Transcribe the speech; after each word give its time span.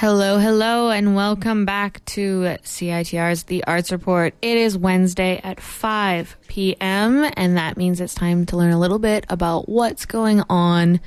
Hello, 0.00 0.38
hello, 0.38 0.90
and 0.90 1.16
welcome 1.16 1.64
back 1.64 2.04
to 2.04 2.56
CITR's 2.62 3.42
The 3.42 3.64
Arts 3.64 3.90
Report. 3.90 4.32
It 4.40 4.56
is 4.56 4.78
Wednesday 4.78 5.40
at 5.42 5.58
5 5.58 6.36
p.m., 6.46 7.28
and 7.36 7.56
that 7.56 7.76
means 7.76 8.00
it's 8.00 8.14
time 8.14 8.46
to 8.46 8.56
learn 8.56 8.70
a 8.70 8.78
little 8.78 9.00
bit 9.00 9.26
about 9.28 9.68
what's 9.68 10.06
going 10.06 10.44
on 10.48 11.00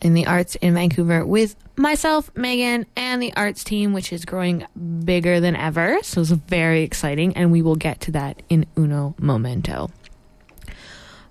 in 0.00 0.14
the 0.14 0.24
arts 0.24 0.54
in 0.54 0.74
Vancouver 0.74 1.26
with 1.26 1.56
myself, 1.74 2.30
Megan, 2.36 2.86
and 2.94 3.20
the 3.20 3.34
arts 3.34 3.64
team, 3.64 3.92
which 3.92 4.12
is 4.12 4.24
growing 4.24 4.64
bigger 5.04 5.40
than 5.40 5.56
ever. 5.56 5.98
So 6.04 6.20
it's 6.20 6.30
very 6.30 6.84
exciting, 6.84 7.36
and 7.36 7.50
we 7.50 7.60
will 7.60 7.74
get 7.74 8.02
to 8.02 8.12
that 8.12 8.40
in 8.48 8.66
uno 8.78 9.16
momento. 9.18 9.90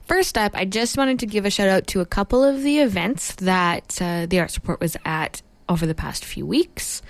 First 0.08 0.38
up, 0.38 0.52
I 0.54 0.66
just 0.66 0.98
wanted 0.98 1.20
to 1.20 1.26
give 1.26 1.46
a 1.46 1.50
shout 1.50 1.70
out 1.70 1.88
to 1.88 2.02
a 2.02 2.06
couple 2.06 2.44
of 2.44 2.64
the 2.64 2.80
events 2.80 3.34
that 3.36 3.98
uh, 4.02 4.26
the 4.26 4.42
Arts 4.42 4.58
Report 4.58 4.82
was 4.82 4.98
at 5.06 5.42
over 5.70 5.86
the 5.86 5.96
past 5.96 6.26
few 6.26 6.46
weeks. 6.46 7.02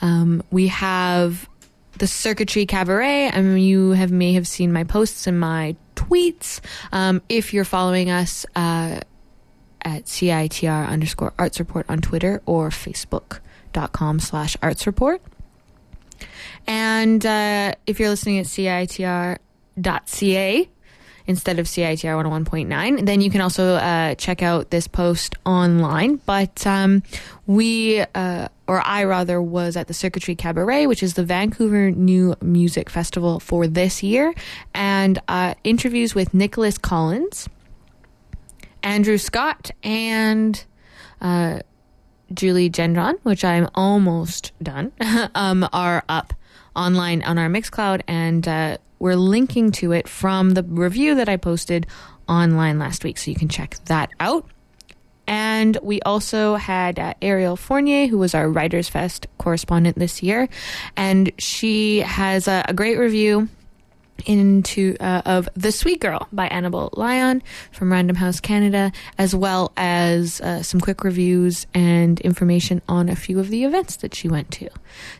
Um, 0.00 0.42
we 0.50 0.68
have 0.68 1.48
the 1.98 2.06
Circuitry 2.06 2.66
Cabaret. 2.66 3.30
I 3.30 3.40
mean, 3.42 3.58
you 3.58 3.90
have 3.90 4.12
may 4.12 4.32
have 4.34 4.46
seen 4.46 4.72
my 4.72 4.84
posts 4.84 5.26
and 5.26 5.38
my 5.38 5.76
tweets. 5.96 6.60
Um, 6.92 7.20
if 7.28 7.52
you're 7.52 7.64
following 7.64 8.10
us 8.10 8.46
uh, 8.54 9.00
at 9.82 10.04
CITR 10.04 10.88
underscore 10.88 11.32
arts 11.38 11.58
report 11.58 11.86
on 11.88 12.00
Twitter 12.00 12.42
or 12.46 12.70
Facebook.com 12.70 14.20
slash 14.20 14.56
arts 14.62 14.86
report. 14.86 15.20
And 16.66 17.24
uh, 17.24 17.74
if 17.86 17.98
you're 18.00 18.10
listening 18.10 18.38
at 18.38 18.46
CITR.ca, 18.46 19.38
instead 21.28 21.58
of 21.58 21.66
CITR 21.66 22.24
101.9. 22.24 23.04
Then 23.06 23.20
you 23.20 23.30
can 23.30 23.42
also 23.42 23.74
uh, 23.74 24.14
check 24.16 24.42
out 24.42 24.70
this 24.70 24.88
post 24.88 25.36
online. 25.44 26.16
But 26.26 26.66
um, 26.66 27.02
we, 27.46 28.00
uh, 28.00 28.48
or 28.66 28.80
I 28.80 29.04
rather, 29.04 29.40
was 29.40 29.76
at 29.76 29.86
the 29.86 29.94
Circuitry 29.94 30.34
Cabaret, 30.34 30.86
which 30.86 31.02
is 31.02 31.14
the 31.14 31.24
Vancouver 31.24 31.90
New 31.90 32.34
Music 32.40 32.88
Festival 32.90 33.38
for 33.38 33.66
this 33.68 34.02
year, 34.02 34.34
and 34.74 35.20
uh, 35.28 35.54
interviews 35.62 36.14
with 36.14 36.32
Nicolas 36.34 36.78
Collins, 36.78 37.48
Andrew 38.82 39.18
Scott, 39.18 39.70
and. 39.84 40.64
Uh, 41.20 41.60
Julie 42.34 42.68
Gendron, 42.68 43.14
which 43.22 43.42
I'm 43.42 43.70
almost 43.74 44.52
done, 44.62 44.92
um, 45.34 45.66
are 45.72 46.04
up 46.10 46.34
online 46.76 47.22
on 47.22 47.38
our 47.38 47.48
Mixcloud, 47.48 48.02
and 48.06 48.46
uh, 48.46 48.76
we're 48.98 49.16
linking 49.16 49.72
to 49.72 49.92
it 49.92 50.08
from 50.08 50.50
the 50.50 50.62
review 50.62 51.14
that 51.16 51.28
I 51.28 51.36
posted 51.36 51.86
online 52.28 52.78
last 52.78 53.04
week, 53.04 53.18
so 53.18 53.30
you 53.30 53.36
can 53.36 53.48
check 53.48 53.76
that 53.86 54.10
out. 54.20 54.46
And 55.26 55.76
we 55.82 56.00
also 56.02 56.56
had 56.56 56.98
uh, 56.98 57.14
Ariel 57.20 57.56
Fournier, 57.56 58.06
who 58.06 58.16
was 58.16 58.34
our 58.34 58.48
Writers 58.48 58.88
Fest 58.88 59.26
correspondent 59.36 59.98
this 59.98 60.22
year, 60.22 60.48
and 60.96 61.30
she 61.38 61.98
has 61.98 62.48
a, 62.48 62.64
a 62.66 62.72
great 62.72 62.98
review 62.98 63.48
into 64.26 64.96
uh, 65.00 65.22
of 65.24 65.48
The 65.54 65.72
Sweet 65.72 66.00
Girl 66.00 66.26
by 66.32 66.46
Annabel 66.48 66.90
Lyon 66.94 67.42
from 67.72 67.92
Random 67.92 68.16
House 68.16 68.40
Canada, 68.40 68.92
as 69.16 69.34
well 69.34 69.72
as 69.76 70.40
uh, 70.40 70.62
some 70.62 70.80
quick 70.80 71.04
reviews 71.04 71.66
and 71.74 72.20
information 72.20 72.82
on 72.88 73.08
a 73.08 73.16
few 73.16 73.38
of 73.40 73.50
the 73.50 73.64
events 73.64 73.96
that 73.96 74.14
she 74.14 74.28
went 74.28 74.50
to. 74.52 74.68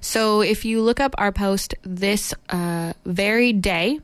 So 0.00 0.40
if 0.40 0.64
you 0.64 0.82
look 0.82 1.00
up 1.00 1.14
our 1.18 1.32
post 1.32 1.74
this 1.82 2.34
uh, 2.48 2.92
very 3.04 3.52
day, 3.52 4.00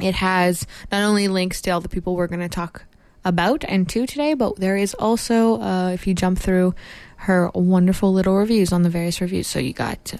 it 0.00 0.14
has 0.14 0.66
not 0.90 1.02
only 1.02 1.28
links 1.28 1.60
to 1.62 1.70
all 1.70 1.80
the 1.80 1.88
people 1.88 2.16
we're 2.16 2.26
going 2.26 2.40
to 2.40 2.48
talk 2.48 2.84
about 3.24 3.64
and 3.68 3.88
to 3.90 4.06
today, 4.06 4.34
but 4.34 4.56
there 4.56 4.76
is 4.76 4.94
also, 4.94 5.60
uh, 5.60 5.90
if 5.90 6.06
you 6.06 6.14
jump 6.14 6.38
through 6.38 6.74
her 7.16 7.50
wonderful 7.54 8.12
little 8.12 8.34
reviews 8.34 8.72
on 8.72 8.82
the 8.82 8.88
various 8.88 9.20
reviews. 9.20 9.46
So 9.46 9.58
you 9.58 9.74
got 9.74 10.14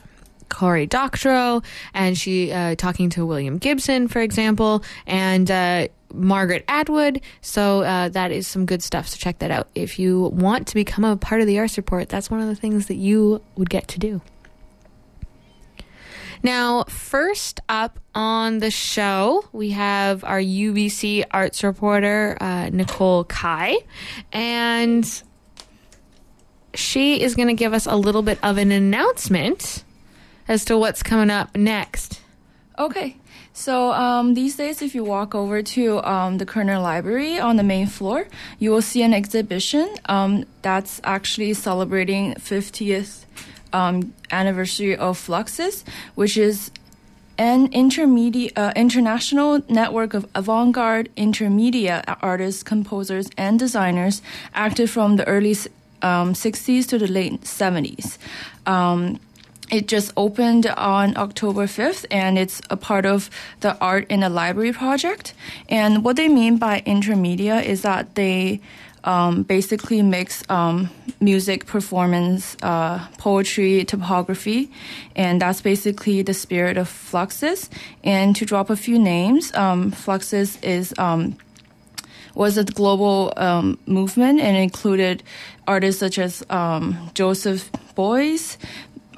Cory 0.50 0.86
Doctorow, 0.86 1.62
and 1.94 2.16
she 2.18 2.52
uh, 2.52 2.74
talking 2.74 3.10
to 3.10 3.24
William 3.24 3.58
Gibson, 3.58 4.08
for 4.08 4.20
example, 4.20 4.84
and 5.06 5.50
uh, 5.50 5.88
Margaret 6.12 6.64
Atwood. 6.68 7.22
So 7.40 7.82
uh, 7.82 8.08
that 8.10 8.32
is 8.32 8.46
some 8.46 8.66
good 8.66 8.82
stuff. 8.82 9.08
So 9.08 9.16
check 9.16 9.38
that 9.38 9.50
out. 9.50 9.68
If 9.74 9.98
you 9.98 10.24
want 10.32 10.66
to 10.68 10.74
become 10.74 11.04
a 11.04 11.16
part 11.16 11.40
of 11.40 11.46
the 11.46 11.58
Arts 11.58 11.76
Report, 11.76 12.08
that's 12.08 12.30
one 12.30 12.40
of 12.40 12.48
the 12.48 12.56
things 12.56 12.86
that 12.86 12.96
you 12.96 13.40
would 13.56 13.70
get 13.70 13.88
to 13.88 13.98
do. 13.98 14.20
Now, 16.42 16.84
first 16.84 17.60
up 17.68 17.98
on 18.14 18.58
the 18.58 18.70
show, 18.70 19.44
we 19.52 19.70
have 19.70 20.24
our 20.24 20.40
UBC 20.40 21.24
arts 21.30 21.62
reporter, 21.62 22.38
uh, 22.40 22.70
Nicole 22.70 23.24
Kai, 23.24 23.76
and 24.32 25.22
she 26.74 27.20
is 27.20 27.34
going 27.34 27.48
to 27.48 27.54
give 27.54 27.74
us 27.74 27.84
a 27.84 27.96
little 27.96 28.22
bit 28.22 28.38
of 28.42 28.56
an 28.56 28.72
announcement 28.72 29.84
as 30.50 30.64
to 30.64 30.76
what's 30.76 31.00
coming 31.00 31.30
up 31.30 31.56
next. 31.56 32.20
Okay. 32.76 33.16
So 33.52 33.92
um, 33.92 34.34
these 34.34 34.56
days, 34.56 34.82
if 34.82 34.94
you 34.96 35.04
walk 35.04 35.34
over 35.34 35.62
to 35.62 36.02
um, 36.02 36.38
the 36.38 36.46
Koerner 36.46 36.82
Library 36.82 37.38
on 37.38 37.56
the 37.56 37.62
main 37.62 37.86
floor, 37.86 38.26
you 38.58 38.70
will 38.72 38.82
see 38.82 39.02
an 39.02 39.14
exhibition 39.14 39.88
um, 40.06 40.44
that's 40.62 41.00
actually 41.04 41.54
celebrating 41.54 42.34
50th 42.34 43.24
um, 43.72 44.12
anniversary 44.32 44.96
of 44.96 45.16
Fluxus, 45.18 45.84
which 46.16 46.36
is 46.36 46.72
an 47.38 47.72
intermediate 47.72 48.58
uh, 48.58 48.72
international 48.74 49.62
network 49.68 50.14
of 50.14 50.26
avant-garde 50.34 51.08
intermediate 51.16 52.04
artists, 52.22 52.62
composers, 52.64 53.30
and 53.36 53.58
designers 53.58 54.20
active 54.52 54.90
from 54.90 55.16
the 55.16 55.26
early 55.28 55.54
60s 56.02 56.88
to 56.88 56.98
the 56.98 57.06
late 57.06 57.40
70s 57.42 58.18
it 59.70 59.86
just 59.86 60.12
opened 60.16 60.66
on 60.66 61.16
October 61.16 61.66
5th 61.66 62.04
and 62.10 62.38
it's 62.38 62.60
a 62.70 62.76
part 62.76 63.06
of 63.06 63.30
the 63.60 63.78
Art 63.78 64.06
in 64.10 64.20
the 64.20 64.28
Library 64.28 64.72
project. 64.72 65.34
And 65.68 66.04
what 66.04 66.16
they 66.16 66.28
mean 66.28 66.56
by 66.56 66.82
intermedia 66.82 67.62
is 67.64 67.82
that 67.82 68.14
they 68.14 68.60
um, 69.04 69.42
basically 69.44 70.02
mix 70.02 70.42
um, 70.50 70.90
music, 71.20 71.66
performance, 71.66 72.56
uh, 72.62 73.06
poetry, 73.18 73.84
typography, 73.84 74.70
and 75.16 75.40
that's 75.40 75.60
basically 75.60 76.22
the 76.22 76.34
spirit 76.34 76.76
of 76.76 76.88
Fluxus. 76.88 77.68
And 78.04 78.36
to 78.36 78.44
drop 78.44 78.70
a 78.70 78.76
few 78.76 78.98
names, 78.98 79.54
um, 79.54 79.92
Fluxus 79.92 80.62
is 80.62 80.92
um, 80.98 81.36
was 82.34 82.56
a 82.56 82.64
global 82.64 83.32
um, 83.36 83.78
movement 83.86 84.40
and 84.40 84.56
included 84.56 85.22
artists 85.66 86.00
such 86.00 86.18
as 86.18 86.44
um, 86.50 87.10
Joseph 87.14 87.70
Beuys, 87.96 88.56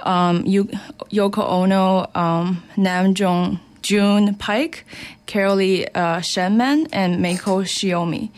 um, 0.02 0.44
Yoko 0.44 1.48
Ono, 1.48 2.10
um, 2.14 2.62
Nam 2.76 3.14
Jong 3.14 3.60
June 3.82 4.34
Paik, 4.36 4.82
Carolee 5.26 5.88
uh, 5.94 6.18
Schneemann, 6.18 6.88
and 6.92 7.22
Mieko 7.24 7.64
Shiomi. 7.64 8.30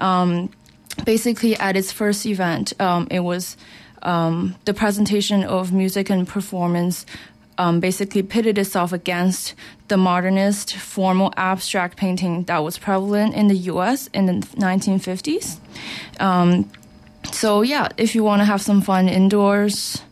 Um, 0.00 0.50
basically, 1.04 1.56
at 1.56 1.76
its 1.76 1.92
first 1.92 2.26
event, 2.26 2.72
um, 2.80 3.06
it 3.10 3.20
was 3.20 3.56
um, 4.02 4.56
the 4.64 4.74
presentation 4.74 5.44
of 5.44 5.72
music 5.72 6.10
and 6.10 6.26
performance. 6.26 7.06
Um, 7.58 7.80
basically, 7.80 8.22
pitted 8.22 8.58
itself 8.58 8.92
against 8.92 9.54
the 9.88 9.96
modernist, 9.96 10.76
formal, 10.76 11.32
abstract 11.36 11.96
painting 11.96 12.44
that 12.44 12.62
was 12.62 12.76
prevalent 12.76 13.34
in 13.34 13.48
the 13.48 13.56
U.S. 13.72 14.08
in 14.08 14.26
the 14.26 14.32
1950s. 14.56 15.58
Um, 16.20 16.70
so, 17.32 17.62
yeah, 17.62 17.88
if 17.96 18.14
you 18.14 18.22
want 18.22 18.40
to 18.40 18.44
have 18.44 18.60
some 18.60 18.82
fun 18.82 19.08
indoors, 19.08 20.02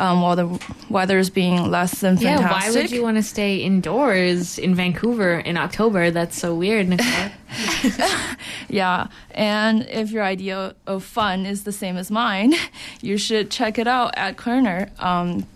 um, 0.00 0.22
while 0.22 0.34
the 0.34 0.60
weather 0.88 1.18
is 1.18 1.28
being 1.28 1.70
less 1.70 2.00
than 2.00 2.16
fantastic. 2.16 2.40
Yeah, 2.40 2.52
why 2.52 2.70
would 2.70 2.90
you 2.90 3.02
want 3.02 3.18
to 3.18 3.22
stay 3.22 3.58
indoors 3.58 4.58
in 4.58 4.74
Vancouver 4.74 5.38
in 5.38 5.58
October? 5.58 6.10
That's 6.10 6.38
so 6.38 6.54
weird, 6.54 6.88
Nicole. 6.88 7.30
yeah, 8.68 9.08
and 9.32 9.86
if 9.90 10.10
your 10.10 10.24
idea 10.24 10.74
of 10.86 11.04
fun 11.04 11.44
is 11.44 11.64
the 11.64 11.72
same 11.72 11.98
as 11.98 12.10
mine, 12.10 12.54
you 13.02 13.18
should 13.18 13.50
check 13.50 13.78
it 13.78 13.86
out 13.86 14.14
at 14.16 14.36
Koerner. 14.36 14.88
Um, 14.98 15.46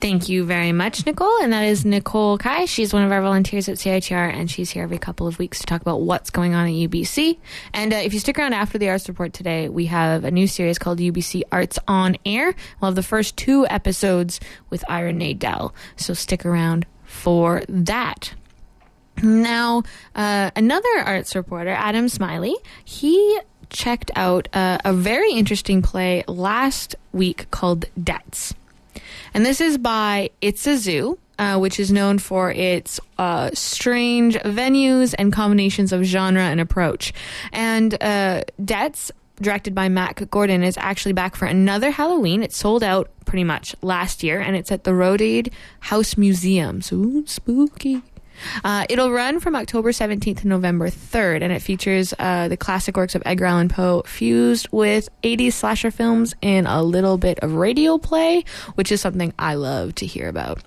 Thank 0.00 0.30
you 0.30 0.44
very 0.44 0.72
much, 0.72 1.04
Nicole. 1.04 1.42
And 1.42 1.52
that 1.52 1.64
is 1.64 1.84
Nicole 1.84 2.38
Kai. 2.38 2.64
She's 2.64 2.94
one 2.94 3.04
of 3.04 3.12
our 3.12 3.20
volunteers 3.20 3.68
at 3.68 3.76
CITR, 3.76 4.32
and 4.32 4.50
she's 4.50 4.70
here 4.70 4.82
every 4.82 4.96
couple 4.96 5.26
of 5.26 5.38
weeks 5.38 5.58
to 5.58 5.66
talk 5.66 5.82
about 5.82 6.00
what's 6.00 6.30
going 6.30 6.54
on 6.54 6.66
at 6.66 6.72
UBC. 6.72 7.36
And 7.74 7.92
uh, 7.92 7.96
if 7.96 8.14
you 8.14 8.18
stick 8.18 8.38
around 8.38 8.54
after 8.54 8.78
the 8.78 8.88
Arts 8.88 9.08
Report 9.08 9.34
today, 9.34 9.68
we 9.68 9.86
have 9.86 10.24
a 10.24 10.30
new 10.30 10.46
series 10.46 10.78
called 10.78 11.00
UBC 11.00 11.42
Arts 11.52 11.78
on 11.86 12.16
Air. 12.24 12.54
We'll 12.80 12.90
have 12.90 12.94
the 12.94 13.02
first 13.02 13.36
two 13.36 13.66
episodes 13.66 14.40
with 14.70 14.82
Ira 14.88 15.12
Nadel. 15.12 15.74
So 15.96 16.14
stick 16.14 16.46
around 16.46 16.86
for 17.04 17.62
that. 17.68 18.32
Now, 19.22 19.82
uh, 20.14 20.50
another 20.56 20.88
arts 21.04 21.34
reporter, 21.34 21.70
Adam 21.70 22.08
Smiley, 22.08 22.54
he 22.84 23.38
checked 23.70 24.10
out 24.16 24.48
uh, 24.52 24.78
a 24.84 24.92
very 24.92 25.32
interesting 25.32 25.82
play 25.82 26.24
last 26.26 26.96
week 27.12 27.50
called 27.50 27.86
Debts. 28.02 28.54
And 29.32 29.46
this 29.46 29.60
is 29.60 29.78
by 29.78 30.30
It's 30.40 30.66
a 30.66 30.76
Zoo, 30.76 31.18
uh, 31.38 31.58
which 31.58 31.80
is 31.80 31.90
known 31.90 32.18
for 32.18 32.52
its 32.52 33.00
uh, 33.18 33.50
strange 33.54 34.36
venues 34.36 35.14
and 35.18 35.32
combinations 35.32 35.92
of 35.92 36.02
genre 36.02 36.42
and 36.42 36.60
approach. 36.60 37.12
And 37.52 38.00
uh, 38.02 38.42
Debts, 38.62 39.10
directed 39.40 39.74
by 39.74 39.88
Matt 39.88 40.30
Gordon, 40.30 40.62
is 40.62 40.76
actually 40.76 41.14
back 41.14 41.36
for 41.36 41.46
another 41.46 41.90
Halloween. 41.90 42.42
It 42.42 42.52
sold 42.52 42.82
out 42.82 43.08
pretty 43.24 43.44
much 43.44 43.74
last 43.80 44.22
year, 44.22 44.40
and 44.40 44.56
it's 44.56 44.70
at 44.70 44.84
the 44.84 44.90
Roedde 44.90 45.52
House 45.80 46.16
Museum. 46.16 46.82
So 46.82 46.96
ooh, 46.96 47.26
spooky. 47.26 48.02
Uh, 48.64 48.86
it'll 48.88 49.10
run 49.10 49.40
from 49.40 49.56
October 49.56 49.90
17th 49.90 50.40
to 50.40 50.48
November 50.48 50.88
3rd, 50.88 51.42
and 51.42 51.52
it 51.52 51.60
features 51.60 52.14
uh, 52.18 52.48
the 52.48 52.56
classic 52.56 52.96
works 52.96 53.14
of 53.14 53.22
Edgar 53.24 53.46
Allan 53.46 53.68
Poe 53.68 54.02
fused 54.06 54.68
with 54.72 55.08
80s 55.22 55.52
slasher 55.52 55.90
films 55.90 56.34
and 56.42 56.66
a 56.66 56.82
little 56.82 57.18
bit 57.18 57.38
of 57.40 57.54
radio 57.54 57.98
play, 57.98 58.44
which 58.74 58.92
is 58.92 59.00
something 59.00 59.32
I 59.38 59.54
love 59.54 59.94
to 59.96 60.06
hear 60.06 60.28
about. 60.28 60.62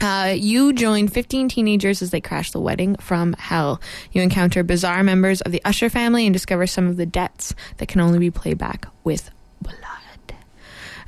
Uh, 0.00 0.34
you 0.36 0.72
join 0.72 1.08
15 1.08 1.48
teenagers 1.48 2.02
as 2.02 2.10
they 2.10 2.20
crash 2.20 2.50
the 2.50 2.60
wedding 2.60 2.96
from 2.96 3.32
hell. 3.34 3.80
You 4.12 4.22
encounter 4.22 4.62
bizarre 4.62 5.02
members 5.02 5.40
of 5.40 5.52
the 5.52 5.62
Usher 5.64 5.88
family 5.88 6.26
and 6.26 6.34
discover 6.34 6.66
some 6.66 6.86
of 6.86 6.96
the 6.96 7.06
debts 7.06 7.54
that 7.78 7.88
can 7.88 8.00
only 8.00 8.18
be 8.18 8.30
played 8.30 8.58
back 8.58 8.88
with. 9.04 9.30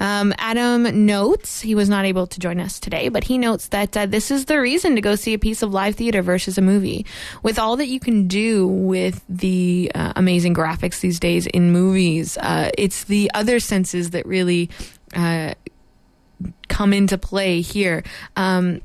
Um, 0.00 0.32
Adam 0.38 1.06
notes 1.06 1.60
he 1.60 1.74
was 1.74 1.88
not 1.88 2.04
able 2.04 2.26
to 2.26 2.40
join 2.40 2.60
us 2.60 2.78
today, 2.78 3.08
but 3.08 3.24
he 3.24 3.38
notes 3.38 3.68
that 3.68 3.96
uh, 3.96 4.06
this 4.06 4.30
is 4.30 4.44
the 4.44 4.60
reason 4.60 4.94
to 4.94 5.00
go 5.00 5.14
see 5.14 5.34
a 5.34 5.38
piece 5.38 5.62
of 5.62 5.72
live 5.72 5.96
theater 5.96 6.22
versus 6.22 6.58
a 6.58 6.62
movie. 6.62 7.06
With 7.42 7.58
all 7.58 7.76
that 7.76 7.88
you 7.88 8.00
can 8.00 8.28
do 8.28 8.66
with 8.66 9.24
the 9.28 9.90
uh, 9.94 10.12
amazing 10.16 10.54
graphics 10.54 11.00
these 11.00 11.20
days 11.20 11.46
in 11.46 11.72
movies, 11.72 12.36
uh, 12.38 12.70
it's 12.76 13.04
the 13.04 13.30
other 13.34 13.60
senses 13.60 14.10
that 14.10 14.26
really 14.26 14.70
uh, 15.14 15.54
come 16.68 16.92
into 16.92 17.18
play 17.18 17.60
here. 17.60 18.04
Um, 18.36 18.82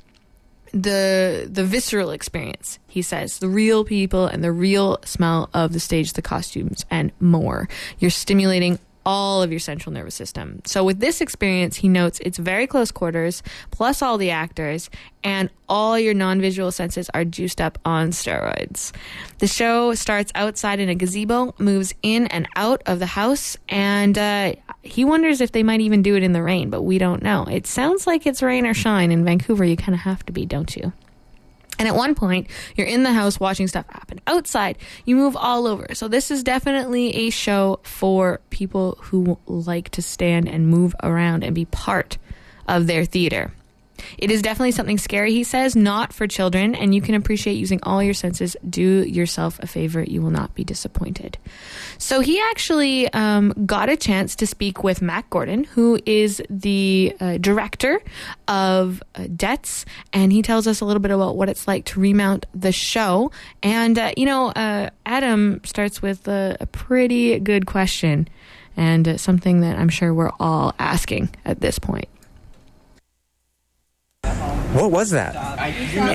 the 0.74 1.48
the 1.50 1.64
visceral 1.64 2.10
experience, 2.10 2.80
he 2.88 3.04
says, 3.04 3.38
the 3.38 3.48
real 3.48 3.84
people 3.86 4.26
and 4.26 4.44
the 4.44 4.52
real 4.52 4.98
smell 5.06 5.50
of 5.54 5.72
the 5.72 5.80
stage, 5.80 6.14
the 6.14 6.22
costumes, 6.24 6.84
and 6.90 7.12
more. 7.20 7.70
You're 8.00 8.10
stimulating 8.10 8.80
all 9.06 9.42
of 9.42 9.52
your 9.52 9.60
central 9.60 9.94
nervous 9.94 10.16
system. 10.16 10.62
So 10.66 10.84
with 10.84 11.00
this 11.00 11.22
experience, 11.22 11.78
he 11.78 11.88
notes 11.88 12.20
it's 12.22 12.38
very 12.38 12.68
close 12.68 12.92
quarters, 12.92 13.44
plus 13.72 14.02
all 14.02 14.18
the 14.18 14.32
actors, 14.32 14.90
and 15.24 15.50
all 15.70 15.98
your 15.98 16.14
non-visual 16.14 16.72
senses 16.72 17.10
are 17.14 17.26
juiced 17.26 17.62
up 17.62 17.78
on 17.86 18.10
steroids. 18.10 18.92
The 19.40 19.48
show 19.48 19.94
starts 19.94 20.32
outside 20.36 20.80
in 20.80 20.90
a 20.90 20.96
gazebo, 20.96 21.56
moves 21.58 21.94
in 22.02 22.28
and 22.28 22.48
out 22.56 22.84
of 22.86 23.00
the 23.00 23.06
house, 23.06 23.58
and 23.70 24.18
uh, 24.18 24.54
he 24.82 25.06
wonders 25.06 25.42
if 25.42 25.52
they 25.52 25.64
might 25.64 25.82
even 25.82 26.02
do 26.02 26.16
it 26.16 26.24
in 26.24 26.34
the 26.34 26.44
rain, 26.44 26.70
but 26.70 26.84
we 26.84 26.98
don't 26.98 27.24
know. 27.24 27.46
It 27.46 27.68
sounds 27.68 28.06
like 28.06 28.26
it's 28.26 28.42
rain 28.42 28.66
or 28.66 28.74
shine 28.74 29.12
in 29.12 29.26
Vancouver. 29.26 29.64
You 29.64 29.78
kind 29.78 29.96
of 29.96 30.02
have 30.02 30.26
to 30.26 30.34
be, 30.34 30.46
don't 30.46 30.76
you? 30.76 30.94
And 31.80 31.88
at 31.88 31.96
one 31.96 32.16
point, 32.16 32.48
you're 32.76 32.88
in 32.88 33.04
the 33.04 33.14
house 33.14 33.40
watching 33.40 33.68
stuff 33.68 33.86
happen. 33.90 34.20
Outside, 34.28 34.78
you 35.06 35.16
move 35.16 35.36
all 35.36 35.68
over. 35.68 35.88
So 35.94 36.08
this 36.08 36.30
is 36.30 36.44
definitely 36.44 37.16
a 37.16 37.30
show 37.30 37.80
for 37.84 38.40
people 38.50 38.98
who 39.02 39.38
like 39.48 39.90
to 39.90 40.02
stand 40.02 40.48
and 40.48 40.68
move 40.68 40.96
around 41.02 41.44
and 41.44 41.56
be 41.56 41.66
part 41.66 42.18
of 42.68 42.88
their 42.88 43.06
theater. 43.06 43.52
It 44.18 44.32
is 44.32 44.42
definitely 44.42 44.72
something 44.72 44.98
scary, 44.98 45.32
he 45.32 45.44
says, 45.44 45.76
not 45.76 46.14
for 46.14 46.28
children, 46.28 46.76
and 46.76 46.94
you 46.94 47.02
can 47.02 47.16
appreciate 47.16 47.54
using 47.54 47.80
all 47.84 48.02
your 48.02 48.14
senses. 48.14 48.56
Do 48.68 48.82
yourself 48.82 49.60
a 49.60 49.68
favor, 49.68 50.04
you 50.04 50.22
will 50.22 50.32
not 50.32 50.56
be 50.56 50.64
disappointed. 50.64 51.38
So 51.98 52.20
he 52.20 52.40
actually 52.40 53.12
um, 53.14 53.54
got 53.66 53.90
a 53.90 53.98
chance 53.98 54.36
to 54.38 54.48
speak 54.48 54.84
with 54.84 55.02
Matt 55.02 55.30
Gordon, 55.30 55.64
who 55.64 56.00
is 56.06 56.42
the 56.50 57.16
uh, 57.20 57.38
director 57.38 58.02
of 58.48 59.02
uh, 59.16 59.28
Debts, 59.36 59.86
and 60.12 60.32
he 60.32 60.42
tells 60.42 60.68
us 60.68 60.82
a 60.82 60.86
little 60.86 61.02
bit 61.02 61.12
about 61.12 61.36
what 61.36 61.50
it's 61.50 61.68
like 61.68 61.86
to 61.86 62.00
remount 62.00 62.46
the 62.54 62.72
show. 62.72 63.32
And, 63.62 63.98
uh, 63.98 64.12
you 64.18 64.26
know, 64.26 64.50
uh, 64.50 64.90
Adam 65.06 65.62
starts 65.64 66.02
with 66.02 66.28
a, 66.28 66.58
a, 66.60 66.66
pretty 66.68 67.40
good 67.40 67.66
question 67.66 68.28
and 68.76 69.08
uh, 69.08 69.18
something 69.18 69.62
that 69.62 69.78
I'm 69.78 69.90
sure 69.90 70.14
we're 70.14 70.32
all 70.40 70.74
asking 70.80 71.30
at 71.46 71.62
this 71.62 71.80
point. 71.80 72.08
What 74.74 74.90
was 74.90 75.12
that? 75.12 75.36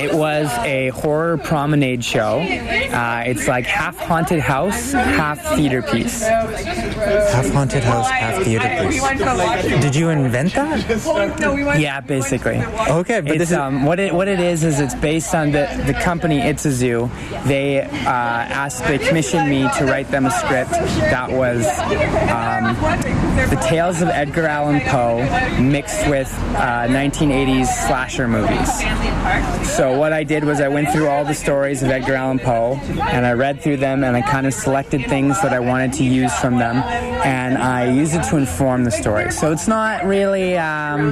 It 0.03 0.13
was 0.13 0.49
a 0.65 0.89
horror 0.89 1.39
promenade 1.39 2.05
show. 2.05 2.41
Uh, 2.41 3.23
it's 3.25 3.47
like 3.47 3.65
half 3.67 3.97
haunted 3.97 4.41
house, 4.41 4.91
half 4.91 5.41
theater 5.55 5.81
piece. 5.81 6.27
Half 6.27 7.51
haunted 7.51 7.85
house, 7.85 8.11
half 8.11 8.43
theater 8.43 8.69
piece. 8.89 9.81
Did 9.81 9.95
you 9.95 10.09
invent 10.09 10.55
that? 10.55 11.79
Yeah, 11.79 12.01
basically. 12.01 12.57
Okay, 12.57 13.21
but 13.21 13.31
it's, 13.31 13.39
this 13.39 13.51
is 13.53 13.57
um, 13.57 13.85
what 13.85 14.01
it 14.01 14.13
what 14.13 14.27
it 14.27 14.41
is 14.41 14.65
is 14.65 14.81
it's 14.81 14.97
based 14.97 15.37
on 15.37 15.53
the 15.53 15.69
the 15.87 15.95
company. 15.95 16.41
It's 16.41 16.65
a 16.65 16.73
zoo. 16.73 17.09
They 17.45 17.83
uh, 17.83 17.89
asked, 18.09 18.85
they 18.87 18.99
commissioned 18.99 19.49
me 19.49 19.69
to 19.79 19.85
write 19.85 20.09
them 20.09 20.27
a 20.27 20.33
script 20.33 20.73
that 20.73 21.31
was 21.31 21.65
um, 22.29 22.75
the 23.51 23.65
tales 23.69 24.03
of 24.03 24.09
Edgar 24.09 24.47
Allan 24.47 24.81
Poe 24.81 25.19
mixed 25.63 26.09
with 26.09 26.33
uh, 26.57 26.89
1980s 26.89 27.69
slasher 27.99 28.29
movies. 28.29 28.69
So 29.77 29.99
what 29.99 30.13
I 30.13 30.23
did 30.23 30.45
was 30.45 30.61
I 30.61 30.69
went 30.69 30.91
through 30.91 31.09
all 31.09 31.25
the 31.25 31.35
stories 31.35 31.83
of 31.83 31.91
Edgar 31.91 32.15
Allan 32.15 32.39
Poe 32.39 32.75
and 33.11 33.27
I 33.27 33.33
read 33.33 33.61
through 33.61 33.79
them 33.79 34.05
and 34.05 34.17
I 34.17 34.23
kind 34.23 34.47
of 34.47 34.55
selected 34.55 35.05
things 35.07 35.43
that 35.43 35.53
I 35.53 35.59
wanted 35.59 35.93
to 35.95 36.05
use 36.05 36.33
from 36.39 36.59
them 36.59 36.77
and 37.25 37.59
I 37.59 37.91
used 37.91 38.15
it 38.15 38.23
to 38.31 38.37
inform 38.37 38.85
the 38.85 38.93
story. 38.93 39.33
So 39.33 39.51
it's 39.51 39.67
not 39.67 40.05
really 40.05 40.57
um, 40.57 41.11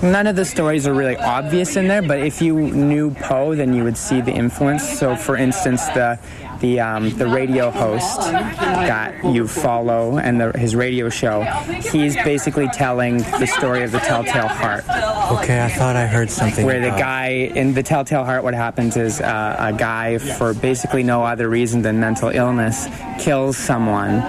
none 0.00 0.28
of 0.28 0.36
the 0.36 0.44
stories 0.44 0.86
are 0.86 0.94
really 0.94 1.16
obvious 1.16 1.74
in 1.74 1.88
there, 1.88 2.02
but 2.02 2.20
if 2.20 2.40
you 2.40 2.54
knew 2.70 3.10
Poe, 3.10 3.56
then 3.56 3.74
you 3.74 3.82
would 3.82 3.96
see 3.96 4.20
the 4.20 4.32
influence. 4.32 4.88
So 4.96 5.16
for 5.16 5.36
instance, 5.36 5.86
the 5.86 6.20
the 6.60 6.80
um, 6.80 7.10
the 7.16 7.26
radio 7.26 7.70
host 7.70 8.20
that 8.20 9.24
you 9.24 9.46
follow 9.48 10.18
and 10.18 10.40
the, 10.40 10.52
his 10.58 10.76
radio 10.76 11.08
show, 11.08 11.42
he's 11.92 12.16
basically 12.16 12.68
telling 12.68 13.18
the 13.18 13.46
story 13.46 13.82
of 13.82 13.92
the 13.92 13.98
Telltale 13.98 14.48
Heart. 14.48 14.84
okay. 15.42 15.62
I 15.62 15.68
thought 15.68 15.96
I 15.96 16.06
heard 16.06 16.30
something. 16.30 16.64
Where 16.64 16.80
the 16.80 16.96
guy 16.96 17.28
in 17.54 17.74
the 17.74 17.82
Telltale 17.82 18.24
Heart, 18.24 18.44
what 18.44 18.54
happens 18.54 18.96
is 18.96 19.20
uh, 19.20 19.56
a 19.58 19.72
guy, 19.72 20.18
for 20.18 20.54
basically 20.54 21.02
no 21.02 21.24
other 21.24 21.48
reason 21.48 21.82
than 21.82 22.00
mental 22.00 22.28
illness, 22.30 22.86
kills 23.18 23.56
someone 23.56 24.20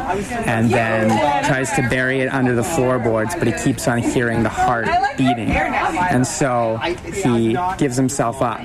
and 0.46 0.70
then 0.70 1.10
tries 1.46 1.72
to 1.74 1.88
bury 1.90 2.22
it 2.22 2.34
under 2.34 2.56
the 2.56 2.64
floorboards, 2.64 3.36
but 3.36 3.48
he 3.48 3.54
keeps 3.54 3.88
on 3.88 4.00
hearing 4.00 4.44
the 4.44 4.50
heart 4.50 4.88
beating. 5.18 5.52
And 5.52 6.26
so 6.26 6.78
he 6.78 7.58
gives 7.78 7.98
himself 7.98 8.42
up. 8.42 8.62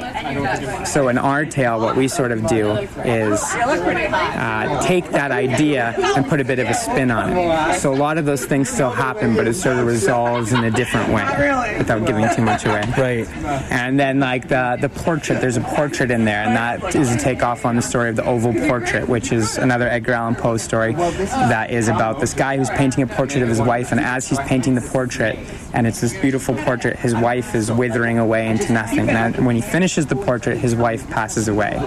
So 0.87 1.09
in 1.09 1.19
our 1.19 1.45
tale, 1.45 1.81
what 1.81 1.97
we 1.97 2.09
sort 2.09 2.33
of 2.33 2.47
do 2.47 2.73
is 2.73 3.43
uh, 3.61 4.83
take 4.83 5.11
that 5.11 5.31
idea 5.31 5.95
and 6.17 6.27
put 6.27 6.41
a 6.41 6.45
bit 6.45 6.59
of 6.59 6.69
a 6.69 6.75
spin 6.75 7.11
on 7.11 7.33
it. 7.33 7.79
So 7.81 7.93
a 7.93 7.97
lot 7.97 8.19
of 8.19 8.25
those 8.25 8.45
things 8.45 8.69
still 8.69 8.91
happen, 8.91 9.35
but 9.35 9.47
it 9.47 9.55
sort 9.55 9.77
of 9.79 9.87
resolves 9.87 10.53
in 10.53 10.65
a 10.65 10.71
different 10.71 11.13
way 11.13 11.77
without 11.79 12.07
giving 12.07 12.27
too 12.35 12.43
much 12.43 12.65
away. 12.65 12.83
Right. 12.97 13.29
And 13.71 13.99
then 13.99 14.21
like 14.21 14.49
the 14.49 14.79
the 14.81 14.89
portrait, 14.89 15.41
there's 15.41 15.57
a 15.57 15.63
portrait 15.63 16.11
in 16.11 16.25
there, 16.25 16.43
and 16.43 16.57
that 16.57 16.95
is 16.95 17.15
a 17.15 17.19
takeoff 17.19 17.65
on 17.65 17.77
the 17.77 17.83
story 17.83 18.11
of 18.11 18.17
the 18.17 18.25
oval 18.25 18.53
portrait, 18.53 19.09
which 19.09 19.33
is 19.33 19.59
another 19.59 19.89
Edgar 19.89 20.13
Allan 20.13 20.35
Poe 20.35 20.57
story 20.57 20.95
that 20.95 21.71
is 21.71 21.89
about 21.89 22.21
this 22.21 22.35
guy 22.35 22.57
who's 22.57 22.71
painting 22.71 23.03
a 23.03 23.07
portrait 23.07 23.43
of 23.43 23.49
his 23.49 23.61
wife, 23.61 23.93
and 23.93 24.01
as 24.01 24.29
he's 24.29 24.39
painting 24.41 24.75
the 24.75 24.81
portrait, 24.81 25.39
and 25.77 25.87
it's 25.87 26.01
this 26.01 26.19
beautiful 26.19 26.55
portrait, 26.55 26.99
his 26.99 27.15
wife 27.15 27.55
is 27.55 27.71
withering 27.71 28.19
away 28.19 28.49
into 28.49 28.73
nothing. 28.73 29.11
And 29.11 29.45
when 29.45 29.57
he 29.57 29.61
finishes 29.61 30.07
the 30.07 30.17
portrait, 30.17 30.57
his 30.57 30.75
wife 30.75 31.09
passes 31.11 31.49
away. 31.49 31.79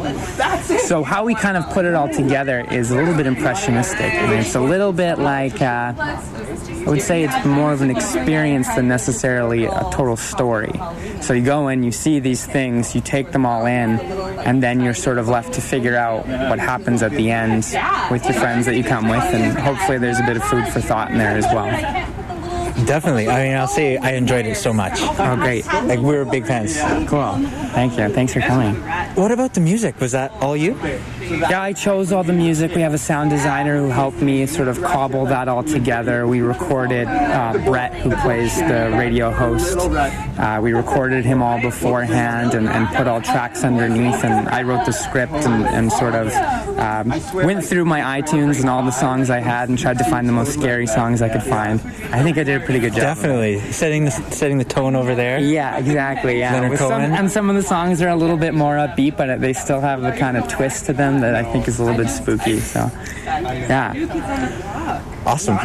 So 0.85 1.01
how 1.01 1.25
we 1.25 1.33
kind 1.33 1.57
of 1.57 1.67
put 1.71 1.85
it 1.85 1.95
all 1.95 2.07
together 2.07 2.67
is 2.71 2.91
a 2.91 2.95
little 2.95 3.15
bit 3.15 3.25
impressionistic. 3.25 4.13
I 4.13 4.27
mean, 4.27 4.39
it's 4.41 4.53
a 4.53 4.61
little 4.61 4.93
bit 4.93 5.17
like 5.17 5.59
uh, 5.63 5.93
I 5.97 6.83
would 6.85 7.01
say 7.01 7.23
it's 7.23 7.45
more 7.45 7.73
of 7.73 7.81
an 7.81 7.89
experience 7.89 8.67
than 8.75 8.87
necessarily 8.87 9.65
a 9.65 9.89
total 9.91 10.15
story. 10.15 10.79
So 11.21 11.33
you 11.33 11.43
go 11.43 11.69
in, 11.69 11.81
you 11.81 11.91
see 11.91 12.19
these 12.19 12.45
things, 12.45 12.93
you 12.93 13.01
take 13.01 13.31
them 13.31 13.43
all 13.43 13.65
in, 13.65 13.99
and 13.99 14.61
then 14.61 14.81
you're 14.81 14.93
sort 14.93 15.17
of 15.17 15.27
left 15.27 15.53
to 15.53 15.61
figure 15.61 15.95
out 15.95 16.27
what 16.27 16.59
happens 16.59 17.01
at 17.01 17.11
the 17.11 17.31
end 17.31 17.63
with 18.11 18.23
your 18.25 18.35
friends 18.35 18.67
that 18.67 18.75
you 18.75 18.83
come 18.83 19.09
with, 19.09 19.23
and 19.23 19.57
hopefully 19.57 19.97
there's 19.97 20.19
a 20.19 20.23
bit 20.23 20.37
of 20.37 20.43
food 20.43 20.67
for 20.67 20.79
thought 20.79 21.09
in 21.09 21.17
there 21.17 21.35
as 21.35 21.45
well. 21.45 22.18
Definitely. 22.85 23.27
I 23.29 23.47
mean, 23.47 23.55
I'll 23.55 23.67
say 23.67 23.97
I 23.97 24.11
enjoyed 24.11 24.45
it 24.45 24.55
so 24.55 24.73
much. 24.73 24.93
Oh, 25.01 25.35
great. 25.35 25.65
Like 25.65 25.99
we 25.99 26.15
were 26.15 26.25
big 26.25 26.45
fans. 26.45 26.77
Cool. 27.09 27.33
Thank 27.73 27.97
you. 27.97 28.09
Thanks 28.09 28.33
for 28.33 28.41
coming. 28.41 28.75
what 29.15 29.31
about 29.31 29.53
the 29.53 29.61
music? 29.61 29.99
Was 29.99 30.11
that 30.13 30.31
all 30.41 30.55
you? 30.55 30.77
Yeah, 31.29 31.61
I 31.61 31.73
chose 31.73 32.11
all 32.11 32.23
the 32.23 32.33
music. 32.33 32.73
We 32.73 32.81
have 32.81 32.93
a 32.93 32.97
sound 32.97 33.29
designer 33.29 33.79
who 33.79 33.89
helped 33.89 34.21
me 34.21 34.45
sort 34.47 34.67
of 34.67 34.81
cobble 34.81 35.25
that 35.25 35.47
all 35.47 35.63
together. 35.63 36.25
We 36.27 36.41
recorded 36.41 37.07
uh, 37.07 37.53
Brett, 37.65 37.93
who 37.93 38.15
plays 38.17 38.57
the 38.57 38.93
radio 38.97 39.29
host. 39.29 39.77
Uh, 39.77 40.59
we 40.61 40.73
recorded 40.73 41.25
him 41.25 41.43
all 41.43 41.61
beforehand 41.61 42.53
and, 42.53 42.67
and, 42.67 42.87
put 42.89 43.07
all 43.07 43.21
tracks 43.21 43.63
underneath. 43.63 44.23
And 44.23 44.49
I 44.49 44.63
wrote 44.63 44.85
the 44.85 44.91
script 44.91 45.33
and, 45.33 45.65
and 45.67 45.91
sort 45.91 46.15
of 46.15 46.33
um, 46.79 47.09
went 47.33 47.63
through 47.63 47.85
my 47.85 48.21
iTunes 48.21 48.59
and 48.59 48.69
all 48.69 48.83
the 48.83 48.91
songs 48.91 49.29
I 49.29 49.39
had 49.39 49.69
and 49.69 49.77
tried 49.77 49.99
to 49.99 50.03
find 50.05 50.27
the 50.27 50.33
most 50.33 50.53
scary 50.53 50.87
songs 50.87 51.21
I 51.21 51.29
could 51.29 51.43
find. 51.43 51.79
I 52.11 52.23
think 52.23 52.37
I 52.37 52.43
did 52.43 52.61
a 52.61 52.65
pretty 52.69 52.87
good 52.87 52.93
job. 52.93 53.01
Definitely 53.01 53.59
setting 53.71 54.05
the 54.05 54.11
setting 54.11 54.57
the 54.59 54.63
tone 54.63 54.95
over 54.95 55.15
there. 55.15 55.39
Yeah, 55.39 55.77
exactly. 55.77 56.39
Yeah, 56.39 56.75
some, 56.75 57.01
and 57.01 57.31
some 57.31 57.49
of 57.49 57.55
the 57.55 57.63
songs 57.63 58.01
are 58.01 58.09
a 58.09 58.15
little 58.15 58.37
bit 58.37 58.53
more 58.53 58.75
upbeat, 58.75 59.17
but 59.17 59.41
they 59.41 59.53
still 59.53 59.81
have 59.81 60.01
the 60.01 60.11
kind 60.11 60.37
of 60.37 60.47
twist 60.47 60.85
to 60.85 60.93
them 60.93 61.21
that 61.21 61.35
I 61.35 61.43
think 61.43 61.67
is 61.67 61.79
a 61.79 61.83
little 61.83 61.97
bit 61.97 62.09
spooky. 62.09 62.59
So, 62.59 62.91
yeah. 63.25 63.93
Awesome. 65.25 65.57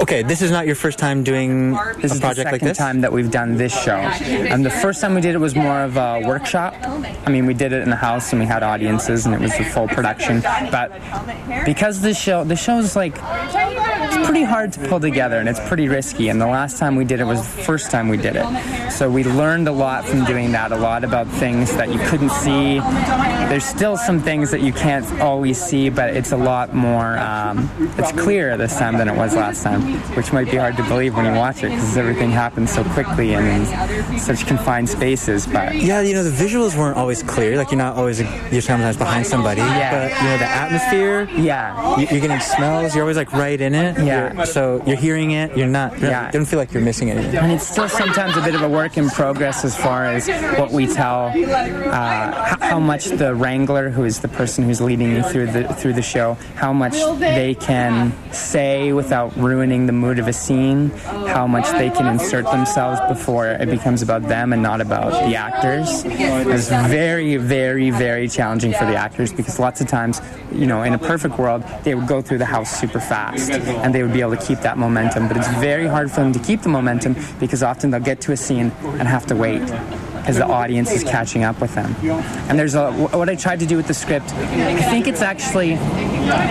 Okay, 0.00 0.22
this 0.22 0.40
is 0.40 0.50
not 0.50 0.66
your 0.66 0.74
first 0.74 0.98
time 0.98 1.22
doing 1.22 1.72
this 1.98 2.16
a 2.16 2.20
project 2.20 2.52
like 2.52 2.60
this. 2.60 2.78
time 2.78 3.00
that 3.02 3.12
we've 3.12 3.30
done 3.30 3.56
this 3.56 3.72
show, 3.78 3.96
and 3.96 4.64
the 4.64 4.70
first 4.70 5.00
time 5.00 5.14
we 5.14 5.20
did 5.20 5.34
it 5.34 5.38
was 5.38 5.54
more 5.54 5.82
of 5.82 5.96
a 5.96 6.22
workshop. 6.24 6.74
I 7.26 7.30
mean, 7.30 7.46
we 7.46 7.54
did 7.54 7.72
it 7.72 7.82
in 7.82 7.90
the 7.90 7.96
house 7.96 8.32
and 8.32 8.40
we 8.40 8.46
had 8.46 8.62
audiences, 8.62 9.26
and 9.26 9.34
it 9.34 9.40
was 9.40 9.52
a 9.54 9.64
full 9.64 9.88
production. 9.88 10.40
But 10.70 10.92
because 11.64 12.00
the 12.00 12.14
show, 12.14 12.44
the 12.44 12.56
show's 12.56 12.96
like 12.96 13.16
pretty 14.26 14.42
hard 14.42 14.72
to 14.72 14.80
pull 14.88 14.98
together 14.98 15.38
and 15.38 15.48
it's 15.48 15.60
pretty 15.68 15.88
risky. 15.88 16.28
And 16.28 16.40
the 16.40 16.46
last 16.46 16.78
time 16.78 16.96
we 16.96 17.04
did 17.04 17.20
it 17.20 17.24
was 17.24 17.40
the 17.40 17.62
first 17.62 17.92
time 17.92 18.08
we 18.08 18.16
did 18.16 18.34
it. 18.34 18.90
So 18.90 19.08
we 19.08 19.22
learned 19.22 19.68
a 19.68 19.72
lot 19.72 20.04
from 20.04 20.24
doing 20.24 20.50
that, 20.52 20.72
a 20.72 20.76
lot 20.76 21.04
about 21.04 21.28
things 21.28 21.74
that 21.76 21.92
you 21.92 22.00
couldn't 22.08 22.30
see. 22.30 22.80
There's 23.48 23.64
still 23.64 23.96
some 23.96 24.20
things 24.20 24.50
that 24.50 24.62
you 24.62 24.72
can't 24.72 25.06
always 25.20 25.62
see, 25.62 25.90
but 25.90 26.16
it's 26.16 26.32
a 26.32 26.36
lot 26.36 26.74
more, 26.74 27.16
um, 27.18 27.70
it's 27.96 28.10
clearer 28.12 28.56
this 28.56 28.76
time 28.76 28.98
than 28.98 29.08
it 29.08 29.16
was 29.16 29.36
last 29.36 29.62
time, 29.62 29.80
which 30.16 30.32
might 30.32 30.50
be 30.50 30.56
hard 30.56 30.76
to 30.76 30.82
believe 30.84 31.14
when 31.14 31.24
you 31.24 31.32
watch 31.38 31.62
it 31.62 31.70
because 31.70 31.96
everything 31.96 32.30
happens 32.30 32.72
so 32.72 32.82
quickly 32.82 33.34
and 33.34 33.46
in 33.46 34.18
such 34.18 34.44
confined 34.46 34.88
spaces. 34.88 35.46
But 35.46 35.76
yeah, 35.76 36.00
you 36.00 36.14
know, 36.14 36.24
the 36.24 36.30
visuals 36.30 36.76
weren't 36.76 36.96
always 36.96 37.22
clear. 37.22 37.56
Like 37.56 37.70
you're 37.70 37.78
not 37.78 37.96
always, 37.96 38.20
you're 38.50 38.60
sometimes 38.60 38.96
behind 38.96 39.24
somebody. 39.24 39.60
Yeah. 39.60 40.08
But, 40.08 40.22
you 40.22 40.28
know, 40.28 40.38
the 40.38 40.46
atmosphere. 40.46 41.28
Yeah. 41.36 42.00
You're 42.00 42.20
getting 42.20 42.40
smells. 42.40 42.94
You're 42.94 43.04
always 43.04 43.16
like 43.16 43.32
right 43.32 43.60
in 43.60 43.74
it. 43.74 43.96
Yeah. 44.04 44.15
You're, 44.16 44.46
so 44.46 44.82
you're 44.86 44.96
hearing 44.96 45.32
it. 45.32 45.56
You're 45.56 45.66
not. 45.66 45.98
Yeah. 46.00 46.26
You 46.26 46.32
don't 46.32 46.44
feel 46.46 46.58
like 46.58 46.72
you're 46.72 46.82
missing 46.82 47.10
anything. 47.10 47.36
And 47.36 47.52
it's 47.52 47.66
still 47.66 47.88
sometimes 47.88 48.36
a 48.36 48.42
bit 48.42 48.54
of 48.54 48.62
a 48.62 48.68
work 48.68 48.96
in 48.96 49.08
progress 49.10 49.64
as 49.64 49.76
far 49.76 50.04
as 50.06 50.28
what 50.58 50.70
we 50.70 50.86
tell, 50.86 51.32
uh, 51.34 52.56
how 52.60 52.78
much 52.78 53.06
the 53.06 53.34
wrangler, 53.34 53.90
who 53.90 54.04
is 54.04 54.20
the 54.20 54.28
person 54.28 54.64
who's 54.64 54.80
leading 54.80 55.10
you 55.12 55.22
through 55.22 55.46
the 55.52 55.64
through 55.74 55.92
the 55.92 56.02
show, 56.02 56.34
how 56.54 56.72
much 56.72 56.94
they 57.18 57.54
can 57.54 58.12
say 58.32 58.92
without 58.92 59.36
ruining 59.36 59.86
the 59.86 59.92
mood 59.92 60.18
of 60.18 60.28
a 60.28 60.32
scene, 60.32 60.90
how 61.34 61.46
much 61.46 61.68
they 61.72 61.90
can 61.90 62.06
insert 62.06 62.44
themselves 62.46 63.00
before 63.08 63.48
it 63.48 63.68
becomes 63.70 64.02
about 64.02 64.22
them 64.22 64.52
and 64.52 64.62
not 64.62 64.80
about 64.80 65.10
the 65.28 65.36
actors. 65.36 66.04
It's 66.04 66.68
very, 66.68 67.36
very, 67.36 67.90
very 67.90 68.28
challenging 68.28 68.72
for 68.72 68.84
the 68.84 68.96
actors 68.96 69.32
because 69.32 69.58
lots 69.58 69.80
of 69.80 69.88
times, 69.88 70.20
you 70.52 70.66
know, 70.66 70.82
in 70.82 70.94
a 70.94 70.98
perfect 70.98 71.38
world, 71.38 71.62
they 71.84 71.94
would 71.94 72.06
go 72.06 72.22
through 72.22 72.38
the 72.38 72.44
house 72.46 72.78
super 72.80 73.00
fast 73.00 73.50
and 73.50 73.94
they 73.94 74.02
would 74.06 74.14
be 74.14 74.20
able 74.20 74.36
to 74.36 74.46
keep 74.46 74.60
that 74.60 74.78
momentum. 74.78 75.28
But 75.28 75.36
it's 75.36 75.48
very 75.58 75.86
hard 75.86 76.10
for 76.10 76.20
them 76.20 76.32
to 76.32 76.38
keep 76.38 76.62
the 76.62 76.68
momentum 76.68 77.16
because 77.40 77.62
often 77.62 77.90
they'll 77.90 78.00
get 78.00 78.20
to 78.22 78.32
a 78.32 78.36
scene 78.36 78.70
and 78.98 79.08
have 79.08 79.26
to 79.26 79.36
wait 79.36 79.62
because 80.26 80.38
the 80.38 80.46
audience 80.46 80.90
is 80.90 81.04
catching 81.04 81.44
up 81.44 81.60
with 81.60 81.72
them. 81.76 81.94
And 82.48 82.58
there's 82.58 82.74
a, 82.74 82.90
what 82.90 83.28
I 83.28 83.36
tried 83.36 83.60
to 83.60 83.66
do 83.66 83.76
with 83.76 83.86
the 83.86 83.94
script, 83.94 84.32
I 84.34 84.82
think 84.90 85.06
it's 85.06 85.22
actually 85.22 85.76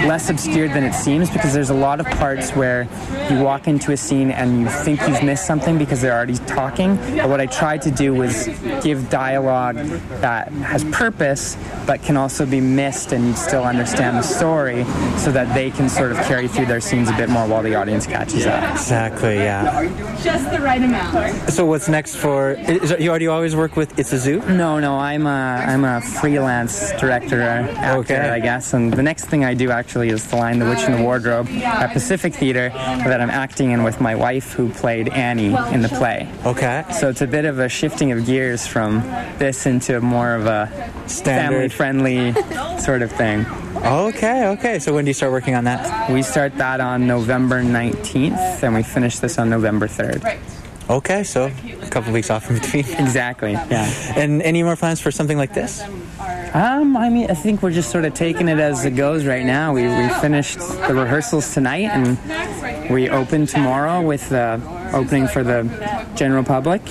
less 0.07 0.29
obscured 0.29 0.71
than 0.71 0.85
it 0.85 0.93
seems 0.93 1.29
because 1.29 1.53
there's 1.53 1.71
a 1.71 1.75
lot 1.75 1.99
of 1.99 2.05
parts 2.05 2.51
where 2.51 2.87
you 3.29 3.43
walk 3.43 3.67
into 3.67 3.91
a 3.91 3.97
scene 3.97 4.31
and 4.31 4.61
you 4.61 4.69
think 4.69 5.01
you've 5.01 5.23
missed 5.23 5.45
something 5.45 5.77
because 5.77 6.01
they're 6.01 6.15
already 6.15 6.37
talking. 6.47 6.95
But 7.17 7.27
what 7.27 7.41
I 7.41 7.47
tried 7.47 7.81
to 7.81 7.91
do 7.91 8.13
was 8.13 8.47
give 8.81 9.09
dialogue 9.09 9.75
that 10.21 10.53
has 10.53 10.85
purpose 10.85 11.57
but 11.85 12.01
can 12.01 12.15
also 12.15 12.45
be 12.45 12.61
missed 12.61 13.11
and 13.11 13.25
you 13.27 13.35
still 13.35 13.65
understand 13.65 14.15
the 14.15 14.21
story 14.21 14.85
so 15.17 15.33
that 15.33 15.53
they 15.53 15.69
can 15.69 15.89
sort 15.89 16.13
of 16.13 16.17
carry 16.19 16.47
through 16.47 16.67
their 16.67 16.79
scenes 16.79 17.09
a 17.09 17.17
bit 17.17 17.27
more 17.27 17.45
while 17.45 17.61
the 17.61 17.75
audience 17.75 18.07
catches 18.07 18.45
up. 18.45 18.71
Exactly, 18.71 19.35
yeah. 19.35 19.83
Just 20.23 20.49
the 20.49 20.61
right 20.61 20.81
amount. 20.81 21.51
So 21.51 21.65
what's 21.65 21.89
next 21.89 22.15
for, 22.15 22.51
is, 22.51 22.95
you 22.99 23.09
already 23.09 23.27
always 23.27 23.55
work 23.55 23.64
work 23.65 23.75
with 23.75 23.97
It's 23.97 24.13
a 24.13 24.19
Zoo? 24.19 24.41
No, 24.47 24.79
no. 24.79 24.95
I'm 24.95 25.25
a 25.25 25.65
I'm 25.65 25.85
a 25.85 25.99
freelance 25.99 26.91
director, 26.99 27.41
uh, 27.41 27.65
actor, 27.89 28.13
okay. 28.13 28.29
I 28.29 28.39
guess. 28.39 28.73
And 28.73 28.93
the 28.93 29.01
next 29.01 29.25
thing 29.25 29.43
I 29.43 29.55
do 29.55 29.71
actually 29.71 30.09
is 30.09 30.27
The 30.27 30.35
Lion, 30.35 30.59
the 30.59 30.65
Witch, 30.65 30.83
and 30.83 30.93
the 30.93 31.01
Wardrobe 31.01 31.47
at 31.47 31.91
Pacific 31.91 32.35
Theater 32.35 32.69
that 32.69 33.19
I'm 33.19 33.31
acting 33.31 33.71
in 33.71 33.81
with 33.83 33.99
my 33.99 34.13
wife, 34.13 34.53
who 34.53 34.69
played 34.69 35.09
Annie 35.09 35.55
in 35.73 35.81
the 35.81 35.89
play. 35.89 36.31
Okay. 36.45 36.85
So 36.99 37.09
it's 37.09 37.23
a 37.23 37.27
bit 37.27 37.45
of 37.45 37.57
a 37.57 37.67
shifting 37.67 38.11
of 38.11 38.27
gears 38.27 38.67
from 38.67 39.01
this 39.39 39.65
into 39.65 39.99
more 39.99 40.35
of 40.35 40.45
a 40.45 40.67
family-friendly 41.07 42.33
sort 42.79 43.01
of 43.01 43.11
thing. 43.11 43.47
Okay, 43.77 44.47
okay. 44.49 44.77
So 44.77 44.93
when 44.93 45.05
do 45.05 45.09
you 45.09 45.15
start 45.15 45.31
working 45.31 45.55
on 45.55 45.63
that? 45.63 46.11
We 46.11 46.21
start 46.21 46.55
that 46.57 46.81
on 46.81 47.07
November 47.07 47.63
19th, 47.63 48.61
and 48.61 48.75
we 48.75 48.83
finish 48.83 49.17
this 49.17 49.39
on 49.39 49.49
November 49.49 49.87
3rd. 49.87 50.21
Okay, 50.87 51.23
so 51.23 51.51
a 51.81 51.89
couple 51.89 52.13
weeks 52.13 52.29
off 52.29 52.49
in 52.49 52.59
between. 52.59 52.85
Exactly. 53.05 53.53
Yeah. 53.53 53.85
And 54.15 54.41
any 54.41 54.61
more 54.61 54.75
plans 54.75 54.99
for 55.01 55.09
something 55.11 55.37
like 55.37 55.53
this? 55.53 55.81
Um, 56.53 56.95
I 56.95 57.09
mean, 57.09 57.29
I 57.29 57.33
think 57.33 57.61
we're 57.61 57.71
just 57.71 57.91
sort 57.91 58.05
of 58.05 58.13
taking 58.13 58.47
it 58.47 58.59
as 58.59 58.85
it 58.85 58.91
goes 58.91 59.25
right 59.25 59.45
now. 59.45 59.73
We 59.73 59.83
we 59.83 60.09
finished 60.21 60.59
the 60.59 60.93
rehearsals 60.93 61.53
tonight, 61.53 61.89
and 61.89 62.89
we 62.89 63.09
open 63.09 63.45
tomorrow 63.45 64.01
with 64.01 64.29
the 64.29 64.61
opening 64.93 65.27
for 65.27 65.43
the 65.43 65.63
general 66.15 66.43
public. 66.43 66.81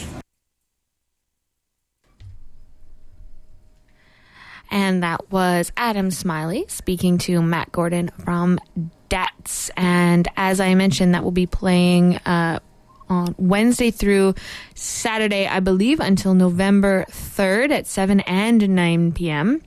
And 4.71 5.03
that 5.03 5.31
was 5.31 5.71
Adam 5.77 6.11
Smiley 6.11 6.65
speaking 6.69 7.19
to 7.19 7.41
Matt 7.41 7.71
Gordon 7.71 8.11
from 8.25 8.59
Debts. 9.09 9.71
And 9.77 10.27
as 10.37 10.59
I 10.61 10.75
mentioned, 10.75 11.15
that 11.15 11.23
will 11.23 11.31
be 11.31 11.47
playing. 11.47 12.17
Uh, 12.19 12.59
on 13.09 13.35
Wednesday 13.39 13.91
through 13.91 14.35
Saturday, 14.75 15.47
I 15.47 15.61
believe, 15.61 16.01
until 16.01 16.35
November 16.35 17.05
3rd 17.11 17.71
at 17.71 17.87
7 17.87 18.21
and 18.21 18.69
9 18.69 19.13
p.m. 19.13 19.63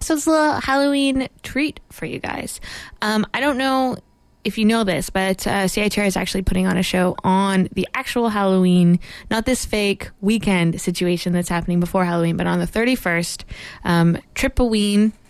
So 0.00 0.14
it's 0.14 0.26
a 0.26 0.30
little 0.30 0.60
Halloween 0.60 1.28
treat 1.42 1.80
for 1.90 2.06
you 2.06 2.18
guys. 2.18 2.60
Um, 3.02 3.26
I 3.34 3.40
don't 3.40 3.58
know 3.58 3.96
if 4.44 4.56
you 4.56 4.64
know 4.64 4.84
this, 4.84 5.10
but 5.10 5.46
uh, 5.46 5.68
is 5.76 6.16
actually 6.16 6.42
putting 6.42 6.66
on 6.66 6.76
a 6.76 6.82
show 6.82 7.14
on 7.22 7.68
the 7.72 7.86
actual 7.94 8.30
Halloween, 8.30 8.98
not 9.30 9.44
this 9.44 9.64
fake 9.64 10.10
weekend 10.20 10.80
situation 10.80 11.32
that's 11.32 11.48
happening 11.48 11.80
before 11.80 12.04
Halloween, 12.04 12.36
but 12.36 12.46
on 12.46 12.58
the 12.58 12.66
31st, 12.66 13.44
um, 13.84 14.18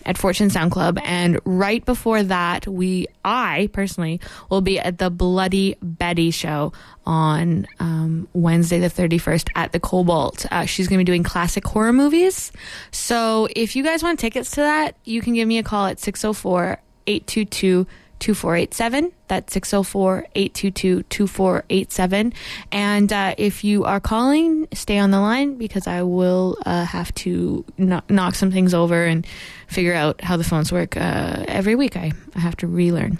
at 0.04 0.18
Fortune 0.18 0.50
Sound 0.50 0.70
Club. 0.70 0.98
And 1.02 1.38
right 1.44 1.84
before 1.84 2.22
that, 2.22 2.66
we, 2.66 3.06
I 3.24 3.68
personally, 3.72 4.20
will 4.50 4.60
be 4.60 4.78
at 4.78 4.98
the 4.98 5.10
Bloody 5.10 5.76
Betty 5.82 6.30
show 6.30 6.72
on 7.06 7.66
um, 7.78 8.28
Wednesday, 8.32 8.78
the 8.78 8.88
31st 8.88 9.50
at 9.54 9.72
the 9.72 9.80
Cobalt. 9.80 10.46
Uh, 10.50 10.64
she's 10.64 10.88
going 10.88 10.98
to 10.98 11.04
be 11.04 11.10
doing 11.10 11.22
classic 11.22 11.66
horror 11.66 11.92
movies. 11.92 12.52
So 12.90 13.48
if 13.54 13.76
you 13.76 13.82
guys 13.82 14.02
want 14.02 14.18
tickets 14.18 14.50
to 14.52 14.60
that, 14.60 14.96
you 15.04 15.20
can 15.20 15.34
give 15.34 15.46
me 15.46 15.58
a 15.58 15.62
call 15.62 15.86
at 15.86 15.98
604 15.98 16.80
822 17.06 17.86
2487. 18.20 19.12
That's 19.28 19.52
604 19.52 20.26
822 20.34 21.02
2487. 21.04 22.32
And 22.70 23.12
uh, 23.12 23.34
if 23.38 23.64
you 23.64 23.84
are 23.84 24.00
calling, 24.00 24.68
stay 24.72 24.98
on 24.98 25.10
the 25.10 25.20
line 25.20 25.56
because 25.56 25.86
I 25.86 26.02
will 26.02 26.56
uh, 26.64 26.84
have 26.84 27.12
to 27.16 27.64
knock 27.78 28.34
some 28.34 28.52
things 28.52 28.74
over 28.74 29.04
and 29.04 29.26
figure 29.66 29.94
out 29.94 30.20
how 30.22 30.36
the 30.36 30.44
phones 30.44 30.70
work 30.70 30.96
uh, 30.96 31.44
every 31.48 31.74
week. 31.74 31.96
I, 31.96 32.12
I 32.34 32.38
have 32.38 32.56
to 32.58 32.66
relearn. 32.66 33.18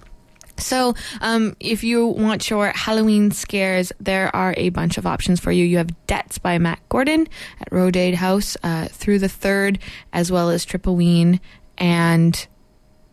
So, 0.61 0.95
um, 1.23 1.57
if 1.59 1.83
you 1.83 2.07
want 2.07 2.51
your 2.51 2.69
Halloween 2.69 3.31
scares, 3.31 3.93
there 3.99 4.35
are 4.37 4.55
a 4.57 4.69
bunch 4.69 4.99
of 4.99 5.07
options 5.07 5.41
for 5.41 5.51
you. 5.51 5.65
You 5.65 5.79
have 5.79 6.07
Debts 6.07 6.39
by 6.39 6.59
Matt 6.59 6.81
Gordon 6.91 7.29
at 7.61 7.71
Roedde 7.71 8.15
House 8.15 8.57
uh, 8.63 8.89
through 8.89 9.21
the 9.21 9.27
3rd, 9.27 9.81
as 10.13 10.31
well 10.31 10.51
as 10.51 10.67
Tripaween 10.67 11.41
and 11.79 12.47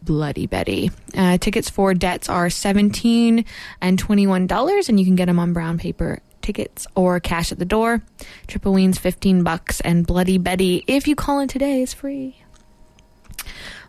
Bloody 0.02 0.48
Betty. 0.48 0.92
Uh, 1.16 1.38
tickets 1.38 1.70
for 1.70 1.94
debts 1.94 2.30
are 2.30 2.50
17 2.50 3.46
and 3.82 4.02
$21, 4.04 4.90
and 4.90 5.00
you 5.00 5.06
can 5.06 5.16
get 5.16 5.26
them 5.26 5.40
on 5.40 5.54
brown 5.54 5.78
paper 5.78 6.22
tickets 6.42 6.88
or 6.96 7.20
cash 7.20 7.52
at 7.52 7.60
the 7.60 7.66
door. 7.66 8.02
Tripaween's 8.48 8.98
15 8.98 9.44
bucks, 9.44 9.82
and 9.82 10.08
Bloody 10.08 10.38
Betty, 10.38 10.84
if 10.88 11.08
you 11.08 11.16
call 11.16 11.40
in 11.40 11.48
today, 11.48 11.82
is 11.82 11.94
free. 11.94 12.38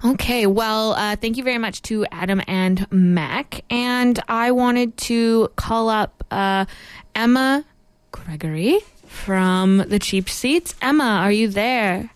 Okay, 0.04 0.46
well, 0.46 0.92
uh, 0.92 1.16
thank 1.16 1.36
you 1.36 1.44
very 1.44 1.58
much 1.58 1.82
to 1.82 2.06
Adam 2.12 2.40
and 2.46 2.86
Mac. 2.92 3.64
And 3.70 4.20
I 4.28 4.52
wanted 4.52 4.96
to 4.98 5.48
call 5.56 5.88
up 5.88 6.24
uh, 6.30 6.66
Emma 7.14 7.64
Gregory 8.12 8.78
from 9.06 9.78
the 9.78 9.98
Cheap 9.98 10.28
Seats. 10.28 10.74
Emma, 10.80 11.18
are 11.22 11.32
you 11.32 11.48
there? 11.48 12.10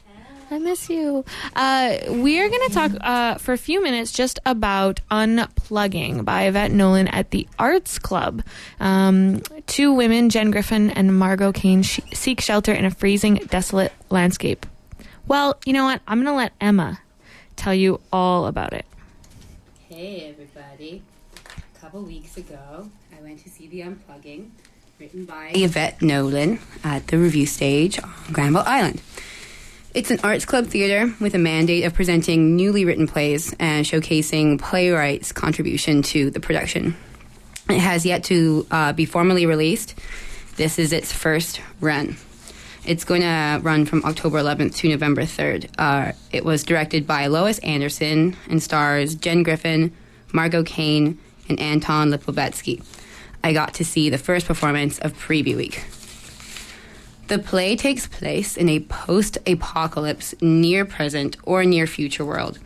I 0.52 0.58
miss 0.58 0.90
you. 0.90 1.24
Uh, 1.56 1.96
we 2.10 2.38
are 2.38 2.46
going 2.46 2.68
to 2.68 2.74
talk 2.74 2.92
uh, 3.00 3.36
for 3.36 3.54
a 3.54 3.58
few 3.58 3.82
minutes 3.82 4.12
just 4.12 4.38
about 4.44 5.00
Unplugging 5.10 6.26
by 6.26 6.42
Yvette 6.42 6.72
Nolan 6.72 7.08
at 7.08 7.30
the 7.30 7.48
Arts 7.58 7.98
Club. 7.98 8.42
Um, 8.78 9.40
two 9.66 9.94
women, 9.94 10.28
Jen 10.28 10.50
Griffin 10.50 10.90
and 10.90 11.18
Margo 11.18 11.52
Kane, 11.52 11.82
sh- 11.82 12.00
seek 12.12 12.42
shelter 12.42 12.70
in 12.70 12.84
a 12.84 12.90
freezing, 12.90 13.36
desolate 13.48 13.92
landscape. 14.10 14.66
Well, 15.26 15.56
you 15.64 15.72
know 15.72 15.84
what? 15.84 16.02
I'm 16.06 16.18
going 16.18 16.30
to 16.30 16.36
let 16.36 16.52
Emma 16.60 17.00
tell 17.56 17.74
you 17.74 18.02
all 18.12 18.44
about 18.46 18.74
it. 18.74 18.84
Hey, 19.88 20.28
everybody. 20.28 21.02
A 21.74 21.80
couple 21.80 22.02
weeks 22.02 22.36
ago, 22.36 22.90
I 23.18 23.22
went 23.22 23.42
to 23.44 23.48
see 23.48 23.68
The 23.68 23.80
Unplugging, 23.80 24.50
written 25.00 25.24
by 25.24 25.52
Yvette 25.54 26.02
Nolan 26.02 26.58
at 26.84 27.06
the 27.06 27.16
Revue 27.16 27.46
stage 27.46 27.98
on 27.98 28.12
Granville 28.30 28.64
Island. 28.66 29.00
It's 29.94 30.10
an 30.10 30.20
arts 30.24 30.46
club 30.46 30.68
theater 30.68 31.12
with 31.20 31.34
a 31.34 31.38
mandate 31.38 31.84
of 31.84 31.92
presenting 31.92 32.56
newly 32.56 32.86
written 32.86 33.06
plays 33.06 33.54
and 33.58 33.84
showcasing 33.84 34.58
playwrights' 34.58 35.32
contribution 35.32 36.00
to 36.04 36.30
the 36.30 36.40
production. 36.40 36.96
It 37.68 37.78
has 37.78 38.06
yet 38.06 38.24
to 38.24 38.66
uh, 38.70 38.94
be 38.94 39.04
formally 39.04 39.44
released. 39.44 39.94
This 40.56 40.78
is 40.78 40.94
its 40.94 41.12
first 41.12 41.60
run. 41.80 42.16
It's 42.86 43.04
going 43.04 43.20
to 43.20 43.60
run 43.62 43.84
from 43.84 44.02
October 44.04 44.38
11th 44.38 44.76
to 44.76 44.88
November 44.88 45.22
3rd. 45.22 45.68
Uh, 45.76 46.12
it 46.32 46.42
was 46.42 46.64
directed 46.64 47.06
by 47.06 47.26
Lois 47.26 47.58
Anderson 47.58 48.34
and 48.48 48.62
stars 48.62 49.14
Jen 49.14 49.42
Griffin, 49.42 49.92
Margo 50.32 50.62
Kane, 50.62 51.18
and 51.50 51.60
Anton 51.60 52.10
Lipovetsky. 52.10 52.82
I 53.44 53.52
got 53.52 53.74
to 53.74 53.84
see 53.84 54.08
the 54.08 54.16
first 54.16 54.46
performance 54.46 54.98
of 55.00 55.12
Preview 55.12 55.56
Week. 55.56 55.84
The 57.28 57.38
play 57.38 57.76
takes 57.76 58.06
place 58.06 58.56
in 58.56 58.68
a 58.68 58.80
post 58.80 59.38
apocalypse, 59.46 60.34
near 60.42 60.84
present, 60.84 61.36
or 61.44 61.64
near 61.64 61.86
future 61.86 62.24
world. 62.24 62.58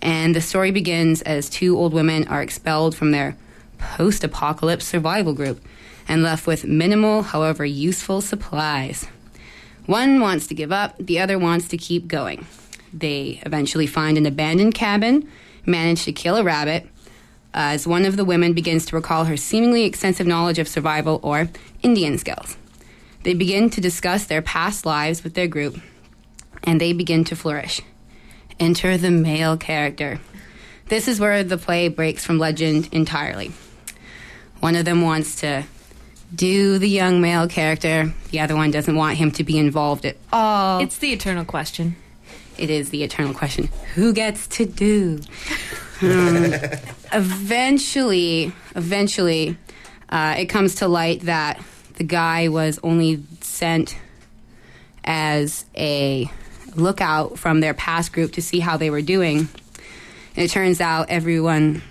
And 0.00 0.34
the 0.34 0.40
story 0.40 0.70
begins 0.70 1.22
as 1.22 1.50
two 1.50 1.76
old 1.76 1.92
women 1.92 2.26
are 2.28 2.42
expelled 2.42 2.96
from 2.96 3.10
their 3.10 3.36
post 3.78 4.24
apocalypse 4.24 4.86
survival 4.86 5.34
group 5.34 5.60
and 6.08 6.22
left 6.22 6.46
with 6.46 6.64
minimal, 6.64 7.22
however 7.22 7.64
useful, 7.64 8.20
supplies. 8.20 9.06
One 9.86 10.20
wants 10.20 10.46
to 10.48 10.54
give 10.54 10.72
up, 10.72 10.96
the 10.98 11.18
other 11.18 11.38
wants 11.38 11.68
to 11.68 11.76
keep 11.76 12.08
going. 12.08 12.46
They 12.92 13.40
eventually 13.44 13.86
find 13.86 14.16
an 14.16 14.26
abandoned 14.26 14.74
cabin, 14.74 15.28
manage 15.64 16.04
to 16.04 16.12
kill 16.12 16.36
a 16.36 16.44
rabbit, 16.44 16.88
as 17.52 17.86
one 17.86 18.04
of 18.04 18.16
the 18.16 18.24
women 18.24 18.52
begins 18.52 18.86
to 18.86 18.96
recall 18.96 19.24
her 19.24 19.36
seemingly 19.36 19.84
extensive 19.84 20.26
knowledge 20.26 20.58
of 20.58 20.68
survival 20.68 21.20
or 21.22 21.48
Indian 21.82 22.18
skills. 22.18 22.56
They 23.26 23.34
begin 23.34 23.70
to 23.70 23.80
discuss 23.80 24.26
their 24.26 24.40
past 24.40 24.86
lives 24.86 25.24
with 25.24 25.34
their 25.34 25.48
group, 25.48 25.80
and 26.62 26.80
they 26.80 26.92
begin 26.92 27.24
to 27.24 27.34
flourish. 27.34 27.80
Enter 28.60 28.96
the 28.96 29.10
male 29.10 29.56
character. 29.56 30.20
This 30.84 31.08
is 31.08 31.18
where 31.18 31.42
the 31.42 31.58
play 31.58 31.88
breaks 31.88 32.24
from 32.24 32.38
legend 32.38 32.88
entirely. 32.92 33.50
One 34.60 34.76
of 34.76 34.84
them 34.84 35.02
wants 35.02 35.40
to 35.40 35.64
do 36.32 36.78
the 36.78 36.88
young 36.88 37.20
male 37.20 37.48
character, 37.48 38.14
the 38.30 38.38
other 38.38 38.54
one 38.54 38.70
doesn't 38.70 38.94
want 38.94 39.16
him 39.16 39.32
to 39.32 39.42
be 39.42 39.58
involved 39.58 40.06
at 40.06 40.16
all. 40.32 40.78
It's 40.78 40.98
the 40.98 41.12
eternal 41.12 41.44
question. 41.44 41.96
it 42.56 42.70
is 42.70 42.90
the 42.90 43.02
eternal 43.02 43.34
question 43.34 43.70
who 43.96 44.12
gets 44.12 44.46
to 44.58 44.66
do? 44.66 45.18
Um, 46.00 46.54
eventually, 47.12 48.52
eventually, 48.76 49.56
uh, 50.10 50.36
it 50.38 50.46
comes 50.46 50.76
to 50.76 50.86
light 50.86 51.22
that 51.22 51.60
the 51.96 52.04
guy 52.04 52.48
was 52.48 52.78
only 52.82 53.22
sent 53.40 53.96
as 55.04 55.64
a 55.76 56.30
lookout 56.74 57.38
from 57.38 57.60
their 57.60 57.74
past 57.74 58.12
group 58.12 58.32
to 58.32 58.42
see 58.42 58.60
how 58.60 58.76
they 58.76 58.90
were 58.90 59.02
doing. 59.02 59.48
And 60.36 60.44
it 60.44 60.50
turns 60.50 60.80
out 60.80 61.06
everyone 61.08 61.82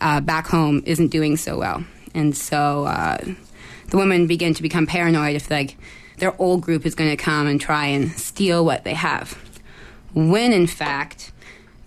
uh, 0.00 0.20
back 0.20 0.46
home 0.46 0.82
isn't 0.86 1.08
doing 1.08 1.36
so 1.36 1.58
well. 1.58 1.84
And 2.14 2.36
so 2.36 2.84
uh, 2.84 3.18
the 3.88 3.96
women 3.96 4.26
begin 4.26 4.54
to 4.54 4.62
become 4.62 4.86
paranoid 4.86 5.36
if 5.36 5.50
like 5.50 5.76
their 6.18 6.40
old 6.40 6.62
group 6.62 6.86
is 6.86 6.94
going 6.94 7.10
to 7.10 7.16
come 7.16 7.46
and 7.46 7.60
try 7.60 7.86
and 7.86 8.12
steal 8.12 8.64
what 8.64 8.84
they 8.84 8.94
have. 8.94 9.36
When 10.14 10.52
in 10.52 10.66
fact, 10.66 11.32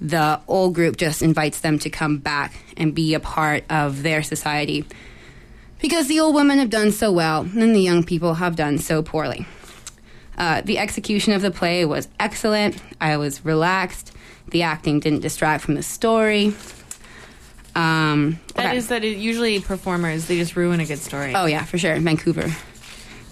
the 0.02 0.42
old 0.48 0.76
group 0.76 0.98
just 0.98 1.22
invites 1.22 1.62
them 1.62 1.80
to 1.80 1.90
come 1.90 2.18
back 2.18 2.54
and 2.76 2.94
be 2.94 3.14
a 3.14 3.20
part 3.20 3.64
of 3.70 4.04
their 4.04 4.24
society 4.24 4.86
because 5.80 6.08
the 6.08 6.20
old 6.20 6.36
women 6.36 6.60
have 6.60 6.70
done 6.70 6.92
so 6.92 7.12
well 7.12 7.42
and 7.42 7.76
the 7.76 7.82
young 7.82 8.04
people 8.04 8.36
have 8.36 8.56
done 8.56 8.78
so 8.78 9.02
poorly. 9.02 9.46
Uh, 10.38 10.62
the 10.62 10.78
execution 10.78 11.34
of 11.34 11.42
the 11.42 11.52
play 11.52 11.86
was 11.86 12.08
excellent. 12.20 12.78
I 13.00 13.18
was 13.18 13.46
relaxed. 13.46 14.12
The 14.50 14.64
acting 14.64 15.00
didn't 15.00 15.22
distract 15.22 15.64
from 15.64 15.76
the 15.76 15.84
story. 15.84 16.54
Um, 17.76 18.40
okay. 18.58 18.78
is 18.78 18.88
that 18.88 19.04
it, 19.04 19.18
usually 19.18 19.60
performers, 19.60 20.28
they 20.28 20.38
just 20.38 20.56
ruin 20.56 20.80
a 20.80 20.86
good 20.86 21.00
story. 21.00 21.34
Oh, 21.36 21.46
yeah, 21.46 21.66
for 21.66 21.78
sure. 21.78 22.00
Vancouver. 22.00 22.50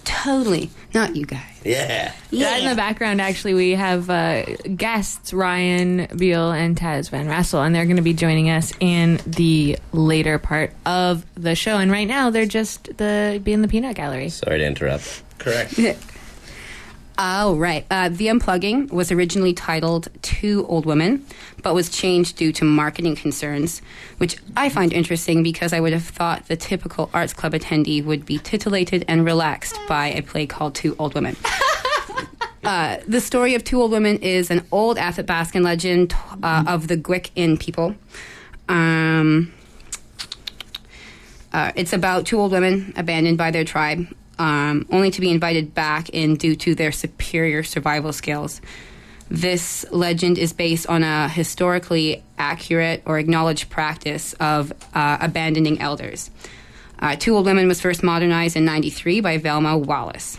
Totally. 0.04 0.70
Not 0.92 1.16
you 1.16 1.26
guys. 1.26 1.40
Yeah. 1.64 2.12
Yeah, 2.30 2.58
in 2.58 2.68
the 2.68 2.74
background, 2.76 3.20
actually, 3.20 3.54
we 3.54 3.72
have 3.72 4.10
uh, 4.10 4.44
guests 4.76 5.32
Ryan 5.32 6.06
Beil 6.16 6.52
and 6.52 6.76
Taz 6.76 7.10
Van 7.10 7.26
Rassel, 7.26 7.64
and 7.64 7.74
they're 7.74 7.86
going 7.86 7.96
to 7.96 8.02
be 8.02 8.12
joining 8.14 8.50
us 8.50 8.72
in 8.80 9.20
the 9.26 9.78
later 9.92 10.38
part 10.38 10.72
of 10.84 11.24
the 11.34 11.54
show. 11.54 11.78
And 11.78 11.90
right 11.90 12.08
now, 12.08 12.30
they're 12.30 12.46
just 12.46 12.96
the 12.96 13.40
being 13.42 13.62
the 13.62 13.68
peanut 13.68 13.96
gallery. 13.96 14.28
Sorry 14.28 14.58
to 14.58 14.66
interrupt. 14.66 15.22
Correct. 15.38 15.78
Oh, 17.16 17.56
right. 17.56 17.86
Uh, 17.90 18.08
the 18.08 18.26
Unplugging 18.26 18.90
was 18.90 19.12
originally 19.12 19.52
titled 19.52 20.08
Two 20.22 20.66
Old 20.68 20.84
Women, 20.84 21.24
but 21.62 21.74
was 21.74 21.88
changed 21.88 22.36
due 22.36 22.52
to 22.52 22.64
marketing 22.64 23.14
concerns, 23.14 23.82
which 24.18 24.36
I 24.56 24.68
find 24.68 24.92
interesting 24.92 25.42
because 25.42 25.72
I 25.72 25.78
would 25.78 25.92
have 25.92 26.04
thought 26.04 26.48
the 26.48 26.56
typical 26.56 27.10
arts 27.14 27.32
club 27.32 27.52
attendee 27.52 28.04
would 28.04 28.26
be 28.26 28.38
titillated 28.38 29.04
and 29.06 29.24
relaxed 29.24 29.78
by 29.86 30.08
a 30.08 30.22
play 30.22 30.46
called 30.46 30.74
Two 30.74 30.96
Old 30.98 31.14
Women. 31.14 31.36
Uh, 32.64 32.98
the 33.06 33.20
story 33.20 33.54
of 33.54 33.62
Two 33.62 33.78
Old 33.78 33.90
Women 33.90 34.16
is 34.20 34.50
an 34.50 34.66
old 34.72 34.96
Athabascan 34.96 35.62
legend 35.62 36.14
uh, 36.42 36.64
of 36.66 36.88
the 36.88 36.96
Gwich'in 36.96 37.60
people. 37.60 37.94
Um, 38.70 39.52
uh, 41.52 41.72
it's 41.76 41.92
about 41.92 42.26
two 42.26 42.40
old 42.40 42.52
women 42.52 42.92
abandoned 42.96 43.38
by 43.38 43.50
their 43.50 43.64
tribe, 43.64 44.06
um, 44.38 44.86
only 44.90 45.10
to 45.10 45.20
be 45.20 45.30
invited 45.30 45.74
back 45.74 46.08
in 46.10 46.36
due 46.36 46.56
to 46.56 46.74
their 46.74 46.92
superior 46.92 47.62
survival 47.62 48.12
skills. 48.12 48.60
This 49.28 49.86
legend 49.90 50.38
is 50.38 50.52
based 50.52 50.86
on 50.86 51.02
a 51.02 51.28
historically 51.28 52.22
accurate 52.36 53.02
or 53.06 53.18
acknowledged 53.18 53.70
practice 53.70 54.34
of 54.34 54.72
uh, 54.94 55.18
abandoning 55.20 55.80
elders. 55.80 56.30
Uh, 56.98 57.16
two 57.16 57.34
Old 57.34 57.46
Women 57.46 57.66
was 57.66 57.80
first 57.80 58.02
modernized 58.02 58.56
in 58.56 58.64
93 58.64 59.20
by 59.20 59.38
Velma 59.38 59.76
Wallis. 59.76 60.38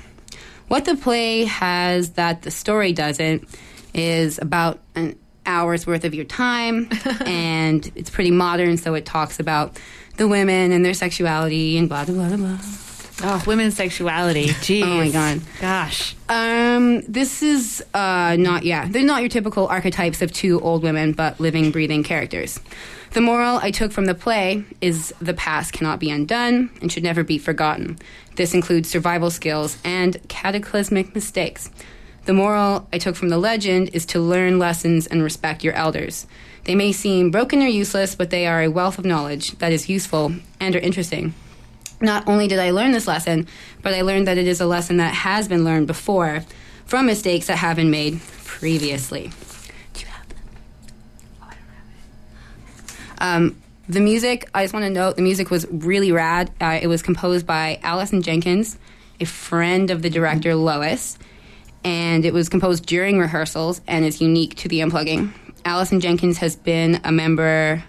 What 0.68 0.86
the 0.86 0.96
play 0.96 1.46
has 1.46 2.12
that 2.12 2.42
the 2.44 2.52
story 2.52 2.94
doesn't 2.94 3.48
is 3.94 4.40
about 4.40 4.80
an 4.96 5.18
hour's 5.46 5.86
worth 5.86 6.06
of 6.06 6.14
your 6.14 6.26
time, 6.26 6.90
and 7.26 7.92
it's 7.96 8.10
pretty 8.10 8.32
modern, 8.32 8.78
so 8.78 8.94
it 8.96 9.06
talks 9.06 9.40
about 9.40 9.80
the 10.18 10.28
women 10.28 10.72
and 10.72 10.84
their 10.84 10.94
sexuality 10.94 11.78
and 11.78 11.90
blah, 11.90 12.06
blah, 12.06 12.30
blah, 12.30 12.38
blah. 12.38 12.85
Oh, 13.24 13.42
women's 13.48 13.76
sexuality. 13.76 14.48
Jeez. 14.48 14.84
Oh 14.86 14.98
my 14.98 15.10
God. 15.10 15.42
Gosh. 15.62 16.16
Um, 16.28 17.02
this 17.02 17.42
is 17.42 17.84
uh, 17.94 18.36
not 18.38 18.64
yeah. 18.64 18.88
They're 18.90 19.04
not 19.04 19.22
your 19.22 19.30
typical 19.30 19.68
archetypes 19.68 20.22
of 20.22 20.32
two 20.32 20.60
old 20.62 20.84
women, 20.84 21.14
but 21.14 21.40
living, 21.40 21.72
breathing 21.72 22.04
characters. 22.04 22.60
The 23.12 23.22
moral 23.22 23.58
I 23.58 23.72
took 23.72 23.92
from 23.94 24.06
the 24.06 24.16
play 24.16 24.66
is 24.82 25.14
the 25.22 25.34
past 25.34 25.72
cannot 25.72 26.00
be 26.00 26.12
undone 26.12 26.70
and 26.82 26.92
should 26.92 27.04
never 27.04 27.24
be 27.24 27.38
forgotten. 27.38 27.98
This 28.36 28.54
includes 28.54 28.90
survival 28.90 29.32
skills 29.32 29.78
and 29.86 30.18
cataclysmic 30.28 31.16
mistakes. 31.16 31.72
The 32.26 32.34
moral 32.34 32.88
I 32.92 32.98
took 32.98 33.16
from 33.16 33.30
the 33.30 33.38
legend 33.38 33.92
is 33.94 34.06
to 34.08 34.20
learn 34.20 34.60
lessons 34.60 35.08
and 35.08 35.24
respect 35.24 35.64
your 35.64 35.74
elders. 35.76 36.28
They 36.66 36.76
may 36.76 36.92
seem 36.92 37.32
broken 37.32 37.62
or 37.62 37.68
useless, 37.68 38.16
but 38.16 38.32
they 38.32 38.48
are 38.48 38.62
a 38.64 38.68
wealth 38.68 38.98
of 39.00 39.06
knowledge 39.06 39.52
that 39.60 39.72
is 39.72 39.88
useful 39.88 40.34
and 40.60 40.76
are 40.76 40.80
interesting. 40.80 41.34
Not 42.02 42.28
only 42.28 42.48
did 42.48 42.60
I 42.60 42.72
learn 42.72 42.92
this 42.92 43.08
lesson, 43.08 43.48
but 43.82 43.94
I 43.94 44.02
learned 44.02 44.28
that 44.28 44.38
it 44.38 44.48
is 44.48 44.60
a 44.60 44.66
lesson 44.66 44.98
that 44.98 45.14
has 45.14 45.48
been 45.48 45.64
learned 45.64 45.88
before 45.88 46.44
from 46.86 47.06
mistakes 47.06 47.48
that 47.48 47.58
have 47.58 47.78
been 47.78 47.90
made 47.90 48.22
previously. 48.44 49.32
Do 49.94 50.02
you 50.02 50.08
have 50.08 50.28
them? 50.30 50.38
Oh, 51.42 51.46
I 51.46 51.50
don't 51.50 51.60
have 51.60 51.88
it. 52.78 53.22
Um, 53.22 53.62
the 53.88 54.00
music, 54.00 54.50
I 54.54 54.64
just 54.64 54.74
want 54.74 54.86
to 54.86 54.90
note, 54.90 55.16
the 55.16 55.22
music 55.22 55.52
was 55.52 55.68
really 55.70 56.12
rad. 56.12 56.52
Uh, 56.60 56.80
it 56.82 56.88
was 56.88 57.02
composed 57.02 57.46
by 57.46 57.80
Allison 57.84 58.22
Jenkins, 58.22 58.78
a 59.20 59.26
friend 59.26 59.92
of 59.92 60.02
the 60.02 60.10
director 60.10 60.56
Lois, 60.56 61.18
and 61.84 62.26
it 62.26 62.34
was 62.34 62.50
composed 62.50 62.86
during 62.86 63.20
rehearsals 63.20 63.82
and 63.88 64.04
is 64.04 64.20
unique 64.20 64.56
to 64.56 64.68
the 64.68 64.80
unplugging. 64.80 65.32
Allison 65.66 66.00
Jenkins 66.00 66.40
has 66.40 66.56
been 66.56 67.00
a 67.04 67.12
member 67.12 67.84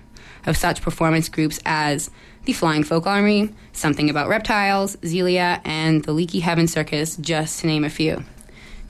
of 0.45 0.57
such 0.57 0.83
performance 0.83 1.29
groups 1.29 1.61
as 1.65 2.11
the 2.47 2.53
Flying 2.53 2.83
Folk 2.85 3.07
Army, 3.07 3.51
Something 3.73 4.09
About 4.09 4.29
Reptiles, 4.29 4.97
Zelia, 5.05 5.61
and 5.65 6.05
the 6.05 6.13
Leaky 6.13 6.41
Heaven 6.41 6.67
Circus, 6.67 7.17
just 7.17 7.61
to 7.61 7.67
name 7.67 7.85
a 7.85 7.91
few. 7.91 8.25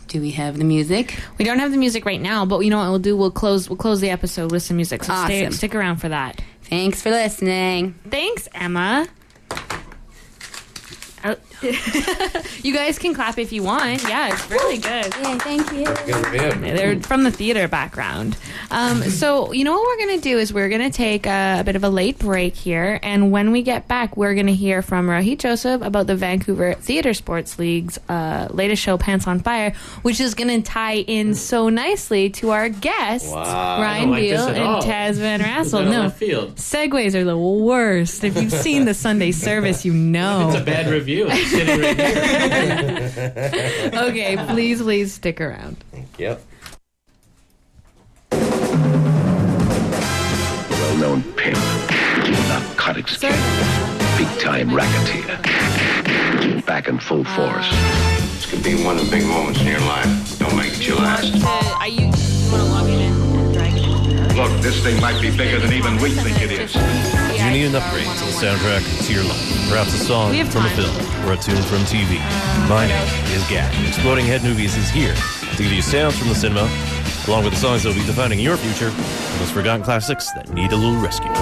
Do 0.08 0.20
we 0.20 0.30
have 0.32 0.56
the 0.58 0.64
music? 0.64 1.18
We 1.38 1.44
don't 1.44 1.58
have 1.58 1.72
the 1.72 1.76
music 1.78 2.04
right 2.04 2.20
now, 2.20 2.46
but 2.46 2.60
you 2.60 2.70
know 2.70 2.78
what 2.78 2.90
we'll 2.90 2.98
do? 3.00 3.16
We'll 3.16 3.30
close 3.32 3.68
we'll 3.68 3.76
close 3.76 4.00
the 4.00 4.10
episode 4.10 4.52
with 4.52 4.62
some 4.62 4.76
music. 4.76 5.02
So 5.02 5.12
stay, 5.24 5.44
Awesome. 5.44 5.52
stick 5.54 5.74
around 5.74 5.96
for 5.96 6.08
that. 6.08 6.40
Thanks 6.62 7.02
for 7.02 7.10
listening. 7.10 7.94
Thanks, 8.08 8.48
Emma. 8.54 9.08
Oh. 11.26 11.36
you 12.62 12.74
guys 12.74 12.98
can 12.98 13.14
clap 13.14 13.38
if 13.38 13.52
you 13.52 13.62
want. 13.62 14.02
Yeah, 14.04 14.32
it's 14.32 14.50
really 14.50 14.76
good. 14.76 15.06
Yeah, 15.06 15.38
thank 15.38 15.72
you. 15.72 15.84
They're 16.60 17.00
from 17.00 17.24
the 17.24 17.30
theater 17.30 17.66
background. 17.68 18.36
Um, 18.70 19.02
so, 19.10 19.52
you 19.52 19.64
know 19.64 19.72
what 19.72 19.86
we're 19.86 20.06
going 20.06 20.20
to 20.20 20.22
do 20.22 20.38
is 20.38 20.52
we're 20.52 20.68
going 20.68 20.82
to 20.82 20.96
take 20.96 21.26
a, 21.26 21.60
a 21.60 21.64
bit 21.64 21.76
of 21.76 21.84
a 21.84 21.88
late 21.88 22.18
break 22.18 22.54
here. 22.54 22.98
And 23.02 23.30
when 23.32 23.52
we 23.52 23.62
get 23.62 23.88
back, 23.88 24.16
we're 24.16 24.34
going 24.34 24.46
to 24.46 24.54
hear 24.54 24.82
from 24.82 25.06
Rohit 25.06 25.38
Joseph 25.38 25.82
about 25.82 26.06
the 26.06 26.16
Vancouver 26.16 26.74
Theater 26.74 27.14
Sports 27.14 27.58
League's 27.58 27.98
uh, 28.08 28.48
latest 28.50 28.82
show, 28.82 28.98
Pants 28.98 29.26
on 29.26 29.40
Fire, 29.40 29.72
which 30.02 30.20
is 30.20 30.34
going 30.34 30.62
to 30.62 30.68
tie 30.68 30.96
in 30.96 31.34
so 31.34 31.68
nicely 31.68 32.30
to 32.30 32.50
our 32.50 32.68
guests, 32.68 33.30
Wow, 33.30 33.80
Ryan 33.80 34.02
don't 34.02 34.10
like 34.10 34.22
Beil 34.22 34.46
and 34.48 34.58
all. 34.58 34.82
Taz 34.82 35.14
Van 35.14 35.40
Rassel. 35.46 35.90
No, 35.90 36.10
field? 36.10 36.56
segues 36.56 37.14
are 37.14 37.24
the 37.24 37.38
worst. 37.38 38.22
If 38.24 38.36
you've 38.36 38.52
seen 38.52 38.84
the 38.84 38.94
Sunday 38.94 39.32
service, 39.32 39.84
you 39.84 39.92
know. 39.92 40.48
It's 40.48 40.60
a 40.60 40.64
bad 40.64 40.90
review. 40.90 41.15
It's 41.28 41.50
sitting 41.50 41.80
right 41.80 41.96
here. 43.14 43.90
okay, 44.08 44.36
please, 44.48 44.82
please 44.82 45.14
stick 45.14 45.40
around. 45.40 45.76
Yep. 46.18 46.42
well-known 50.98 51.22
pimp, 51.34 51.58
narcotics 52.48 53.18
king, 53.18 53.30
big-time 54.16 54.74
racketeer, 54.74 55.36
back 56.62 56.88
in 56.88 56.98
full 56.98 57.22
force. 57.22 57.68
This 58.32 58.46
could 58.50 58.64
be 58.64 58.82
one 58.82 58.96
of 58.96 59.04
the 59.04 59.10
big 59.10 59.26
moments 59.26 59.60
in 59.60 59.66
your 59.66 59.80
life. 59.80 60.38
Don't 60.38 60.56
make 60.56 60.72
it 60.72 60.86
your 60.86 60.96
last. 60.96 61.34
Uh, 61.34 61.78
are 61.80 61.88
you, 61.88 62.06
you 62.06 62.50
want 62.50 62.62
to 62.62 62.70
log 62.70 62.88
in 62.88 63.05
Look, 64.36 64.52
this 64.60 64.82
thing 64.82 65.00
might 65.00 65.18
be 65.22 65.34
bigger 65.34 65.58
than 65.58 65.72
even 65.72 65.96
we 65.96 66.10
think 66.10 66.42
it 66.42 66.52
is. 66.52 66.74
Do 66.74 67.42
you 67.42 67.50
need 67.50 67.64
an 67.64 67.74
upgrade 67.74 68.04
to 68.04 68.24
the 68.26 68.32
soundtrack 68.32 69.06
to 69.06 69.12
your 69.14 69.24
life? 69.24 69.40
Perhaps 69.70 69.94
a 69.94 70.04
song 70.04 70.34
from 70.50 70.66
a 70.66 70.68
film 70.76 70.94
or 71.26 71.32
a 71.32 71.36
tune 71.38 71.62
from 71.62 71.78
TV? 71.88 72.18
My 72.68 72.86
name 72.86 73.08
is 73.34 73.42
Gak. 73.44 73.72
Exploding 73.88 74.26
Head 74.26 74.42
Movies 74.42 74.76
is 74.76 74.90
here 74.90 75.14
to 75.14 75.62
give 75.62 75.72
you 75.72 75.80
sounds 75.80 76.18
from 76.18 76.28
the 76.28 76.34
cinema, 76.34 76.68
along 77.26 77.44
with 77.44 77.54
the 77.54 77.58
songs 77.58 77.84
that 77.84 77.88
will 77.88 77.96
be 77.96 78.04
defining 78.04 78.38
your 78.38 78.58
future, 78.58 78.90
and 78.90 79.40
those 79.40 79.50
forgotten 79.50 79.82
classics 79.82 80.30
that 80.32 80.52
need 80.52 80.70
a 80.70 80.76
little 80.76 81.00
rescue. 81.00 81.32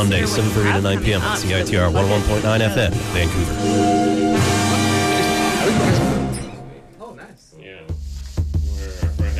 Monday, 0.00 0.22
7.30 0.22 0.76
to 0.76 0.80
9 0.80 1.04
p.m. 1.04 1.20
on 1.20 1.36
CITR 1.36 1.92
101.9 1.92 2.40
FM, 2.40 2.90
Vancouver. 3.12 3.54
Oh, 6.98 7.12
nice. 7.12 7.54
Yeah. 7.58 7.82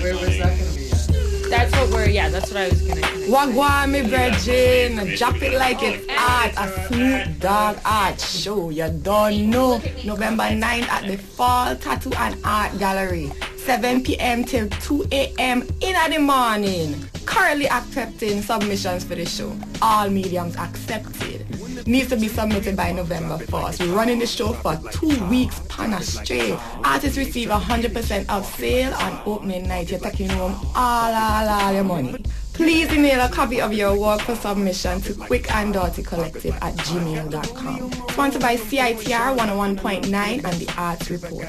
Where 0.03 0.12
was 0.12 0.37
that 0.37 0.59
gonna 0.59 0.77
be 0.77 0.90
at? 0.90 1.49
That's 1.49 1.73
what 1.73 1.88
we're. 1.88 2.11
Yeah, 2.11 2.29
that's 2.29 2.51
what 2.51 2.59
I 2.59 2.68
was 2.68 2.83
gonna. 2.83 3.01
Wagwan, 3.01 3.90
me 3.90 4.01
virgin. 4.03 5.16
Drop 5.16 5.40
it 5.40 5.55
like 5.59 5.83
it's 5.83 6.07
art. 6.11 6.53
A 6.59 6.87
Snoop 6.88 7.38
Dogg 7.40 7.79
art 7.87 8.20
show. 8.20 8.68
You 8.68 8.90
don't 8.90 9.49
know. 9.49 9.81
November 10.05 10.42
9th 10.42 10.88
at 10.90 11.07
the 11.07 11.16
Fall 11.16 11.75
Tattoo 11.77 12.12
and 12.18 12.37
Art 12.44 12.79
Gallery. 12.79 13.33
7 13.57 14.03
p.m. 14.03 14.44
till 14.44 14.68
2 14.68 15.07
a.m. 15.11 15.66
in 15.81 16.12
the 16.12 16.18
morning. 16.18 17.09
Currently 17.26 17.68
accepting 17.68 18.42
submissions 18.42 19.04
for 19.04 19.14
the 19.14 19.24
show. 19.26 19.56
All 19.83 20.09
mediums 20.09 20.56
accepted. 20.56 21.46
Needs 21.87 22.09
to 22.11 22.16
be 22.16 22.28
submitted 22.28 22.76
by 22.76 22.92
November 22.92 23.38
1st. 23.38 23.87
We're 23.87 23.94
running 23.96 24.18
the 24.18 24.26
show 24.26 24.52
for 24.52 24.76
two 24.92 25.24
weeks, 25.26 25.61
pan 25.68 25.92
a 25.94 26.02
straight. 26.02 26.56
Artists 26.85 27.16
receive 27.16 27.48
100% 27.48 28.28
of 28.28 28.46
sale 28.46 28.92
on 28.94 29.20
opening 29.26 29.66
night. 29.68 29.90
You're 29.90 30.00
taking 30.00 30.28
home 30.28 30.54
all, 30.74 31.12
all, 31.14 31.48
all 31.48 31.72
your 31.72 31.85
money. 31.85 32.22
Please 32.52 32.92
email 32.92 33.24
a 33.24 33.28
copy 33.30 33.59
of 33.61 33.72
your 33.72 33.98
work 33.98 34.20
for 34.20 34.35
submission 34.37 35.00
to 35.00 35.14
quick 35.14 35.50
and 35.54 35.72
dirty 35.72 36.02
collective 36.02 36.54
at 36.61 36.74
gmail.com. 36.76 37.90
Sponsored 38.11 38.42
by 38.42 38.56
CITR 38.56 39.37
101.9 39.38 40.12
and 40.12 40.42
the 40.61 40.74
Arts 40.76 41.11
Report. 41.11 41.46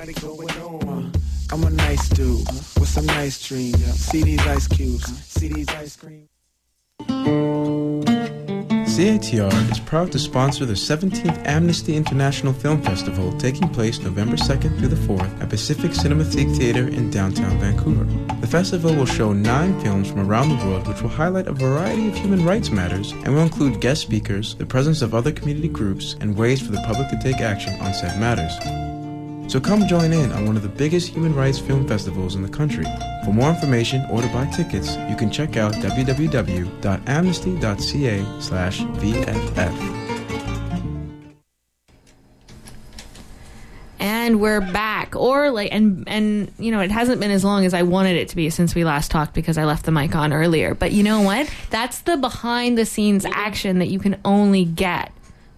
I'm 1.52 1.64
a 1.64 1.70
nice 1.70 2.08
dude 2.10 2.48
with 2.80 2.88
some 2.88 3.06
nice 3.06 3.46
dreams. 3.46 3.84
See 3.96 4.24
these 4.24 4.40
ice 4.48 4.68
cubes, 4.68 5.06
see 5.28 5.50
these 5.50 5.68
ice 5.70 5.98
cream. 5.98 6.30
CITR 8.92 9.72
is 9.72 9.80
proud 9.80 10.12
to 10.12 10.20
sponsor 10.20 10.66
the 10.66 10.74
17th 10.74 11.46
Amnesty 11.46 11.96
International 11.96 12.54
Film 12.54 12.82
Festival 12.82 13.32
taking 13.38 13.68
place 13.70 14.00
November 14.00 14.36
2nd 14.36 14.78
through 14.78 14.90
the 14.90 14.96
4th 14.96 15.42
at 15.42 15.50
Pacific 15.50 15.92
Cinematheque 15.92 16.56
Theatre 16.58 16.88
in 16.88 17.10
downtown 17.10 17.58
Vancouver. 17.58 18.06
The 18.42 18.48
festival 18.48 18.94
will 18.94 19.06
show 19.06 19.34
nine 19.34 19.80
films 19.82 20.10
from 20.10 20.30
around 20.30 20.50
the 20.50 20.66
world 20.66 20.88
which 20.88 21.02
will 21.02 21.10
highlight 21.10 21.48
a 21.48 21.54
variety 21.54 22.10
of 22.10 22.16
human 22.16 22.46
rights 22.46 22.70
matters 22.70 23.12
and 23.12 23.34
will 23.34 23.44
include 23.44 23.82
guest 23.82 24.02
speakers, 24.02 24.56
the 24.56 24.66
presence 24.66 25.02
of 25.02 25.16
other 25.16 25.32
community 25.32 25.70
groups, 25.70 26.16
and 26.20 26.38
ways 26.38 26.62
for 26.62 26.72
the 26.72 26.84
public 26.86 27.10
to 27.10 27.20
take 27.22 27.42
action 27.42 27.74
on 27.82 27.94
said 27.94 28.20
matters. 28.20 28.54
So 29.52 29.60
come 29.60 29.86
join 29.86 30.14
in 30.14 30.32
on 30.32 30.46
one 30.46 30.56
of 30.56 30.64
the 30.64 30.70
biggest 30.70 31.10
human 31.10 31.36
rights 31.36 31.60
film 31.60 31.86
festivals 31.86 32.36
in 32.36 32.42
the 32.42 32.48
country. 32.48 32.86
For 33.26 33.34
more 33.34 33.50
information 33.50 34.06
or 34.10 34.22
to 34.22 34.28
buy 34.30 34.46
tickets, 34.46 34.96
you 35.10 35.18
can 35.18 35.30
check 35.30 35.58
out 35.58 35.74
www.amnesty.ca 35.74 38.40
slash 38.40 38.80
VFF. 38.80 39.98
And 44.00 44.40
we're 44.40 44.62
back, 44.62 45.18
or 45.18 45.52
like, 45.52 45.74
and 45.74 46.08
and 46.08 46.50
you 46.58 46.72
know, 46.72 46.80
it 46.80 46.90
hasn't 46.90 47.20
been 47.20 47.32
as 47.32 47.44
long 47.44 47.66
as 47.66 47.74
I 47.74 47.84
wanted 47.84 48.16
it 48.16 48.30
to 48.30 48.38
be 48.38 48.50
since 48.50 48.74
we 48.74 48.86
last 48.86 49.12
talked 49.12 49.34
because 49.34 49.58
I 49.58 49.66
left 49.66 49.84
the 49.84 49.92
mic 49.92 50.16
on 50.16 50.32
earlier. 50.32 50.76
But 50.76 50.94
you 50.94 51.04
know 51.04 51.24
what? 51.24 51.54
That's 51.70 52.00
the 52.00 52.16
behind 52.16 52.78
the 52.78 52.86
scenes 52.86 53.26
action 53.26 53.80
that 53.80 53.90
you 53.90 54.00
can 54.00 54.18
only 54.24 54.64
get 54.64 55.12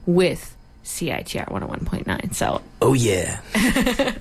with 0.08 0.53
CITR 0.84 1.50
101.9. 1.50 2.34
So 2.34 2.62
Oh, 2.82 2.94
yeah. 2.94 3.40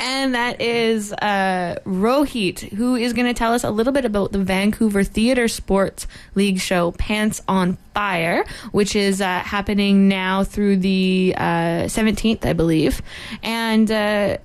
and 0.00 0.34
that 0.34 0.60
is 0.60 1.12
uh, 1.12 1.78
Rohit, 1.84 2.60
who 2.60 2.96
is 2.96 3.12
going 3.12 3.26
to 3.26 3.34
tell 3.34 3.52
us 3.52 3.62
a 3.64 3.70
little 3.70 3.92
bit 3.92 4.04
about 4.04 4.32
the 4.32 4.38
Vancouver 4.38 5.04
Theatre 5.04 5.48
Sports 5.48 6.06
League 6.34 6.60
show 6.60 6.92
Pants 6.92 7.42
on 7.46 7.76
Fire, 7.92 8.44
which 8.72 8.96
is 8.96 9.20
uh, 9.20 9.40
happening 9.40 10.08
now 10.08 10.44
through 10.44 10.78
the 10.78 11.34
uh, 11.36 11.84
17th, 11.84 12.44
I 12.46 12.54
believe. 12.54 13.02
And 13.42 13.90
uh, 13.90 14.38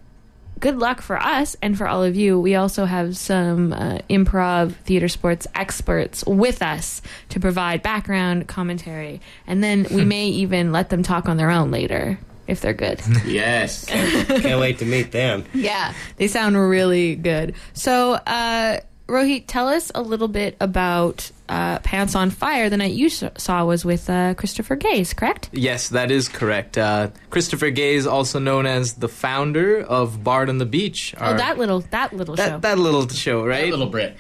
good 0.60 0.78
luck 0.78 1.02
for 1.02 1.18
us 1.18 1.56
and 1.62 1.78
for 1.78 1.88
all 1.88 2.04
of 2.04 2.16
you. 2.16 2.40
We 2.40 2.56
also 2.56 2.86
have 2.86 3.18
some 3.18 3.74
uh, 3.74 4.00
improv 4.10 4.74
theater 4.76 5.08
sports 5.08 5.48
experts 5.56 6.26
with 6.26 6.62
us 6.62 7.02
to 7.30 7.40
provide 7.40 7.82
background 7.82 8.48
commentary. 8.48 9.22
And 9.48 9.64
then 9.64 9.88
we 9.92 10.06
may 10.16 10.28
even 10.28 10.72
let 10.72 10.90
them 10.90 11.04
talk 11.04 11.28
on 11.30 11.38
their 11.38 11.52
own 11.52 11.72
later 11.72 12.20
if 12.48 12.62
they're 12.62 12.74
good. 12.74 13.02
Yes. 13.26 13.86
Can't 13.86 14.60
wait 14.60 14.80
to 14.80 14.86
meet 14.86 15.12
them. 15.12 15.46
Yeah, 15.54 15.94
they 16.18 16.28
sound 16.28 16.58
really 16.58 17.16
good. 17.16 17.54
So, 17.74 18.14
uh, 18.14 18.80
Rohit, 19.10 19.46
tell 19.48 19.68
us 19.68 19.92
a 19.96 20.02
little 20.02 20.28
bit 20.28 20.56
about 20.60 21.32
uh, 21.50 21.80
Pants 21.80 22.16
on 22.16 22.30
Fire. 22.30 22.70
The 22.70 22.78
night 22.78 22.94
you 22.94 23.10
saw 23.10 23.66
was 23.66 23.84
with 23.84 24.10
uh, 24.10 24.36
Christopher 24.36 24.76
Gaze, 24.76 25.14
correct? 25.14 25.50
Yes, 25.52 25.90
that 25.90 26.12
is 26.12 26.30
correct. 26.30 26.78
Uh, 26.78 27.10
Christopher 27.30 27.72
Gaze, 27.72 28.06
also 28.06 28.40
known 28.40 28.66
as 28.66 28.94
the 28.94 29.10
founder 29.10 29.82
of 29.82 30.24
Bard 30.24 30.50
on 30.50 30.60
the 30.60 30.66
Beach. 30.66 31.16
oh, 31.20 31.36
that 31.36 31.58
little 31.58 31.82
that 31.92 32.14
little 32.14 32.36
show. 32.36 32.44
that, 32.46 32.62
that 32.62 32.78
little 32.78 33.08
show, 33.10 33.46
right? 33.46 33.70
little 33.72 33.88
Brit. 33.90 34.16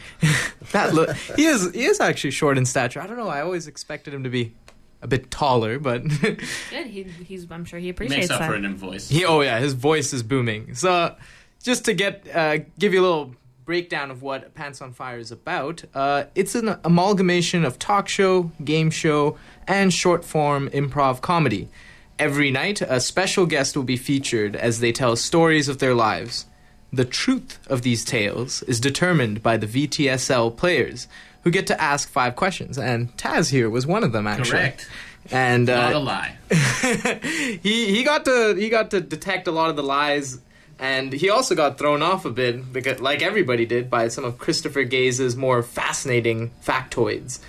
that 0.71 0.93
li- 0.93 1.07
he 1.35 1.45
is 1.45 1.71
he 1.73 1.85
is 1.85 1.99
actually 1.99 2.31
short 2.31 2.57
in 2.57 2.65
stature. 2.65 2.99
I 3.01 3.07
don't 3.07 3.17
know. 3.17 3.29
I 3.29 3.41
always 3.41 3.67
expected 3.67 4.13
him 4.13 4.23
to 4.23 4.29
be 4.29 4.53
a 5.01 5.07
bit 5.07 5.29
taller, 5.31 5.79
but 5.79 6.03
Good. 6.21 6.39
He, 6.87 7.03
he's. 7.03 7.49
I'm 7.51 7.63
sure 7.65 7.79
he 7.79 7.89
appreciates 7.89 8.29
Makes 8.29 8.31
up 8.31 8.39
that. 8.39 8.49
for 8.49 8.55
it 8.55 8.65
in 8.65 8.75
voice. 8.75 9.07
he 9.07 9.23
oh 9.25 9.41
yeah, 9.41 9.59
his 9.59 9.73
voice 9.73 10.13
is 10.13 10.23
booming. 10.23 10.73
So 10.75 11.15
just 11.61 11.85
to 11.85 11.93
get 11.93 12.25
uh, 12.33 12.57
give 12.77 12.93
you 12.93 13.01
a 13.01 13.03
little 13.03 13.35
breakdown 13.69 14.09
of 14.09 14.23
what 14.23 14.55
Pants 14.55 14.81
on 14.81 14.91
Fire 14.91 15.19
is 15.19 15.31
about, 15.31 15.83
uh, 15.93 16.23
it's 16.33 16.55
an 16.55 16.79
amalgamation 16.83 17.63
of 17.63 17.77
talk 17.77 18.09
show, 18.09 18.49
game 18.63 18.89
show, 18.89 19.37
and 19.67 19.93
short 19.93 20.25
form 20.25 20.71
improv 20.71 21.21
comedy. 21.21 21.69
Every 22.17 22.49
night, 22.49 22.81
a 22.81 22.99
special 22.99 23.45
guest 23.45 23.77
will 23.77 23.83
be 23.83 23.95
featured 23.95 24.55
as 24.55 24.79
they 24.79 24.91
tell 24.91 25.15
stories 25.15 25.67
of 25.67 25.77
their 25.77 25.93
lives. 25.93 26.47
The 26.91 27.05
truth 27.05 27.59
of 27.67 27.83
these 27.83 28.03
tales 28.03 28.63
is 28.63 28.79
determined 28.79 29.43
by 29.43 29.55
the 29.57 29.67
VTSL 29.67 30.57
players, 30.57 31.07
who 31.43 31.51
get 31.51 31.67
to 31.67 31.79
ask 31.79 32.09
five 32.09 32.35
questions, 32.35 32.75
and 32.79 33.15
Taz 33.17 33.51
here 33.51 33.69
was 33.69 33.85
one 33.85 34.03
of 34.03 34.13
them, 34.13 34.25
actually. 34.25 34.49
Correct. 34.49 34.89
and 35.29 35.69
uh, 35.69 35.91
Not 35.91 35.93
a 35.93 35.99
lie. 35.99 36.37
he 37.61 37.95
he 37.95 38.03
got 38.03 38.25
to 38.25 38.55
he 38.57 38.69
got 38.69 38.89
to 38.89 38.99
detect 38.99 39.47
a 39.47 39.51
lot 39.51 39.69
of 39.69 39.75
the 39.75 39.83
lies, 39.83 40.39
and 40.79 41.11
he 41.11 41.29
also 41.29 41.55
got 41.55 41.77
thrown 41.77 42.01
off 42.01 42.23
a 42.23 42.29
bit 42.29 42.71
because, 42.71 43.01
like 43.01 43.21
everybody 43.21 43.65
did, 43.65 43.89
by 43.89 44.07
some 44.07 44.23
of 44.23 44.37
Christopher 44.37 44.85
Gaze's 44.85 45.35
more 45.35 45.61
fascinating 45.61 46.51
factoids. 46.63 47.39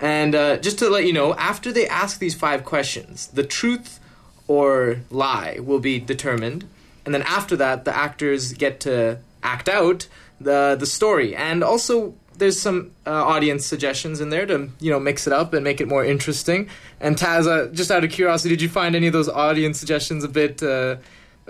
And 0.00 0.34
uh, 0.34 0.56
just 0.56 0.78
to 0.80 0.88
let 0.88 1.06
you 1.06 1.12
know, 1.12 1.34
after 1.34 1.72
they 1.72 1.86
ask 1.86 2.18
these 2.18 2.34
five 2.34 2.64
questions, 2.64 3.28
the 3.28 3.44
truth 3.44 4.00
or 4.48 5.02
lie 5.10 5.58
will 5.60 5.78
be 5.78 6.00
determined, 6.00 6.66
and 7.04 7.14
then 7.14 7.22
after 7.22 7.56
that, 7.56 7.84
the 7.84 7.96
actors 7.96 8.52
get 8.54 8.80
to 8.80 9.18
act 9.42 9.68
out 9.68 10.08
the 10.40 10.76
the 10.78 10.86
story, 10.86 11.36
and 11.36 11.62
also 11.62 12.14
there's 12.36 12.60
some 12.60 12.90
uh, 13.06 13.10
audience 13.10 13.64
suggestions 13.64 14.20
in 14.20 14.30
there 14.30 14.46
to 14.46 14.68
you 14.80 14.90
know 14.90 14.98
mix 14.98 15.28
it 15.28 15.32
up 15.32 15.52
and 15.54 15.62
make 15.62 15.80
it 15.80 15.86
more 15.86 16.04
interesting. 16.04 16.68
And 16.98 17.16
Taz, 17.16 17.46
uh, 17.46 17.72
just 17.72 17.92
out 17.92 18.02
of 18.02 18.10
curiosity, 18.10 18.48
did 18.48 18.62
you 18.62 18.68
find 18.68 18.96
any 18.96 19.06
of 19.06 19.12
those 19.12 19.28
audience 19.28 19.78
suggestions 19.78 20.24
a 20.24 20.28
bit 20.28 20.60
uh, 20.62 20.96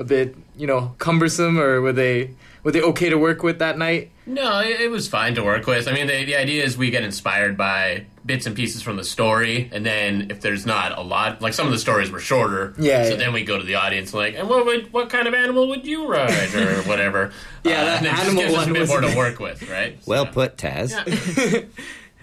a 0.00 0.04
bit 0.04 0.34
you 0.56 0.66
know 0.66 0.94
cumbersome, 0.98 1.60
or 1.60 1.80
were 1.80 1.92
they 1.92 2.30
were 2.64 2.72
they 2.72 2.82
okay 2.82 3.08
to 3.10 3.16
work 3.18 3.42
with 3.44 3.58
that 3.60 3.78
night? 3.78 4.10
No, 4.26 4.60
it, 4.60 4.80
it 4.80 4.90
was 4.90 5.08
fine 5.08 5.34
to 5.36 5.42
work 5.42 5.66
with. 5.66 5.88
I 5.88 5.92
mean, 5.92 6.06
the, 6.06 6.24
the 6.24 6.36
idea 6.36 6.62
is 6.64 6.76
we 6.78 6.90
get 6.90 7.02
inspired 7.04 7.56
by 7.56 8.06
bits 8.24 8.46
and 8.46 8.54
pieces 8.54 8.80
from 8.82 8.96
the 8.96 9.02
story, 9.04 9.68
and 9.72 9.84
then 9.84 10.30
if 10.30 10.40
there's 10.40 10.64
not 10.66 10.96
a 10.96 11.00
lot, 11.00 11.40
like 11.42 11.52
some 11.52 11.66
of 11.66 11.72
the 11.72 11.78
stories 11.78 12.10
were 12.10 12.20
shorter, 12.20 12.74
Yeah, 12.78 13.04
So 13.04 13.10
yeah. 13.10 13.16
then 13.16 13.32
we 13.32 13.44
go 13.44 13.58
to 13.58 13.64
the 13.64 13.74
audience 13.76 14.12
like, 14.14 14.34
and 14.36 14.48
what 14.48 14.66
would 14.66 14.92
what 14.92 15.10
kind 15.10 15.26
of 15.28 15.34
animal 15.34 15.68
would 15.68 15.84
you 15.86 16.08
ride 16.08 16.54
or 16.54 16.82
whatever? 16.88 17.32
Yeah, 17.64 17.80
uh, 17.80 17.84
that 17.84 17.98
and 17.98 18.06
it 18.06 18.10
just 18.10 18.22
animal 18.26 18.42
gives 18.42 18.54
us 18.54 18.66
a 18.68 18.72
bit 18.72 18.88
more 18.88 19.00
to 19.00 19.16
work 19.16 19.38
with, 19.40 19.68
right? 19.70 19.98
Well 20.06 20.26
put, 20.26 20.56
Taz. 20.56 20.90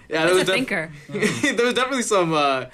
Yeah, 0.08 0.24
there 0.26 0.34
was, 0.34 0.44
def- 0.44 0.54
thinker. 0.54 0.90
there 1.08 1.64
was 1.66 1.74
definitely 1.74 2.02
some 2.02 2.32
uh, 2.32 2.66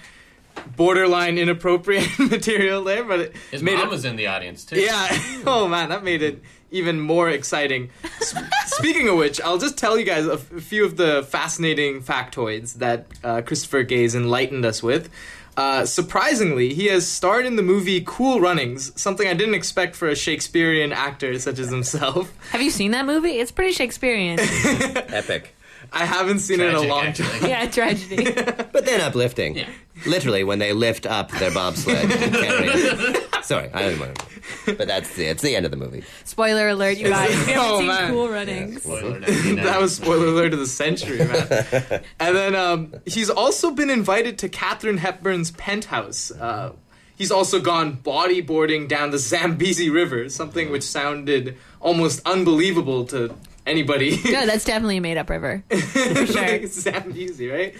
borderline 0.76 1.38
inappropriate 1.38 2.08
material 2.18 2.82
there, 2.84 3.04
but 3.04 3.20
it 3.20 3.36
His 3.50 3.62
made 3.62 3.74
mom 3.76 3.88
it, 3.88 3.90
was 3.90 4.04
in 4.04 4.16
the 4.16 4.26
audience 4.26 4.64
too. 4.64 4.80
Yeah. 4.80 5.08
Oh 5.46 5.68
man, 5.68 5.90
that 5.90 6.02
made 6.04 6.22
it 6.22 6.42
even 6.70 6.98
more 7.00 7.28
exciting. 7.28 7.90
S- 8.20 8.34
Speaking 8.66 9.08
of 9.08 9.16
which, 9.16 9.40
I'll 9.42 9.58
just 9.58 9.76
tell 9.76 9.98
you 9.98 10.04
guys 10.04 10.26
a, 10.26 10.32
f- 10.34 10.52
a 10.52 10.60
few 10.60 10.84
of 10.84 10.96
the 10.96 11.22
fascinating 11.28 12.00
factoids 12.02 12.74
that 12.74 13.06
uh, 13.22 13.42
Christopher 13.42 13.82
Gaze 13.82 14.14
enlightened 14.14 14.64
us 14.64 14.82
with. 14.82 15.10
Uh, 15.56 15.84
surprisingly, 15.86 16.74
he 16.74 16.86
has 16.86 17.06
starred 17.06 17.46
in 17.46 17.54
the 17.54 17.62
movie 17.62 18.02
Cool 18.04 18.40
Runnings, 18.40 18.90
something 19.00 19.28
I 19.28 19.34
didn't 19.34 19.54
expect 19.54 19.94
for 19.94 20.08
a 20.08 20.16
Shakespearean 20.16 20.92
actor 20.92 21.38
such 21.38 21.60
as 21.60 21.70
himself. 21.70 22.36
Have 22.50 22.60
you 22.62 22.70
seen 22.70 22.90
that 22.90 23.04
movie? 23.06 23.38
It's 23.38 23.52
pretty 23.52 23.72
Shakespearean. 23.72 24.38
Epic. 24.40 25.54
I 25.94 26.04
haven't 26.04 26.40
seen 26.40 26.60
it 26.60 26.64
in 26.64 26.70
a 26.70 26.72
Tragic, 26.72 26.90
long 26.90 27.04
actually. 27.06 27.38
time. 27.40 27.48
yeah, 27.50 27.70
tragedy. 27.70 28.24
But 28.74 28.84
then 28.86 29.00
uplifting. 29.00 29.56
Yeah. 29.56 29.68
Literally, 30.06 30.42
when 30.44 30.58
they 30.58 30.72
lift 30.72 31.06
up 31.06 31.30
their 31.30 31.52
bobsled. 31.52 32.10
and 32.10 32.34
carry 32.34 32.68
it. 32.68 33.44
Sorry, 33.44 33.70
I 33.72 33.82
don't 33.90 34.00
want 34.00 34.18
to. 34.66 34.74
But 34.74 34.88
that's 34.88 35.14
the, 35.14 35.26
it's 35.26 35.42
the 35.42 35.54
end 35.54 35.64
of 35.64 35.70
the 35.70 35.76
movie. 35.76 36.02
Spoiler 36.24 36.68
alert, 36.68 36.98
you 36.98 37.08
guys. 37.08 37.30
If 37.30 37.48
you 37.48 37.54
haven't 37.54 37.70
Oh, 37.70 37.78
seen 37.78 37.86
man. 37.86 38.10
Cool 38.10 38.28
Runnings. 38.28 38.82
that 38.82 39.80
was 39.80 39.94
spoiler 39.96 40.26
alert 40.26 40.52
of 40.52 40.58
the 40.58 40.66
century, 40.66 41.18
man. 41.18 42.02
and 42.20 42.36
then 42.36 42.54
um, 42.56 42.94
he's 43.06 43.30
also 43.30 43.70
been 43.70 43.90
invited 43.90 44.38
to 44.38 44.48
Katharine 44.48 44.98
Hepburn's 44.98 45.52
penthouse. 45.52 46.30
Uh, 46.32 46.72
he's 47.16 47.30
also 47.30 47.60
gone 47.60 47.96
bodyboarding 47.98 48.88
down 48.88 49.10
the 49.12 49.18
Zambezi 49.18 49.88
River, 49.90 50.28
something 50.28 50.70
which 50.72 50.82
sounded 50.82 51.56
almost 51.80 52.20
unbelievable 52.26 53.04
to 53.06 53.34
anybody. 53.66 54.16
Good, 54.22 54.48
that's 54.48 54.64
definitely 54.64 54.98
a 54.98 55.00
made 55.00 55.16
up 55.16 55.30
river. 55.30 55.64
For 55.70 56.26
sure. 56.26 56.42
like 56.42 56.66
Zambezi, 56.66 57.48
right? 57.48 57.74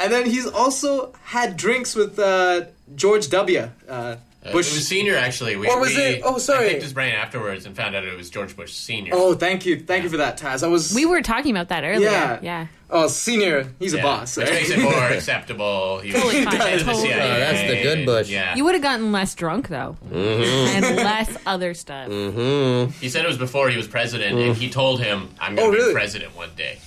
And 0.00 0.12
then 0.12 0.26
he's 0.26 0.46
also 0.46 1.12
had 1.24 1.56
drinks 1.56 1.94
with 1.94 2.18
uh, 2.18 2.62
George 2.94 3.28
W. 3.30 3.70
Uh, 3.88 4.16
Uh, 4.44 4.50
Bush 4.52 4.72
it 4.72 4.74
was 4.74 4.88
senior 4.88 5.14
actually. 5.16 5.54
We, 5.56 5.68
Or 5.68 5.78
was 5.78 5.94
we- 5.94 6.02
it- 6.02 6.22
oh, 6.24 6.38
sorry. 6.38 6.66
I 6.66 6.68
picked 6.70 6.82
his 6.82 6.92
brain 6.92 7.14
afterwards 7.14 7.64
and 7.64 7.76
found 7.76 7.94
out 7.94 8.02
it 8.04 8.16
was 8.16 8.28
George 8.28 8.56
Bush 8.56 8.72
Senior. 8.72 9.12
Oh, 9.14 9.34
thank 9.34 9.64
you, 9.64 9.78
thank 9.78 10.02
you 10.02 10.10
for 10.10 10.16
that, 10.16 10.36
Taz. 10.38 10.64
I 10.64 10.66
was 10.66 10.92
We 10.94 11.06
were 11.06 11.22
talking 11.22 11.52
about 11.52 11.68
that 11.68 11.84
earlier. 11.84 12.10
Yeah. 12.10 12.38
Yeah. 12.42 12.66
oh 12.90 13.06
senior. 13.06 13.68
He's 13.78 13.94
a 13.94 13.98
Yeah, 13.98 14.02
boss. 14.02 14.36
Which 14.36 14.50
makes 14.50 14.70
it 14.70 14.78
more 14.82 14.92
acceptable. 15.04 16.00
He 16.00 16.12
was 16.12 16.22
Totally 16.22 16.44
fine. 16.44 16.56
head 16.56 16.80
of 16.80 16.86
the 16.86 16.94
CIA. 16.94 17.14
Oh, 17.14 17.38
that's 17.38 17.60
the 17.70 17.82
good 17.82 18.04
Bush. 18.04 18.28
Yeah. 18.30 18.56
You 18.56 18.64
would 18.64 18.74
have 18.74 18.82
gotten 18.82 19.12
less 19.12 19.32
drunk 19.36 19.68
though, 19.68 19.96
Mm-hmm. 20.10 20.84
and 20.84 20.96
less 20.96 21.36
other 21.46 21.72
stuff. 21.74 22.08
Mm-hmm. 22.08 22.90
He 23.00 23.08
said 23.08 23.24
it 23.24 23.28
was 23.28 23.38
before 23.38 23.68
he 23.70 23.76
was 23.76 23.86
president, 23.86 24.36
and 24.38 24.56
he 24.56 24.68
told 24.70 25.00
him, 25.00 25.30
"I'm 25.40 25.54
going 25.54 25.68
Oh, 25.68 25.70
to 25.70 25.76
really? 25.76 25.90
be 25.90 25.94
president 25.94 26.34
one 26.36 26.50
day." 26.56 26.78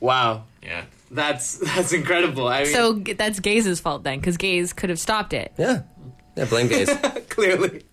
Wow, 0.00 0.44
Yeah. 0.62 0.82
that's 1.10 1.58
that's 1.74 1.92
incredible. 1.92 2.48
I 2.48 2.64
mean, 2.64 2.72
So 2.72 2.92
that's 2.94 3.40
Gaze's 3.40 3.80
fault 3.80 4.02
then, 4.02 4.18
because 4.18 4.36
Gaze 4.36 4.72
could 4.72 4.90
have 4.90 4.98
stopped 4.98 5.32
it. 5.32 5.52
Yeah. 5.56 5.82
Yeah, 6.36 6.44
blame 6.46 6.68
gaze. 6.68 6.90
clearly. 7.28 7.84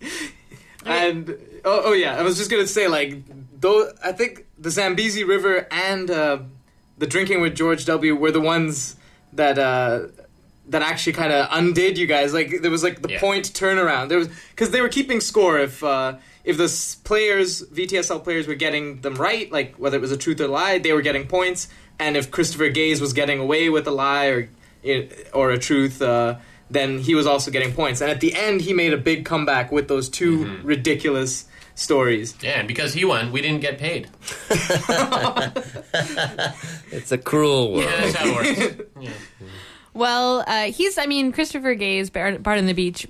And 0.85 1.29
oh, 1.63 1.81
oh 1.85 1.93
yeah, 1.93 2.17
I 2.17 2.23
was 2.23 2.37
just 2.37 2.49
gonna 2.49 2.67
say 2.67 2.87
like 2.87 3.17
though 3.59 3.91
I 4.03 4.11
think 4.11 4.45
the 4.57 4.71
Zambezi 4.71 5.23
River 5.23 5.67
and 5.71 6.09
uh, 6.09 6.39
the 6.97 7.07
drinking 7.07 7.41
with 7.41 7.55
George 7.55 7.85
W 7.85 8.15
were 8.15 8.31
the 8.31 8.41
ones 8.41 8.95
that 9.33 9.59
uh, 9.59 10.07
that 10.69 10.81
actually 10.81 11.13
kind 11.13 11.31
of 11.31 11.47
undid 11.51 11.97
you 11.97 12.07
guys. 12.07 12.33
Like 12.33 12.61
there 12.61 12.71
was 12.71 12.83
like 12.83 13.01
the 13.01 13.09
Yeah. 13.11 13.19
point 13.19 13.53
turnaround. 13.53 14.09
There 14.09 14.17
was 14.17 14.29
because 14.49 14.71
they 14.71 14.81
were 14.81 14.89
keeping 14.89 15.21
score 15.21 15.59
if. 15.59 15.83
Uh, 15.83 16.15
if 16.43 16.57
the 16.57 16.97
players, 17.03 17.61
VTSL 17.67 18.23
players, 18.23 18.47
were 18.47 18.55
getting 18.55 19.01
them 19.01 19.13
right, 19.13 19.51
like 19.51 19.75
whether 19.75 19.95
it 19.95 20.01
was 20.01 20.11
a 20.11 20.17
truth 20.17 20.41
or 20.41 20.47
lie, 20.47 20.79
they 20.79 20.91
were 20.91 21.03
getting 21.03 21.27
points. 21.27 21.67
And 21.99 22.17
if 22.17 22.31
Christopher 22.31 22.69
Gaze 22.69 22.99
was 22.99 23.13
getting 23.13 23.37
away 23.39 23.69
with 23.69 23.85
a 23.85 23.91
lie 23.91 24.25
or 24.25 24.49
or 25.35 25.51
a 25.51 25.59
truth, 25.59 26.01
uh, 26.01 26.37
then 26.71 26.99
he 26.99 27.13
was 27.15 27.27
also 27.27 27.51
getting 27.51 27.73
points. 27.73 28.01
And 28.01 28.09
at 28.09 28.19
the 28.21 28.33
end, 28.35 28.61
he 28.61 28.73
made 28.73 28.93
a 28.93 28.97
big 28.97 29.25
comeback 29.25 29.71
with 29.71 29.87
those 29.87 30.09
2 30.09 30.37
Mm-hmm. 30.39 30.65
ridiculous 30.67 31.45
stories. 31.75 32.33
Yeah, 32.41 32.59
and 32.59 32.67
because 32.67 32.93
he 32.93 33.05
won, 33.05 33.31
we 33.31 33.41
didn't 33.41 33.61
get 33.61 33.77
paid. 33.77 34.09
It's 36.91 37.11
a 37.11 37.17
cruel 37.17 37.71
world. 37.73 37.83
Yeah, 37.85 38.01
that's 38.01 38.15
how 38.15 38.39
it 38.39 38.77
works. 38.97 39.05
Well, 39.93 40.45
uh, 40.47 40.71
he's, 40.71 40.97
I 40.97 41.05
mean, 41.05 41.33
Christopher 41.33 41.75
Gaze's 41.75 42.09
Bard, 42.09 42.41
Bard 42.41 42.59
on 42.59 42.65
the 42.65 42.71
Beach. 42.73 43.05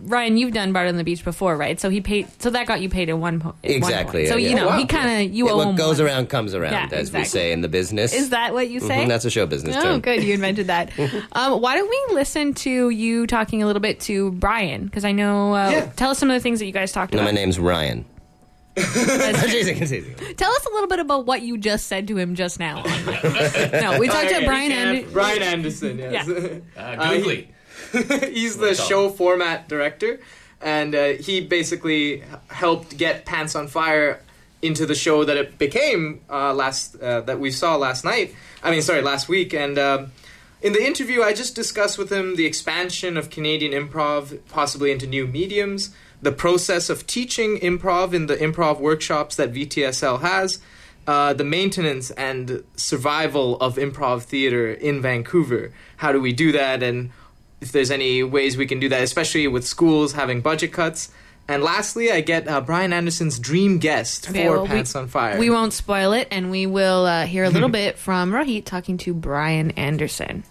Ryan, 0.00 0.36
you've 0.36 0.52
done 0.52 0.72
Bard 0.72 0.88
on 0.88 0.96
the 0.96 1.04
Beach 1.04 1.24
before, 1.24 1.56
right? 1.56 1.78
So 1.80 1.90
he 1.90 2.00
paid, 2.00 2.28
so 2.40 2.50
that 2.50 2.66
got 2.66 2.80
you 2.80 2.88
paid 2.88 3.08
in 3.08 3.20
one 3.20 3.40
point. 3.40 3.56
Exactly. 3.62 4.26
So, 4.26 4.36
yeah, 4.36 4.48
you 4.50 4.56
yeah. 4.56 4.62
know, 4.64 4.72
he 4.72 4.86
kind 4.86 5.26
of, 5.26 5.34
you 5.34 5.46
Yeah, 5.46 5.52
owe 5.52 5.56
what 5.56 5.68
him 5.68 5.76
goes 5.76 5.98
one. 5.98 6.06
around 6.08 6.28
comes 6.28 6.54
around, 6.54 6.72
Yeah, 6.72 6.88
as 6.92 7.12
we 7.12 7.24
say 7.24 7.52
in 7.52 7.60
the 7.62 7.68
business. 7.68 8.12
Is 8.12 8.30
that 8.30 8.54
what 8.54 8.68
you 8.68 8.80
say? 8.80 8.98
Mhm, 9.04 9.08
that's 9.08 9.24
a 9.24 9.30
show 9.30 9.44
business 9.46 9.76
Oh, 9.76 9.82
term. 9.82 10.00
good. 10.00 10.22
You 10.22 10.34
invented 10.34 10.68
that. 10.68 10.90
um, 11.32 11.60
why 11.60 11.76
don't 11.76 11.88
we 11.90 12.14
listen 12.14 12.54
to 12.54 12.90
you 12.90 13.26
talking 13.26 13.62
a 13.62 13.66
little 13.66 13.80
bit 13.80 14.00
to 14.00 14.30
Brian? 14.32 14.84
Because 14.84 15.04
I 15.04 15.12
know, 15.12 15.54
uh, 15.54 15.70
Yeah. 15.70 15.86
tell 15.96 16.10
us 16.10 16.18
some 16.18 16.30
of 16.30 16.34
the 16.34 16.40
things 16.40 16.58
that 16.60 16.66
you 16.66 16.72
guys 16.72 16.92
talked 16.92 17.12
No, 17.12 17.18
about. 17.20 17.26
my 17.28 17.32
name's 17.32 17.58
Ryan. 17.58 18.04
Teasing, 18.78 19.76
teasing. 19.80 20.04
Tell 20.36 20.52
us 20.52 20.64
a 20.66 20.70
little 20.72 20.86
bit 20.88 21.00
about 21.00 21.26
what 21.26 21.42
you 21.42 21.58
just 21.58 21.86
said 21.88 22.06
to 22.08 22.16
him 22.16 22.36
just 22.36 22.60
now. 22.60 22.76
no, 23.72 23.98
we 23.98 24.06
talked 24.06 24.28
to 24.28 24.42
Brian 24.44 24.70
yeah, 24.70 24.76
Anderson. 24.76 25.12
Brian 25.12 25.42
Anderson, 25.42 25.98
yes. 25.98 26.28
Uh, 26.76 27.10
googly. 27.10 27.48
he's 28.28 28.56
the 28.56 28.74
show 28.74 29.10
format 29.10 29.68
director, 29.68 30.20
and 30.60 30.94
uh, 30.94 31.08
he 31.14 31.40
basically 31.40 32.22
helped 32.48 32.96
get 32.96 33.24
Pants 33.24 33.54
on 33.54 33.68
Fire 33.68 34.20
into 34.60 34.86
the 34.86 34.94
show 34.94 35.24
that 35.24 35.36
it 35.36 35.58
became 35.58 36.20
uh, 36.28 36.52
last 36.52 36.96
uh, 37.00 37.20
that 37.22 37.38
we 37.38 37.50
saw 37.50 37.76
last 37.76 38.04
night. 38.04 38.34
I 38.62 38.70
mean, 38.70 38.82
sorry, 38.82 39.02
last 39.02 39.28
week. 39.28 39.54
And 39.54 39.78
um, 39.78 40.12
in 40.60 40.72
the 40.72 40.84
interview, 40.84 41.22
I 41.22 41.32
just 41.32 41.54
discussed 41.54 41.98
with 41.98 42.10
him 42.10 42.36
the 42.36 42.46
expansion 42.46 43.16
of 43.16 43.30
Canadian 43.30 43.72
improv, 43.72 44.40
possibly 44.48 44.90
into 44.90 45.06
new 45.06 45.26
mediums, 45.26 45.94
the 46.20 46.32
process 46.32 46.90
of 46.90 47.06
teaching 47.06 47.58
improv 47.58 48.12
in 48.12 48.26
the 48.26 48.36
improv 48.36 48.80
workshops 48.80 49.36
that 49.36 49.52
VTSL 49.52 50.20
has. 50.20 50.58
Uh, 51.06 51.32
the 51.32 51.44
maintenance 51.44 52.10
and 52.10 52.62
survival 52.76 53.58
of 53.60 53.76
improv 53.76 54.24
theater 54.24 54.70
in 54.70 55.00
Vancouver. 55.00 55.72
How 55.96 56.12
do 56.12 56.20
we 56.20 56.34
do 56.34 56.52
that? 56.52 56.82
And 56.82 57.12
if 57.60 57.72
there's 57.72 57.90
any 57.90 58.22
ways 58.22 58.56
we 58.56 58.66
can 58.66 58.78
do 58.80 58.88
that, 58.88 59.02
especially 59.02 59.46
with 59.48 59.66
schools 59.66 60.12
having 60.12 60.40
budget 60.40 60.72
cuts. 60.72 61.10
And 61.50 61.62
lastly, 61.62 62.12
I 62.12 62.20
get 62.20 62.46
uh, 62.46 62.60
Brian 62.60 62.92
Anderson's 62.92 63.38
dream 63.38 63.78
guest 63.78 64.28
Okay, 64.28 64.44
for 64.44 64.52
well, 64.52 64.62
we- 64.62 64.68
Pants 64.68 64.94
on 64.94 65.08
Fire. 65.08 65.38
We 65.38 65.48
won't 65.50 65.72
spoil 65.72 66.12
it, 66.12 66.28
and 66.30 66.50
we 66.50 66.66
will 66.66 67.06
uh, 67.06 67.24
hear 67.26 67.44
a 67.44 67.48
little 67.50 67.68
bit 67.82 67.98
from 67.98 68.32
Rohit 68.32 68.64
talking 68.66 68.98
to 68.98 69.14
Brian 69.14 69.70
Anderson. 69.72 70.44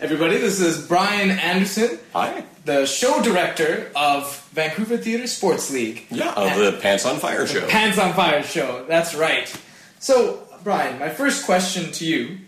Everybody, 0.00 0.36
this 0.36 0.60
is 0.60 0.86
Brian 0.86 1.30
Anderson. 1.30 1.98
Hi. 2.12 2.44
The 2.66 2.84
show 2.84 3.22
director 3.22 3.90
of 3.96 4.46
Vancouver 4.52 4.98
Theatre 4.98 5.26
Sports 5.26 5.70
League. 5.72 6.04
Yeah, 6.10 6.32
of 6.34 6.58
the 6.58 6.78
Pants 6.82 7.06
on 7.06 7.18
Fire 7.18 7.46
show. 7.46 7.66
Pants 7.66 7.98
on 7.98 8.12
Fire 8.12 8.42
show. 8.42 8.84
That's 8.86 9.14
right. 9.14 9.48
So, 10.00 10.42
Brian, 10.64 10.98
my 10.98 11.08
first 11.08 11.46
question 11.46 11.92
to 11.92 12.04
you 12.04 12.38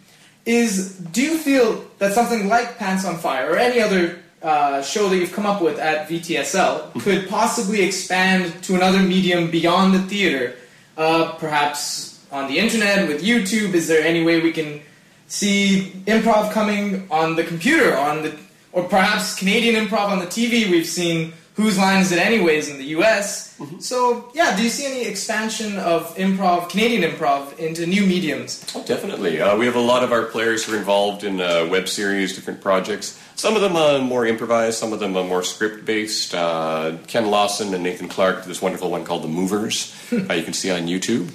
is 0.49 0.97
do 0.97 1.23
you 1.23 1.37
feel 1.37 1.85
that 1.99 2.15
something 2.15 2.49
like 2.49 2.79
Pants 2.79 3.05
on 3.05 3.19
Fire 3.19 3.53
or 3.53 3.57
any 3.57 3.81
other 3.81 4.19
uh, 4.43 4.81
show 4.83 5.09
that 5.09 5.17
you've 5.17 5.33
come 5.33 5.47
up 5.47 5.61
with 5.61 5.79
at 5.79 6.09
VTSL 6.09 7.01
could 7.03 7.29
possibly 7.29 7.83
expand 7.83 8.63
to 8.65 8.75
another 8.75 9.01
medium 9.01 9.51
beyond 9.51 9.95
the 9.95 10.01
theater? 10.01 10.57
Uh, 10.97 11.33
perhaps 11.33 12.25
on 12.33 12.49
the 12.49 12.59
internet 12.59 13.07
with 13.07 13.23
YouTube? 13.23 13.75
Is 13.75 13.87
there 13.87 14.03
any 14.03 14.25
way 14.25 14.41
we 14.41 14.51
can 14.51 14.81
see 15.27 15.93
improv 16.07 16.51
coming 16.53 17.07
on 17.11 17.37
the 17.37 17.45
computer, 17.45 17.97
on 17.97 18.23
the 18.23 18.37
or 18.73 18.85
perhaps 18.85 19.35
Canadian 19.35 19.87
improv 19.87 20.09
on 20.09 20.19
the 20.19 20.27
TV. 20.27 20.71
We've 20.71 20.87
seen 20.87 21.33
Whose 21.59 21.77
Line 21.77 22.03
Is 22.03 22.13
It 22.13 22.21
Anyways 22.21 22.69
in 22.69 22.79
the 22.79 22.85
US. 22.99 23.59
Mm-hmm. 23.59 23.81
So, 23.81 24.31
yeah, 24.33 24.57
do 24.57 24.63
you 24.63 24.69
see 24.69 24.87
any 24.87 25.05
expansion 25.05 25.77
of 25.77 26.17
improv, 26.17 26.69
Canadian 26.69 27.03
improv, 27.11 27.59
into 27.59 27.85
new 27.85 28.07
mediums? 28.07 28.65
Oh, 28.77 28.85
definitely. 28.85 29.41
Uh, 29.41 29.57
we 29.57 29.67
have 29.67 29.75
a 29.75 29.81
lot 29.81 30.05
of 30.05 30.13
our 30.13 30.23
players 30.23 30.65
who 30.65 30.75
are 30.75 30.79
involved 30.79 31.25
in 31.25 31.41
uh, 31.41 31.67
web 31.69 31.89
series, 31.89 32.37
different 32.37 32.61
projects. 32.61 33.21
Some 33.35 33.57
of 33.57 33.63
them 33.63 33.75
are 33.75 33.99
more 33.99 34.25
improvised, 34.25 34.79
some 34.79 34.93
of 34.93 35.01
them 35.01 35.17
are 35.17 35.25
more 35.25 35.43
script 35.43 35.85
based. 35.85 36.33
Uh, 36.33 36.97
Ken 37.09 37.27
Lawson 37.29 37.75
and 37.75 37.83
Nathan 37.83 38.09
Clark, 38.09 38.45
this 38.45 38.63
wonderful 38.63 38.93
one 38.93 39.05
called 39.05 39.25
The 39.25 39.29
Movers, 39.29 39.93
uh, 40.13 40.33
you 40.35 40.45
can 40.45 40.53
see 40.53 40.71
on 40.71 40.83
YouTube. 40.83 41.29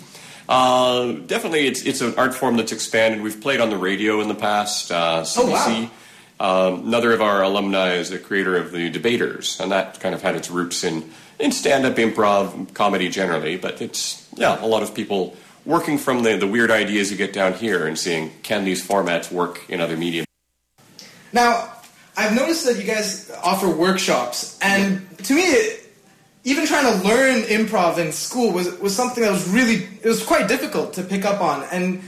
Uh, 0.47 1.11
definitely, 1.27 1.67
it's, 1.67 1.81
it's 1.81 1.99
an 1.99 2.13
art 2.15 2.33
form 2.33 2.55
that's 2.55 2.71
expanded. 2.71 3.21
We've 3.21 3.41
played 3.41 3.59
on 3.59 3.69
the 3.69 3.77
radio 3.77 4.21
in 4.21 4.29
the 4.29 4.35
past, 4.35 4.89
uh, 4.89 5.23
CBC. 5.23 5.37
Oh, 5.37 5.51
wow. 5.51 5.91
Um, 6.39 6.87
another 6.87 7.13
of 7.13 7.21
our 7.21 7.43
alumni 7.43 7.93
is 7.93 8.09
the 8.09 8.19
creator 8.19 8.57
of 8.57 8.71
the 8.71 8.89
Debaters, 8.89 9.59
and 9.59 9.71
that 9.71 9.99
kind 9.99 10.13
of 10.13 10.21
had 10.21 10.35
its 10.35 10.49
roots 10.49 10.83
in, 10.83 11.09
in 11.39 11.51
stand-up 11.51 11.95
improv 11.95 12.73
comedy 12.73 13.07
generally. 13.09 13.55
But 13.55 13.81
it's 13.81 14.27
yeah, 14.35 14.63
a 14.63 14.67
lot 14.67 14.83
of 14.83 14.93
people 14.93 15.35
working 15.65 15.97
from 15.97 16.23
the, 16.23 16.35
the 16.35 16.47
weird 16.47 16.71
ideas 16.71 17.11
you 17.11 17.17
get 17.17 17.31
down 17.31 17.53
here 17.53 17.87
and 17.87 17.97
seeing 17.97 18.31
can 18.41 18.65
these 18.65 18.85
formats 18.85 19.31
work 19.31 19.61
in 19.69 19.79
other 19.79 19.95
media. 19.95 20.25
Now, 21.31 21.71
I've 22.17 22.35
noticed 22.35 22.65
that 22.65 22.77
you 22.77 22.83
guys 22.83 23.31
offer 23.43 23.69
workshops, 23.69 24.59
and 24.61 25.07
to 25.19 25.33
me, 25.33 25.43
it, 25.43 25.79
even 26.43 26.65
trying 26.65 26.91
to 26.91 27.07
learn 27.07 27.43
improv 27.43 27.97
in 27.97 28.11
school 28.11 28.51
was, 28.51 28.77
was 28.79 28.93
something 28.93 29.23
that 29.23 29.31
was 29.31 29.47
really, 29.49 29.87
it 30.01 30.05
was 30.05 30.23
quite 30.25 30.49
difficult 30.49 30.93
to 30.93 31.03
pick 31.03 31.23
up 31.23 31.41
on. 31.41 31.63
And, 31.71 32.01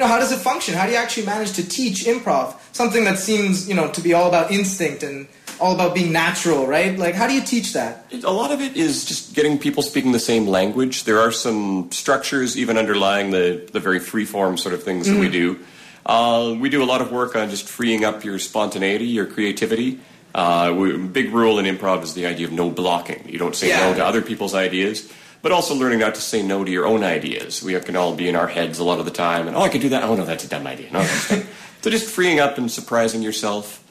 you 0.00 0.06
know, 0.06 0.12
how 0.12 0.18
does 0.18 0.32
it 0.32 0.38
function? 0.38 0.72
How 0.72 0.86
do 0.86 0.92
you 0.92 0.96
actually 0.96 1.26
manage 1.26 1.52
to 1.52 1.68
teach 1.68 2.04
improv? 2.06 2.54
Something 2.72 3.04
that 3.04 3.18
seems, 3.18 3.68
you 3.68 3.74
know, 3.74 3.88
to 3.90 4.00
be 4.00 4.14
all 4.14 4.28
about 4.28 4.50
instinct 4.50 5.02
and 5.02 5.28
all 5.60 5.74
about 5.74 5.94
being 5.94 6.10
natural, 6.10 6.66
right? 6.66 6.98
Like, 6.98 7.14
how 7.14 7.26
do 7.26 7.34
you 7.34 7.42
teach 7.42 7.74
that? 7.74 8.06
A 8.24 8.32
lot 8.32 8.50
of 8.50 8.62
it 8.62 8.78
is 8.78 9.04
just 9.04 9.34
getting 9.34 9.58
people 9.58 9.82
speaking 9.82 10.12
the 10.12 10.18
same 10.18 10.46
language. 10.46 11.04
There 11.04 11.20
are 11.20 11.30
some 11.30 11.92
structures 11.92 12.56
even 12.56 12.78
underlying 12.78 13.30
the, 13.30 13.68
the 13.74 13.78
very 13.78 13.98
free-form 13.98 14.56
sort 14.56 14.72
of 14.72 14.82
things 14.82 15.06
that 15.06 15.18
we 15.18 15.28
Mhm. 15.28 15.32
do. 15.32 15.58
Uh, 16.06 16.54
we 16.58 16.70
do 16.70 16.82
a 16.82 16.88
lot 16.92 17.02
of 17.02 17.12
work 17.12 17.36
on 17.36 17.50
just 17.50 17.68
freeing 17.68 18.02
up 18.02 18.24
your 18.24 18.38
spontaneity, 18.38 19.04
your 19.04 19.26
creativity. 19.26 19.98
Uh, 20.34 20.72
we, 20.74 20.96
big 20.96 21.30
rule 21.34 21.58
in 21.58 21.66
improv 21.66 22.02
is 22.02 22.14
the 22.14 22.24
idea 22.24 22.46
of 22.46 22.52
no 22.54 22.70
blocking. 22.70 23.22
You 23.28 23.38
don't 23.38 23.54
say 23.54 23.68
Yeah. 23.68 23.90
no 23.90 23.94
to 23.96 24.06
other 24.06 24.22
people's 24.22 24.54
ideas, 24.54 25.02
but 25.42 25.52
also 25.52 25.74
learning 25.74 25.98
not 26.00 26.14
to 26.16 26.20
say 26.20 26.42
no 26.42 26.64
to 26.64 26.70
your 26.70 26.86
own 26.86 27.02
ideas. 27.02 27.62
We 27.62 27.78
can 27.80 27.96
all 27.96 28.14
be 28.14 28.28
in 28.28 28.36
our 28.36 28.46
heads 28.48 28.78
a 28.78 28.84
lot 28.84 28.98
of 28.98 29.04
the 29.04 29.10
time, 29.10 29.46
and 29.48 29.56
oh, 29.56 29.62
I 29.62 29.68
could 29.68 29.80
do 29.80 29.88
that. 29.90 30.02
Oh 30.04 30.14
no, 30.14 30.24
that's 30.24 30.44
a 30.44 30.48
dumb 30.48 30.66
idea. 30.66 30.90
No, 30.92 31.02
so 31.04 31.90
just 31.90 32.08
freeing 32.10 32.40
up 32.40 32.58
and 32.58 32.70
surprising 32.70 33.22
yourself. 33.22 33.82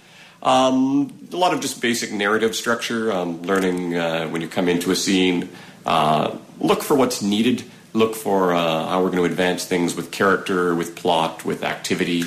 Um, 0.41 1.27
a 1.33 1.35
lot 1.35 1.53
of 1.53 1.59
just 1.59 1.81
basic 1.81 2.11
narrative 2.13 2.55
structure, 2.55 3.11
um, 3.11 3.41
learning 3.41 3.95
uh, 3.97 4.27
when 4.29 4.41
you 4.41 4.47
come 4.47 4.69
into 4.69 4.91
a 4.91 4.95
scene, 4.95 5.49
uh, 5.85 6.37
look 6.59 6.81
for 6.81 6.95
what's 6.95 7.21
needed, 7.21 7.63
look 7.93 8.15
for 8.15 8.53
uh, 8.53 8.87
how 8.87 9.03
we're 9.03 9.09
going 9.09 9.17
to 9.19 9.25
advance 9.25 9.65
things 9.65 9.95
with 9.95 10.11
character, 10.11 10.73
with 10.75 10.95
plot, 10.95 11.43
with 11.43 11.61
activity, 11.63 12.23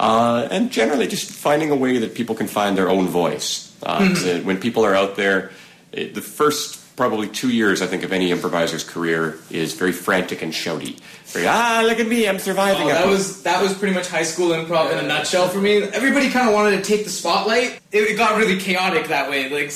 uh, 0.00 0.48
and 0.50 0.70
generally 0.70 1.06
just 1.06 1.30
finding 1.30 1.70
a 1.70 1.76
way 1.76 1.98
that 1.98 2.14
people 2.14 2.34
can 2.34 2.46
find 2.46 2.76
their 2.76 2.88
own 2.88 3.06
voice. 3.08 3.70
Uh, 3.82 3.98
Mhm. 4.00 4.40
uh, 4.40 4.42
when 4.44 4.56
people 4.58 4.84
are 4.86 4.94
out 4.94 5.16
there, 5.16 5.50
it, 5.92 6.14
the 6.14 6.22
first 6.22 6.76
probably 6.96 7.28
two 7.28 7.50
years, 7.50 7.82
I 7.82 7.86
think, 7.86 8.02
of 8.02 8.12
any 8.12 8.32
improviser's 8.32 8.82
career 8.82 9.38
is 9.50 9.74
very 9.74 9.92
frantic 9.92 10.42
and 10.42 10.52
shouty. 10.52 10.98
Very, 11.26 11.46
ah, 11.46 11.82
look 11.84 12.00
at 12.00 12.08
me, 12.08 12.26
I'm 12.26 12.38
surviving. 12.38 12.86
Oh, 12.86 12.88
that 12.88 13.06
was 13.06 13.42
that 13.42 13.62
was 13.62 13.74
pretty 13.74 13.94
much 13.94 14.08
high 14.08 14.22
school 14.22 14.48
improv 14.48 14.90
in 14.92 14.98
a 14.98 15.06
nutshell 15.06 15.48
for 15.48 15.60
me. 15.60 15.82
Everybody 15.82 16.30
kind 16.30 16.48
of 16.48 16.54
wanted 16.54 16.78
to 16.78 16.82
take 16.82 17.04
the 17.04 17.10
spotlight. 17.10 17.80
It, 17.92 18.02
it 18.02 18.16
got 18.16 18.38
really 18.38 18.58
chaotic 18.58 19.08
that 19.08 19.30
way, 19.30 19.50
like, 19.50 19.72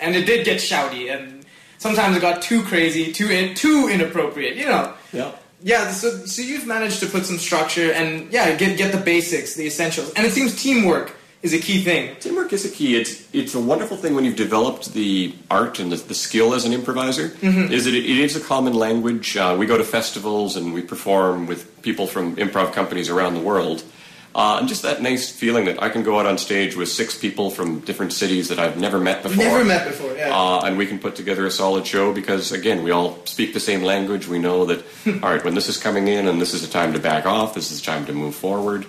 and 0.00 0.14
it 0.14 0.24
did 0.24 0.44
get 0.44 0.58
shouty, 0.58 1.12
and 1.14 1.44
sometimes 1.78 2.16
it 2.16 2.20
got 2.20 2.40
too 2.42 2.62
crazy, 2.62 3.12
too 3.12 3.28
in, 3.28 3.54
too 3.54 3.88
inappropriate. 3.88 4.56
You 4.56 4.66
know. 4.66 4.94
Yeah. 5.12 5.32
Yeah. 5.62 5.90
So 5.90 6.26
so 6.26 6.42
you've 6.42 6.66
managed 6.66 7.00
to 7.00 7.06
put 7.06 7.26
some 7.26 7.38
structure 7.38 7.92
and 7.92 8.32
yeah, 8.32 8.54
get 8.54 8.78
get 8.78 8.92
the 8.92 8.98
basics, 8.98 9.54
the 9.54 9.66
essentials, 9.66 10.12
and 10.14 10.24
it 10.24 10.32
seems 10.32 10.60
teamwork 10.62 11.16
is 11.42 11.52
a 11.52 11.58
key 11.58 11.82
thing. 11.82 12.14
Teamwork 12.20 12.52
is 12.52 12.64
a 12.64 12.68
key. 12.70 12.96
It's 12.96 13.26
it's 13.32 13.54
a 13.54 13.60
wonderful 13.60 13.96
thing 13.96 14.14
when 14.14 14.24
you've 14.24 14.36
developed 14.36 14.92
the 14.94 15.34
art 15.50 15.78
and 15.80 15.90
the, 15.90 15.96
the 15.96 16.14
skill 16.14 16.54
as 16.54 16.64
an 16.64 16.72
improviser. 16.72 17.28
Mhm. 17.40 17.70
Is 17.70 17.86
it, 17.86 17.94
it 17.94 18.04
is 18.06 18.36
a 18.36 18.40
common 18.40 18.74
language. 18.74 19.36
Uh, 19.36 19.56
we 19.58 19.66
go 19.66 19.76
to 19.76 19.84
festivals 19.84 20.56
and 20.56 20.72
we 20.72 20.82
perform 20.82 21.46
with 21.46 21.82
people 21.82 22.06
from 22.06 22.36
improv 22.36 22.72
companies 22.72 23.08
around 23.10 23.34
the 23.34 23.40
world. 23.40 23.82
Uh, 24.34 24.56
and 24.60 24.66
just 24.68 24.80
that 24.80 25.02
nice 25.02 25.30
feeling 25.30 25.66
that 25.66 25.82
I 25.82 25.90
can 25.90 26.02
go 26.02 26.18
out 26.18 26.24
on 26.24 26.38
stage 26.38 26.74
with 26.74 26.88
six 26.88 27.18
people 27.18 27.50
from 27.50 27.80
different 27.80 28.14
cities 28.14 28.48
that 28.48 28.58
I've 28.58 28.78
never 28.78 28.98
met 28.98 29.22
before. 29.22 29.44
Never 29.44 29.62
met 29.62 29.86
before. 29.86 30.14
Yeah. 30.16 30.34
Uh, 30.34 30.62
and 30.64 30.78
we 30.78 30.86
can 30.86 30.98
put 30.98 31.16
together 31.16 31.44
a 31.44 31.50
solid 31.50 31.86
show 31.86 32.14
because, 32.14 32.50
again, 32.50 32.82
we 32.82 32.92
all 32.92 33.18
speak 33.26 33.52
the 33.52 33.60
same 33.60 33.82
language. 33.82 34.28
We 34.28 34.38
know 34.38 34.64
that, 34.64 34.84
all 35.22 35.30
right, 35.30 35.44
when 35.44 35.54
this 35.54 35.68
is 35.68 35.76
coming 35.76 36.08
in 36.08 36.28
and 36.28 36.40
this 36.40 36.54
is 36.54 36.64
a 36.64 36.70
time 36.70 36.94
to 36.94 36.98
back 36.98 37.26
off, 37.26 37.52
this 37.52 37.70
is 37.70 37.80
a 37.80 37.84
time 37.84 38.06
to 38.06 38.14
move 38.14 38.34
forward. 38.34 38.86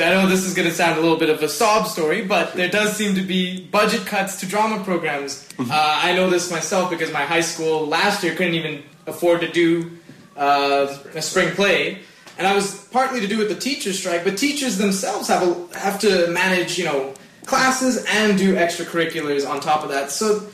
I 0.00 0.10
know 0.10 0.26
this 0.26 0.44
is 0.44 0.54
going 0.54 0.68
to 0.68 0.74
sound 0.74 0.98
a 0.98 1.00
little 1.00 1.16
bit 1.16 1.30
of 1.30 1.42
a 1.42 1.48
sob 1.48 1.86
story, 1.86 2.22
but 2.22 2.54
there 2.54 2.68
does 2.68 2.96
seem 2.96 3.14
to 3.14 3.22
be 3.22 3.66
budget 3.66 4.06
cuts 4.06 4.40
to 4.40 4.46
drama 4.46 4.82
programs. 4.82 5.48
Uh, 5.58 5.64
I 5.70 6.14
know 6.14 6.28
this 6.28 6.50
myself 6.50 6.90
because 6.90 7.12
my 7.12 7.24
high 7.24 7.42
school 7.42 7.86
last 7.86 8.22
year 8.24 8.34
couldn't 8.34 8.54
even 8.54 8.82
afford 9.06 9.40
to 9.42 9.50
do 9.50 9.92
uh, 10.36 10.96
a 11.14 11.22
spring 11.22 11.54
play, 11.54 12.00
and 12.38 12.46
I 12.46 12.54
was 12.54 12.86
partly 12.88 13.20
to 13.20 13.28
do 13.28 13.38
with 13.38 13.48
the 13.48 13.54
teachers' 13.54 13.98
strike. 13.98 14.24
But 14.24 14.36
teachers 14.36 14.78
themselves 14.78 15.28
have 15.28 15.42
a, 15.42 15.78
have 15.78 16.00
to 16.00 16.26
manage, 16.28 16.76
you 16.76 16.86
know, 16.86 17.14
classes 17.46 18.04
and 18.08 18.36
do 18.36 18.56
extracurriculars 18.56 19.48
on 19.48 19.60
top 19.60 19.84
of 19.84 19.90
that. 19.90 20.10
So, 20.10 20.46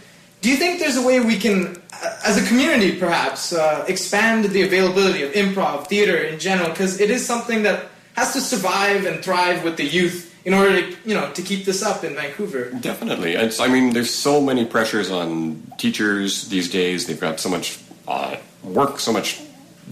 do 0.42 0.50
you 0.50 0.56
think 0.56 0.80
there's 0.80 0.96
a 0.96 1.06
way 1.06 1.20
we 1.20 1.38
can, 1.38 1.80
uh, 1.92 2.20
as 2.26 2.36
a 2.36 2.46
community, 2.46 2.98
perhaps 2.98 3.52
uh, 3.52 3.84
expand 3.88 4.44
the 4.46 4.62
availability 4.62 5.22
of 5.22 5.32
improv 5.32 5.86
theater 5.86 6.16
in 6.18 6.38
general? 6.38 6.68
Because 6.70 7.00
it 7.00 7.10
is 7.10 7.26
something 7.26 7.62
that 7.62 7.86
has 8.14 8.32
to 8.32 8.40
survive 8.40 9.06
and 9.06 9.24
thrive 9.24 9.64
with 9.64 9.76
the 9.76 9.84
youth 9.84 10.34
in 10.44 10.54
order 10.54 10.80
to, 10.80 10.96
you 11.04 11.14
know, 11.14 11.30
to 11.32 11.42
keep 11.42 11.64
this 11.64 11.82
up 11.82 12.02
in 12.04 12.14
Vancouver. 12.14 12.70
Definitely. 12.70 13.34
It's, 13.34 13.60
I 13.60 13.68
mean, 13.68 13.92
there's 13.92 14.12
so 14.12 14.40
many 14.40 14.64
pressures 14.64 15.10
on 15.10 15.62
teachers 15.78 16.48
these 16.48 16.70
days. 16.70 17.06
They've 17.06 17.20
got 17.20 17.40
so 17.40 17.48
much 17.48 17.78
uh, 18.08 18.36
work, 18.62 19.00
so 19.00 19.12
much 19.12 19.40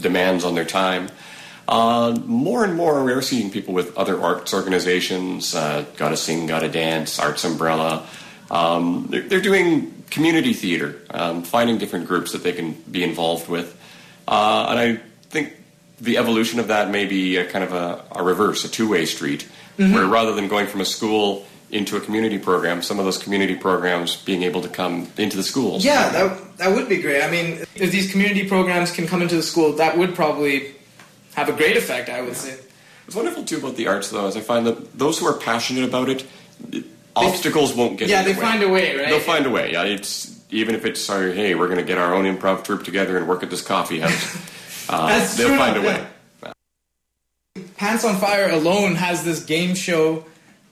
demands 0.00 0.44
on 0.44 0.54
their 0.54 0.64
time. 0.64 1.11
Uh, 1.68 2.18
more 2.24 2.64
and 2.64 2.74
more, 2.74 3.04
we 3.04 3.12
are 3.12 3.20
seeing 3.20 3.50
people 3.50 3.74
with 3.74 3.96
other 3.98 4.20
arts 4.20 4.54
organizations, 4.54 5.54
uh, 5.54 5.85
Gotta 5.98 6.16
Sing, 6.16 6.46
Gotta 6.46 6.68
Dance, 6.68 7.18
Arts 7.18 7.44
Umbrella. 7.44 8.07
Um, 8.50 9.09
they're, 9.11 9.20
they're 9.20 9.42
doing 9.42 10.02
community 10.09 10.54
theater, 10.54 10.98
um, 11.11 11.42
finding 11.42 11.76
different 11.76 12.07
groups 12.07 12.33
that 12.33 12.42
they 12.42 12.52
can 12.52 12.72
be 12.90 13.04
involved 13.04 13.48
with. 13.48 13.78
Uh, 14.26 14.66
and 14.70 14.78
I 14.78 15.00
think 15.28 15.58
the 16.01 16.17
evolution 16.19 16.61
of 16.61 16.69
that 16.69 16.91
may 16.91 17.05
be 17.07 17.37
a 17.37 17.45
kind 17.45 17.65
of 17.65 17.73
a, 17.73 18.03
a 18.13 18.23
reverse, 18.23 18.65
a 18.65 18.69
two 18.69 18.89
way 18.89 19.05
street, 19.07 19.47
Mhm. 19.79 19.95
where 19.95 20.07
rather 20.07 20.35
than 20.35 20.49
going 20.49 20.67
from 20.67 20.81
a 20.81 20.85
school 20.85 21.47
into 21.71 21.97
a 21.97 22.01
community 22.01 22.39
program, 22.39 22.83
some 22.83 22.99
of 22.99 23.05
those 23.05 23.19
community 23.19 23.55
programs 23.55 24.17
being 24.17 24.43
able 24.43 24.61
to 24.63 24.69
come 24.69 25.07
into 25.19 25.37
the 25.37 25.43
schools. 25.43 25.85
Yeah, 25.85 26.09
that, 26.11 26.59
that 26.59 26.75
would 26.75 26.89
be 26.89 26.97
great. 27.03 27.23
I 27.23 27.31
mean, 27.31 27.65
if 27.75 27.91
these 27.93 28.11
community 28.11 28.49
programs 28.49 28.91
can 28.91 29.07
come 29.07 29.21
into 29.23 29.37
the 29.37 29.43
school, 29.43 29.75
that 29.75 29.97
would 29.99 30.15
probably 30.15 30.75
have 31.35 31.49
a 31.49 31.53
great 31.53 31.77
effect, 31.77 32.09
I 32.09 32.23
would 32.23 32.37
say. 32.37 32.57
What's 33.05 33.15
wonderful 33.17 33.45
too 33.45 33.59
about 33.59 33.77
the 33.77 33.87
arts, 33.87 34.09
though, 34.11 34.27
is 34.27 34.37
I 34.37 34.41
find 34.41 34.67
that 34.67 34.99
those 34.99 35.19
who 35.19 35.27
are 35.27 35.35
passionate 35.39 35.85
about 35.85 36.09
it, 36.09 36.25
obstacles 37.15 37.75
won't 37.75 37.99
get. 37.99 38.09
Yeah, 38.09 38.23
they 38.23 38.33
way. 38.33 38.41
find 38.41 38.63
a 38.63 38.69
way, 38.69 38.97
right? 38.97 39.09
They'll 39.09 39.21
find 39.21 39.47
a 39.47 39.51
way. 39.51 39.73
Yeah, 39.73 39.85
it's 39.85 40.39
even 40.51 40.75
if 40.75 40.85
it's 40.85 41.01
sorry, 41.01 41.35
hey, 41.35 41.55
we're 41.55 41.67
going 41.69 41.79
to 41.79 41.85
get 41.85 41.99
our 41.99 42.15
own 42.15 42.25
improv 42.25 42.65
troupe 42.65 42.85
together 42.85 43.17
and 43.19 43.29
work 43.29 43.43
at 43.43 43.51
this 43.51 43.63
coffee 43.63 44.01
house. 44.01 44.37
Uh, 44.88 45.37
they'll 45.37 45.57
find 45.57 45.77
a 45.77 45.83
way. 45.83 46.07
Pants 47.77 48.05
on 48.05 48.16
Fire 48.16 48.51
alone 48.51 48.94
has 48.96 49.24
this 49.24 49.44
game 49.44 49.74
show, 49.74 50.24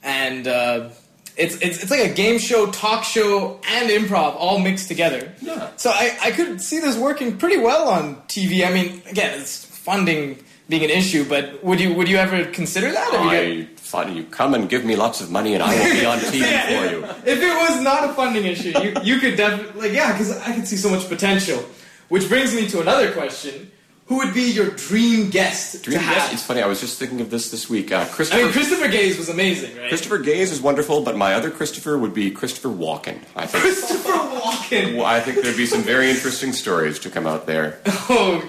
and 0.02 0.48
uh, 0.48 0.88
it's, 1.36 1.56
it's 1.60 1.82
it's 1.82 1.90
like 1.90 2.00
a 2.10 2.12
game 2.12 2.38
show, 2.38 2.70
talk 2.70 3.04
show, 3.04 3.60
and 3.68 3.90
improv 3.90 4.34
all 4.36 4.58
mixed 4.58 4.88
together. 4.88 5.32
Yeah. 5.40 5.70
So 5.76 5.90
I, 5.90 6.16
I 6.22 6.30
could 6.32 6.60
see 6.60 6.80
this 6.80 6.96
working 6.96 7.36
pretty 7.38 7.58
well 7.58 7.88
on 7.88 8.16
TV. 8.22 8.66
I 8.66 8.72
mean, 8.72 9.02
again, 9.08 9.38
it's 9.40 9.64
funding 9.64 10.42
being 10.68 10.82
an 10.84 10.90
issue, 10.90 11.24
but 11.28 11.62
would 11.62 11.80
you 11.80 11.94
would 11.94 12.08
you 12.08 12.16
ever 12.16 12.44
consider 12.46 12.90
that? 12.90 13.10
I 13.12 13.68
thought 13.76 14.10
you 14.10 14.24
come 14.24 14.54
and 14.54 14.68
give 14.68 14.84
me 14.84 14.96
lots 14.96 15.20
of 15.20 15.30
money 15.30 15.54
and 15.54 15.62
I 15.62 15.74
will 15.76 16.00
be 16.00 16.04
on 16.06 16.18
TV 16.18 16.42
for 16.66 16.92
you. 16.92 17.04
if 17.24 17.40
it 17.40 17.70
was 17.70 17.80
not 17.82 18.10
a 18.10 18.14
funding 18.14 18.44
issue, 18.44 18.72
you, 18.80 18.94
you 19.04 19.20
could 19.20 19.36
definitely, 19.36 19.80
like, 19.80 19.92
yeah, 19.92 20.10
because 20.10 20.36
I 20.40 20.52
could 20.54 20.66
see 20.66 20.76
so 20.76 20.90
much 20.90 21.08
potential. 21.08 21.64
Which 22.08 22.28
brings 22.28 22.52
me 22.54 22.68
to 22.68 22.80
another 22.80 23.12
question. 23.12 23.70
Who 24.06 24.18
would 24.18 24.32
be 24.34 24.42
your 24.52 24.70
dream 24.70 25.30
guest 25.30 25.82
Dream 25.82 25.98
to 25.98 26.04
have? 26.04 26.14
guest. 26.16 26.32
It's 26.34 26.42
funny. 26.44 26.62
I 26.62 26.66
was 26.66 26.80
just 26.80 26.96
thinking 26.98 27.20
of 27.20 27.28
this 27.30 27.50
this 27.50 27.68
week. 27.68 27.90
Uh, 27.90 27.96
I 27.98 28.04
Christopher. 28.04 28.42
mean, 28.44 28.52
Christopher 28.52 28.88
Gaze 28.88 29.18
was 29.18 29.28
amazing, 29.28 29.76
right? 29.76 29.88
Christopher 29.88 30.18
Gaze 30.18 30.52
is 30.52 30.60
wonderful, 30.60 31.02
but 31.02 31.16
my 31.16 31.34
other 31.34 31.50
Christopher 31.50 31.98
would 31.98 32.14
be 32.14 32.30
Christopher 32.30 32.68
Walken. 32.68 33.18
I 33.34 33.46
think. 33.46 33.64
Christopher 33.64 34.12
Walken. 34.12 34.96
Well, 34.96 35.06
I 35.06 35.18
think 35.20 35.42
there'd 35.42 35.56
be 35.56 35.66
some 35.66 35.82
very 35.82 36.08
interesting 36.08 36.52
stories 36.52 37.00
to 37.00 37.10
come 37.10 37.26
out 37.26 37.46
there. 37.46 37.80
Oh. 38.08 38.48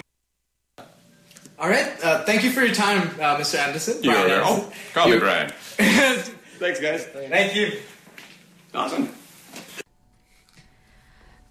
All 1.59 1.67
right. 1.67 1.91
Uh, 2.03 2.23
thank 2.25 2.43
you 2.43 2.51
for 2.51 2.63
your 2.63 2.75
time, 2.75 3.07
uh, 3.19 3.35
Mr. 3.37 3.57
Anderson. 3.57 4.03
You're 4.03 4.13
Brian 4.13 4.27
there. 4.27 4.41
Oh, 4.45 4.71
call 4.93 5.07
me 5.07 5.13
You- 5.15 5.19
Brian. 5.19 5.49
Thanks, 5.77 6.79
guys. 6.79 7.03
Thank 7.05 7.55
you. 7.55 7.79
Awesome. 8.75 9.09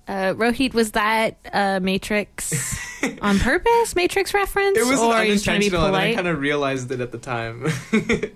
Uh, 0.06 0.34
Rohit, 0.34 0.74
was 0.74 0.92
that 0.92 1.36
uh, 1.52 1.80
Matrix 1.82 2.78
on 3.22 3.38
purpose? 3.38 3.94
Matrix 3.94 4.34
reference? 4.34 4.78
It 4.78 4.86
was 4.86 5.00
or 5.00 5.12
are 5.14 5.24
you 5.24 5.34
just 5.34 5.44
trying 5.44 5.60
to 5.60 5.70
be 5.70 5.76
unintentional, 5.76 5.86
and 5.86 5.96
I 5.96 6.14
kind 6.14 6.28
of 6.28 6.40
realized 6.40 6.90
it 6.90 7.00
at 7.00 7.12
the 7.12 7.18
time. 7.18 7.66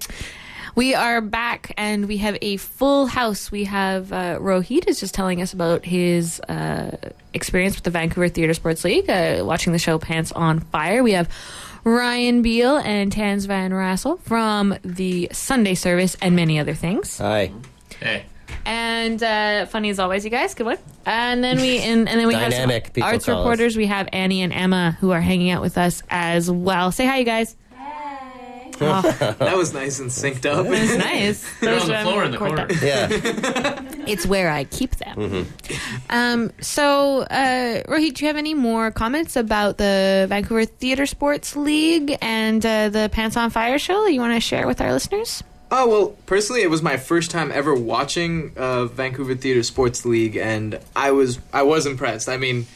We 0.74 0.94
are 0.94 1.20
back 1.20 1.74
and 1.76 2.06
we 2.06 2.18
have 2.18 2.38
a 2.40 2.56
full 2.56 3.06
house. 3.06 3.50
We 3.50 3.64
have 3.64 4.12
uh, 4.12 4.38
Rohit 4.38 4.86
is 4.86 5.00
just 5.00 5.14
telling 5.14 5.42
us 5.42 5.52
about 5.52 5.84
his 5.84 6.40
uh, 6.40 6.96
experience 7.34 7.74
with 7.74 7.84
the 7.84 7.90
Vancouver 7.90 8.28
Theatre 8.28 8.54
Sports 8.54 8.84
League, 8.84 9.10
uh, 9.10 9.42
watching 9.44 9.72
the 9.72 9.78
show 9.78 9.98
Pants 9.98 10.32
on 10.32 10.60
Fire. 10.60 11.02
We 11.02 11.12
have 11.12 11.28
Ryan 11.84 12.42
Beil 12.42 12.76
and 12.78 13.12
Taz 13.12 13.46
Van 13.46 13.72
Rassel 13.72 14.20
from 14.20 14.76
the 14.84 15.28
Sunday 15.32 15.74
service 15.74 16.16
and 16.22 16.36
many 16.36 16.58
other 16.58 16.74
things. 16.74 17.18
Hi. 17.18 17.52
Hey. 17.98 18.24
And 18.64 19.22
uh, 19.22 19.66
funny 19.66 19.90
as 19.90 19.98
always, 19.98 20.24
you 20.24 20.30
guys. 20.30 20.55
Good 20.55 20.66
one. 20.66 20.78
And 21.07 21.42
then 21.42 21.59
we 21.61 21.78
and, 21.78 22.09
and 22.09 22.20
then 22.20 22.26
we 22.26 22.34
Dynamic, 22.34 22.84
have 22.84 22.92
people 22.94 23.09
some 23.09 23.14
arts 23.14 23.24
call 23.26 23.34
us. 23.34 23.38
reporters. 23.44 23.76
We 23.76 23.86
have 23.86 24.09
Annie 24.12 24.42
and 24.42 24.53
Emma 24.53 24.96
who 25.01 25.11
are 25.11 25.20
hanging 25.20 25.51
out 25.51 25.62
with 25.62 25.78
us 25.78 26.03
as 26.11 26.51
well. 26.51 26.92
Say 26.92 27.07
hi, 27.07 27.18
you 27.18 27.24
guys. 27.24 27.57
Oh. 28.82 29.03
that 29.38 29.57
was 29.57 29.74
nice 29.74 29.98
and 29.98 30.09
synced 30.11 30.46
up. 30.46 30.64
That 30.64 30.70
was 30.70 30.96
nice. 30.96 31.46
They're 31.61 31.78
on 31.78 31.86
the 31.88 31.98
floor 31.98 32.24
in 32.24 32.30
the 32.30 32.38
record 32.38 32.70
corner. 32.70 32.84
Yeah. 32.84 33.82
It's 34.07 34.24
where 34.24 34.51
I 34.51 34.64
keep 34.64 34.96
them. 34.96 35.16
Mm-hmm. 35.18 35.76
Um, 36.09 36.51
so, 36.61 37.20
uh, 37.24 37.82
Rohit, 37.84 38.14
do 38.14 38.24
you 38.24 38.28
have 38.28 38.36
any 38.36 38.55
more 38.55 38.90
comments 38.90 39.36
about 39.36 39.76
the 39.76 40.26
Vancouver 40.28 40.64
Theatre 40.64 41.05
Sports 41.07 41.57
League 41.57 42.16
and 42.22 42.64
uh, 42.64 42.88
the 42.88 43.11
Pants 43.12 43.36
on 43.36 43.51
Fire 43.51 43.78
show 43.78 44.03
that 44.05 44.12
you 44.12 44.20
want 44.20 44.34
to 44.34 44.40
share 44.40 44.66
with 44.66 44.80
our 44.80 44.92
listeners? 44.92 45.44
Oh 45.72 45.88
well, 45.88 46.08
personally, 46.26 46.62
it 46.62 46.70
was 46.70 46.82
my 46.82 46.96
first 46.96 47.30
time 47.30 47.52
ever 47.52 47.74
watching 47.74 48.52
uh, 48.56 48.86
Vancouver 48.86 49.34
Theatre 49.34 49.62
Sports 49.62 50.04
League, 50.04 50.36
and 50.36 50.80
I 50.96 51.12
was 51.12 51.38
I 51.52 51.62
was 51.62 51.86
impressed. 51.86 52.28
I 52.28 52.36
mean, 52.36 52.66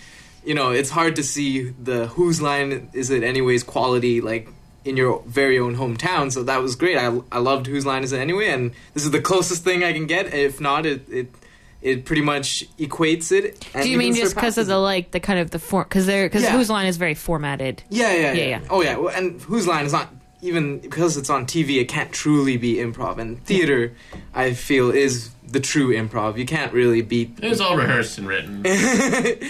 you 0.44 0.54
know, 0.54 0.70
it's 0.70 0.90
hard 0.90 1.16
to 1.16 1.22
see 1.22 1.70
the 1.70 2.06
whose 2.08 2.40
line 2.40 2.88
is 2.92 3.10
it 3.10 3.22
anyways 3.24 3.64
quality 3.64 4.20
like 4.20 4.48
in 4.84 4.96
your 4.96 5.22
very 5.26 5.58
own 5.58 5.76
hometown. 5.76 6.30
So 6.30 6.44
that 6.44 6.62
was 6.62 6.76
great. 6.76 6.96
I 6.96 7.20
I 7.32 7.38
loved 7.38 7.66
whose 7.66 7.84
line 7.84 8.04
is 8.04 8.12
it 8.12 8.18
anyway, 8.20 8.48
and 8.48 8.72
this 8.92 9.04
is 9.04 9.10
the 9.10 9.20
closest 9.20 9.64
thing 9.64 9.82
I 9.82 9.92
can 9.92 10.06
get. 10.06 10.32
If 10.32 10.60
not, 10.60 10.86
it 10.86 11.08
it 11.08 11.28
it 11.82 12.04
pretty 12.04 12.22
much 12.22 12.64
equates 12.78 13.30
it. 13.32 13.68
do 13.82 13.90
you 13.90 13.98
mean 13.98 14.14
just 14.14 14.34
because 14.34 14.56
of 14.56 14.66
the 14.68 14.78
like 14.78 15.10
the 15.10 15.20
kind 15.20 15.38
of 15.40 15.50
the 15.50 15.58
form? 15.58 15.84
Because 15.84 16.06
they're 16.06 16.26
because 16.26 16.42
Yeah. 16.44 16.52
whose 16.52 16.70
line 16.70 16.86
is 16.86 16.96
very 16.96 17.14
formatted. 17.14 17.82
Yeah, 17.90 18.14
yeah, 18.14 18.32
yeah. 18.32 18.44
yeah. 18.44 18.60
Oh, 18.70 18.82
yeah. 18.82 18.96
Well, 18.96 19.14
and 19.14 19.40
whose 19.42 19.66
line 19.66 19.84
is 19.84 19.92
not 19.92 20.08
even 20.44 20.78
because 20.78 21.16
it's 21.16 21.30
on 21.30 21.46
TV. 21.46 21.80
It 21.80 21.88
can't 21.88 22.12
truly 22.12 22.56
be 22.56 22.74
improv. 22.76 23.18
And 23.18 23.42
theater, 23.44 23.92
I 24.34 24.52
feel, 24.52 24.90
is 24.90 25.30
the 25.46 25.60
true 25.60 25.88
improv. 25.94 26.36
You 26.38 26.44
can't 26.46 26.72
really 26.72 27.02
beat. 27.02 27.38
It 27.42 27.48
was 27.48 27.60
all 27.60 27.76
rehearsed 27.76 28.18
and 28.18 28.28
written. 28.28 28.62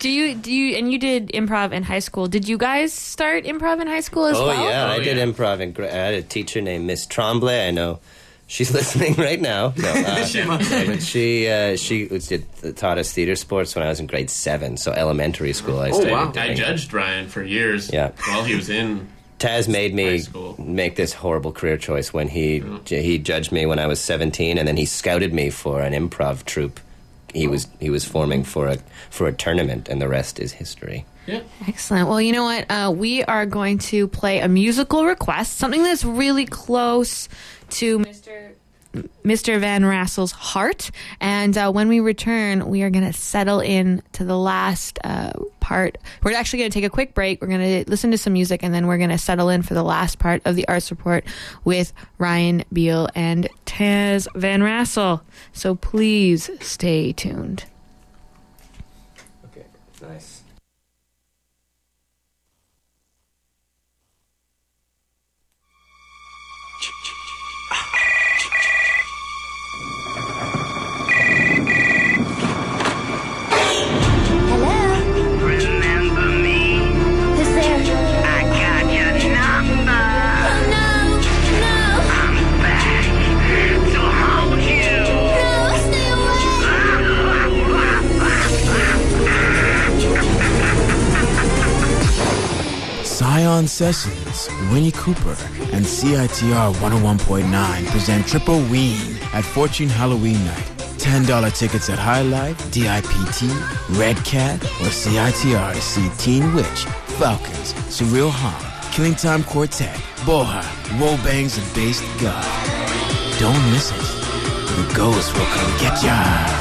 Do 0.00 0.08
you 0.08 0.34
do 0.34 0.50
you 0.50 0.78
and 0.78 0.90
you 0.90 0.98
did 0.98 1.28
improv 1.34 1.72
in 1.72 1.82
high 1.82 1.98
school? 1.98 2.26
Did 2.26 2.48
you 2.48 2.56
guys 2.56 2.90
start 2.94 3.44
improv 3.44 3.82
in 3.82 3.86
high 3.86 4.00
school 4.00 4.24
as 4.24 4.36
oh 4.38 4.46
well? 4.46 4.64
yeah, 4.64 4.86
I 4.90 4.98
did 5.00 5.18
improv. 5.18 5.60
In, 5.60 5.72
gra- 5.72 5.88
I 5.88 5.94
had 5.94 6.14
a 6.14 6.22
teacher 6.22 6.62
named 6.62 6.86
Miss 6.86 7.04
Tremblay. 7.04 7.68
I 7.68 7.70
know 7.70 8.00
she's 8.46 8.72
listening 8.78 9.12
right 9.16 9.38
now. 9.38 9.74
No, 9.76 9.90
uh, 9.94 10.24
She 10.24 10.42
but 10.42 11.02
she 11.02 11.48
uh, 11.50 11.76
she 11.76 12.06
was- 12.06 12.28
did, 12.28 12.46
taught 12.78 12.96
us 12.96 13.12
theater 13.12 13.36
sports 13.36 13.74
when 13.76 13.84
I 13.84 13.90
was 13.90 14.00
in 14.00 14.06
grade 14.06 14.30
seven, 14.30 14.78
so 14.78 14.90
elementary 14.92 15.52
school. 15.52 15.80
I 15.80 15.90
Oh, 15.90 16.00
started 16.00 16.12
wow. 16.12 16.32
I 16.34 16.54
judged 16.54 16.94
Ryan 16.94 17.28
for 17.28 17.42
years 17.44 17.92
Yeah. 17.92 18.12
while 18.26 18.44
he 18.44 18.54
was 18.56 18.70
in. 18.70 19.06
Taz 19.40 19.68
made 19.68 19.94
me 19.94 20.22
make 20.58 20.96
this 20.96 21.14
horrible 21.14 21.50
career 21.50 21.78
choice 21.78 22.12
when 22.12 22.28
he 22.28 22.62
he 22.86 23.18
judged 23.18 23.50
me 23.50 23.64
when 23.64 23.78
I 23.78 23.86
was 23.86 23.98
17, 23.98 24.58
and 24.58 24.68
then 24.68 24.76
he 24.76 24.84
scouted 24.84 25.32
me 25.32 25.48
for 25.48 25.80
an 25.80 25.94
improv 25.94 26.44
troupe. 26.44 26.78
He 27.32 27.46
was 27.46 27.66
he 27.80 27.88
was 27.88 28.04
forming 28.04 28.44
for 28.44 28.68
a 28.68 28.76
for 29.08 29.26
a 29.26 29.32
tournament, 29.32 29.88
and 29.88 30.00
the 30.00 30.08
rest 30.08 30.38
is 30.38 30.52
history. 30.52 31.06
Yeah. 31.26 31.40
Excellent. 31.66 32.08
Well, 32.08 32.20
you 32.20 32.32
know 32.32 32.44
what? 32.44 32.70
Uh, 32.70 32.92
we 32.94 33.24
are 33.24 33.46
going 33.46 33.78
to 33.78 34.08
play 34.08 34.40
a 34.40 34.48
musical 34.48 35.06
request, 35.06 35.56
something 35.56 35.82
that's 35.82 36.04
really 36.04 36.44
close 36.44 37.28
to 37.70 38.00
Mr. 38.00 38.52
Mr. 39.24 39.60
Van 39.60 39.82
Rassel's 39.82 40.32
heart. 40.32 40.90
And 41.20 41.56
uh, 41.56 41.70
when 41.70 41.88
we 41.88 42.00
return, 42.00 42.68
we 42.68 42.82
are 42.82 42.90
going 42.90 43.04
to 43.04 43.12
settle 43.12 43.60
in 43.60 44.02
to 44.12 44.24
the 44.24 44.36
last 44.36 44.98
uh, 45.04 45.32
part. 45.60 45.98
We're 46.22 46.32
actually 46.32 46.60
going 46.60 46.70
to 46.70 46.74
take 46.74 46.84
a 46.84 46.90
quick 46.90 47.14
break. 47.14 47.40
We're 47.40 47.48
going 47.48 47.84
to 47.84 47.90
listen 47.90 48.10
to 48.10 48.18
some 48.18 48.32
music, 48.32 48.62
and 48.62 48.74
then 48.74 48.86
we're 48.86 48.98
going 48.98 49.10
to 49.10 49.18
settle 49.18 49.48
in 49.48 49.62
for 49.62 49.74
the 49.74 49.82
last 49.82 50.18
part 50.18 50.42
of 50.44 50.56
the 50.56 50.66
arts 50.68 50.90
report 50.90 51.24
with 51.64 51.92
Ryan 52.18 52.64
Beil 52.72 53.08
and 53.14 53.48
Taz 53.66 54.26
Van 54.34 54.60
Rassel. 54.60 55.20
So 55.52 55.74
please 55.74 56.50
stay 56.60 57.12
tuned. 57.12 57.64
Sessions, 93.80 94.50
Winnie 94.70 94.92
Cooper, 94.92 95.34
and 95.72 95.86
CITR 95.86 96.74
101.9 96.74 97.86
present 97.86 98.26
Triple 98.28 98.60
Ween 98.64 99.16
at 99.32 99.42
Fortune 99.42 99.88
Halloween 99.88 100.44
Night. 100.44 100.66
$10 100.98 101.56
tickets 101.56 101.88
at 101.88 101.98
High 101.98 102.20
Life, 102.20 102.58
DIPT, 102.72 103.48
Red 103.98 104.18
Cat, 104.22 104.62
or 104.82 104.90
CITR 104.92 105.72
to 105.72 105.80
see 105.80 106.10
Teen 106.18 106.54
Witch, 106.54 106.84
Falcons, 107.16 107.72
Surreal 107.88 108.30
Harm, 108.30 108.92
Killing 108.92 109.14
Time 109.14 109.42
Quartet, 109.44 109.96
Boha, 110.26 110.62
Roll 111.00 111.16
Bangs, 111.24 111.56
and 111.56 111.74
Based 111.74 112.04
God. 112.20 112.44
Don't 113.38 113.72
miss 113.72 113.92
it. 113.92 113.96
The 114.76 114.92
ghost 114.94 115.32
will 115.32 115.46
come 115.46 115.80
get 115.80 116.04
ya. 116.04 116.59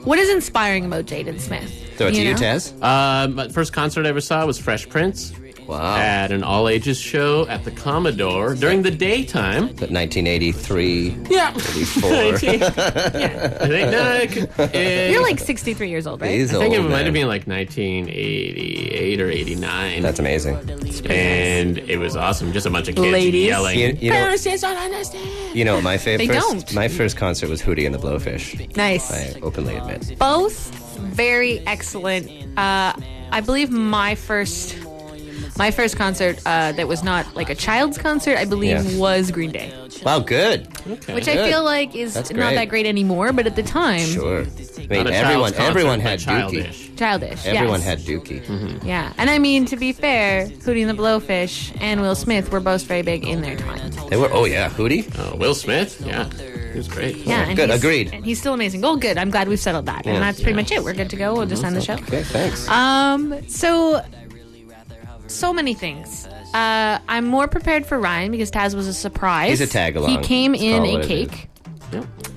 what 0.05 0.19
is 0.19 0.31
inspiring 0.31 0.85
about 0.85 1.07
Jaden 1.07 1.41
Smith? 1.41 1.73
So 1.97 2.07
it's 2.07 2.19
You 2.19 2.33
know? 2.33 2.39
Taz? 2.39 2.73
Uh, 2.83 3.29
my 3.29 3.49
first 3.49 3.73
concert 3.73 4.07
I 4.07 4.09
ever 4.09 4.21
saw 4.21 4.45
was 4.47 4.59
Fresh 4.59 4.89
Prince. 4.89 5.33
Wow. 5.69 5.97
At 5.99 6.33
an 6.33 6.43
all 6.43 6.69
ages 6.69 6.99
show 6.99 7.47
at 7.47 7.65
the 7.65 7.71
Commodore 7.71 8.55
during 8.55 8.83
the 8.83 8.91
daytime. 8.91 9.67
But 9.69 9.91
1983. 9.91 11.17
Yeah. 11.29 11.51
84. 11.55 12.11
I 12.11 12.37
think 12.39 12.61
no, 12.63 14.19
it 14.23 14.33
could- 14.33 14.51
eh, 14.75 15.11
You're 15.11 15.23
like 15.23 15.39
63 15.39 15.91
years 15.91 16.07
old, 16.07 16.21
right? 16.23 16.31
He's 16.31 16.55
I 16.55 16.59
think 16.59 16.75
it 16.75 16.79
old, 16.81 16.87
might 16.91 16.97
man. 16.97 17.05
have 17.07 17.15
been 17.15 17.29
like 17.29 17.47
1988 17.47 19.21
or 19.21 19.31
89. 19.31 20.03
That's 20.03 20.19
amazing. 20.19 20.57
And 21.11 21.79
it 21.79 21.99
was 21.99 22.17
awesome. 22.17 22.53
Just 22.53 22.67
a 22.67 22.71
bunch 22.71 22.89
of 22.89 22.95
kids 22.95 23.13
Ladies. 23.13 23.47
yelling. 23.47 23.79
You, 23.79 23.87
you 24.01 24.11
know, 24.11 24.17
Parents 24.17 24.45
don't 24.45 24.77
understand. 24.77 25.57
you 25.57 25.65
know, 25.65 25.81
my 25.81 25.99
favorite. 25.99 26.27
They 26.29 26.35
first, 26.35 26.49
don't. 26.49 26.75
My 26.75 26.89
first 26.89 27.17
concert 27.17 27.49
was 27.51 27.61
Hootie 27.63 27.85
and 27.87 27.95
the 27.95 27.99
Blowfish. 27.99 28.75
Nice. 28.77 29.13
I 29.13 29.39
openly 29.41 29.77
admit. 29.77 30.19
Both 30.19 30.75
very 30.99 31.61
excellent. 31.67 32.29
Uh, 32.59 32.93
I 33.31 33.41
believe 33.45 33.71
my 33.71 34.15
first 34.15 34.77
my 35.57 35.71
first 35.71 35.97
concert 35.97 36.39
uh, 36.47 36.73
that 36.73 36.87
was 36.89 37.03
not 37.03 37.35
like 37.35 37.51
a 37.51 37.55
child's 37.55 37.99
concert, 37.99 38.37
I 38.39 38.45
believe, 38.45 38.85
Yeah. 38.85 38.99
was 38.99 39.31
Green 39.31 39.51
Day, 39.53 39.73
Wow, 40.05 40.21
good. 40.21 40.67
which 41.09 41.29
I 41.29 41.49
feel 41.49 41.65
like 41.65 41.95
is 41.95 42.15
That's 42.15 42.31
not 42.31 42.37
great. 42.37 42.55
that 42.57 42.69
great 42.69 42.87
anymore. 42.87 43.33
But 43.33 43.47
at 43.47 43.57
the 43.57 43.63
time, 43.63 44.01
Sure. 44.07 44.41
I 44.43 44.87
mean, 44.87 45.05
Not 45.05 45.07
a 45.09 45.15
everyone, 45.17 45.53
concert, 45.53 45.69
everyone 45.69 45.99
but 46.01 46.09
had 46.11 46.21
childish. 46.21 46.89
Dookie. 46.89 46.99
childish. 46.99 47.47
Everyone 47.47 47.81
yes. 47.81 47.85
had 47.85 47.99
Dookie. 48.01 48.85
Yeah, 48.85 49.13
and 49.19 49.29
I 49.29 49.39
mean 49.39 49.65
to 49.67 49.77
be 49.77 49.93
fair, 49.93 50.47
Hootie 50.47 50.81
and 50.87 50.91
the 50.91 51.01
Blowfish 51.03 51.77
and 51.81 52.01
Will 52.01 52.15
Smith 52.15 52.51
were 52.51 52.61
both 52.61 52.85
very 52.85 53.03
big 53.03 53.27
in 53.27 53.43
their 53.43 53.57
time. 53.57 53.91
They 54.09 54.17
were. 54.17 54.31
Oh 54.33 54.45
yeah, 54.45 54.69
Hootie. 54.71 55.05
Oh, 55.19 55.37
Will 55.37 55.55
Smith? 55.55 56.01
Yeah. 56.07 56.29
He 56.73 56.77
was 56.77 56.87
great. 56.89 57.17
Yeah, 57.19 57.41
and 57.49 57.57
Good, 57.57 57.71
he's- 57.71 57.81
agreed. 57.83 58.11
And 58.13 58.25
he's 58.25 58.39
still 58.39 58.53
amazing. 58.55 58.85
Oh, 58.85 58.95
good. 58.97 59.17
I'm 59.19 59.31
glad 59.31 59.49
we've 59.49 59.59
settled 59.59 59.87
that. 59.87 60.05
Yeah. 60.05 60.13
And 60.13 60.23
that's 60.23 60.39
pretty 60.41 60.55
much 60.55 60.71
it. 60.71 60.85
We're 60.85 60.93
good 60.93 61.09
to 61.11 61.17
go. 61.17 61.33
We'll 61.35 61.47
just 61.47 61.65
end 61.65 61.75
the 61.75 61.81
show. 61.81 61.95
Okay, 61.95 62.23
thanks. 62.23 62.69
Um, 62.69 63.35
so 63.49 64.01
so 65.29 65.53
many 65.53 65.75
things. 65.75 66.27
Uh, 66.55 66.99
I'm 67.09 67.27
more 67.27 67.47
prepared 67.49 67.85
for 67.87 67.99
Ryan 67.99 68.31
because 68.31 68.51
Taz 68.51 68.75
was 68.75 68.87
a 68.89 68.95
surprise. 68.95 69.51
He's 69.51 69.61
a 69.61 69.67
tag 69.73 69.97
along. 69.97 70.11
He 70.11 70.19
came 70.19 70.53
Let's 70.53 70.63
in 70.65 70.77
call 70.83 70.85
it 70.85 70.89
a 70.89 70.93
what 70.99 71.05
it 71.05 71.11
is. 71.11 71.29
cake. 71.31 71.45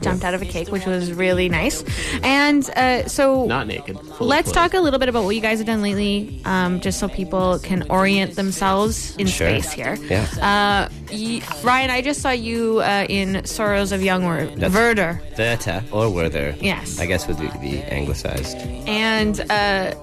Jumped 0.02 0.24
out 0.24 0.34
of 0.34 0.42
a 0.42 0.46
cake, 0.46 0.72
which 0.72 0.86
was 0.86 1.12
really 1.14 1.48
nice. 1.50 1.84
And 2.24 2.68
uh, 2.72 3.08
so 3.08 3.46
Not 3.46 3.68
naked. 3.68 4.00
full 4.00 4.26
let's 4.26 4.48
of 4.48 4.56
talk 4.56 4.74
a 4.74 4.80
little 4.80 4.98
bit 4.98 5.10
about 5.10 5.26
what 5.26 5.32
you 5.36 5.42
guys 5.42 5.60
have 5.60 5.68
done 5.68 5.82
lately, 5.82 6.42
um, 6.46 6.80
just 6.80 7.00
so 7.00 7.08
people 7.10 7.60
can 7.60 7.84
orient 7.90 8.36
themselves 8.36 9.16
in 9.18 9.28
Sure. 9.28 9.50
space 9.62 9.72
here. 9.74 9.96
Yeah. 10.10 10.24
Uh, 10.90 10.90
y- 11.12 11.42
Ryan, 11.64 11.90
I 11.92 12.02
just 12.02 12.22
saw 12.22 12.32
you 12.32 12.80
uh, 12.80 13.06
in 13.10 13.46
Sorrows 13.46 13.92
of 13.92 14.02
Young 14.02 14.24
Wer- 14.24 14.48
Werder. 14.70 15.22
Werther 15.38 15.84
or 15.92 16.10
Werther. 16.10 16.56
Yes. 16.62 17.00
I 17.00 17.06
guess 17.06 17.28
would 17.28 17.38
be, 17.38 17.50
be 17.60 17.84
anglicized. 17.84 18.58
And 18.88 19.40
uh, 19.52 19.94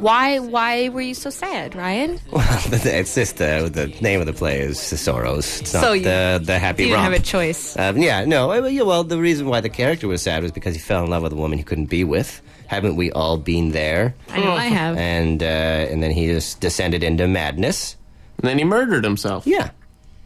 why 0.00 0.38
why 0.38 0.88
were 0.88 1.00
you 1.00 1.14
so 1.14 1.30
sad, 1.30 1.74
Ryan? 1.74 2.18
Well, 2.32 2.42
it's 2.72 3.14
just 3.14 3.36
the 3.36 3.70
the 3.72 3.86
name 4.00 4.20
of 4.20 4.26
the 4.26 4.32
play 4.32 4.60
is 4.60 4.78
Sorrows. 4.80 5.60
It's 5.60 5.74
not 5.74 5.82
So 5.82 5.92
you- 5.92 6.04
the 6.04 6.40
the 6.44 6.58
happy 6.58 6.82
you 6.84 6.88
didn't 6.88 7.02
romp. 7.04 7.12
have 7.12 7.20
a 7.20 7.24
choice. 7.24 7.76
Um, 7.78 7.98
yeah, 7.98 8.24
no. 8.24 8.50
I- 8.50 8.68
yeah, 8.68 8.82
Well, 8.82 9.04
the 9.04 9.18
reason 9.18 9.46
why 9.46 9.60
the 9.60 9.68
character 9.68 10.08
was 10.08 10.22
sad 10.22 10.42
was 10.42 10.52
because 10.52 10.74
he 10.74 10.80
fell 10.80 11.04
in 11.04 11.10
love 11.10 11.22
with 11.22 11.32
a 11.32 11.36
woman 11.36 11.58
he 11.58 11.64
couldn't 11.64 11.90
be 11.90 12.04
with. 12.04 12.40
Haven't 12.66 12.96
we 12.96 13.10
all 13.12 13.36
been 13.36 13.72
there? 13.72 14.14
I 14.30 14.40
know 14.40 14.52
I 14.52 14.66
have. 14.66 14.96
And 14.96 15.42
uh, 15.42 15.46
and 15.90 16.02
then 16.02 16.10
he 16.12 16.26
just 16.26 16.60
descended 16.60 17.02
into 17.02 17.26
madness. 17.26 17.96
And 18.38 18.48
then 18.48 18.58
he 18.58 18.64
murdered 18.64 19.04
himself. 19.04 19.46
Yeah, 19.46 19.70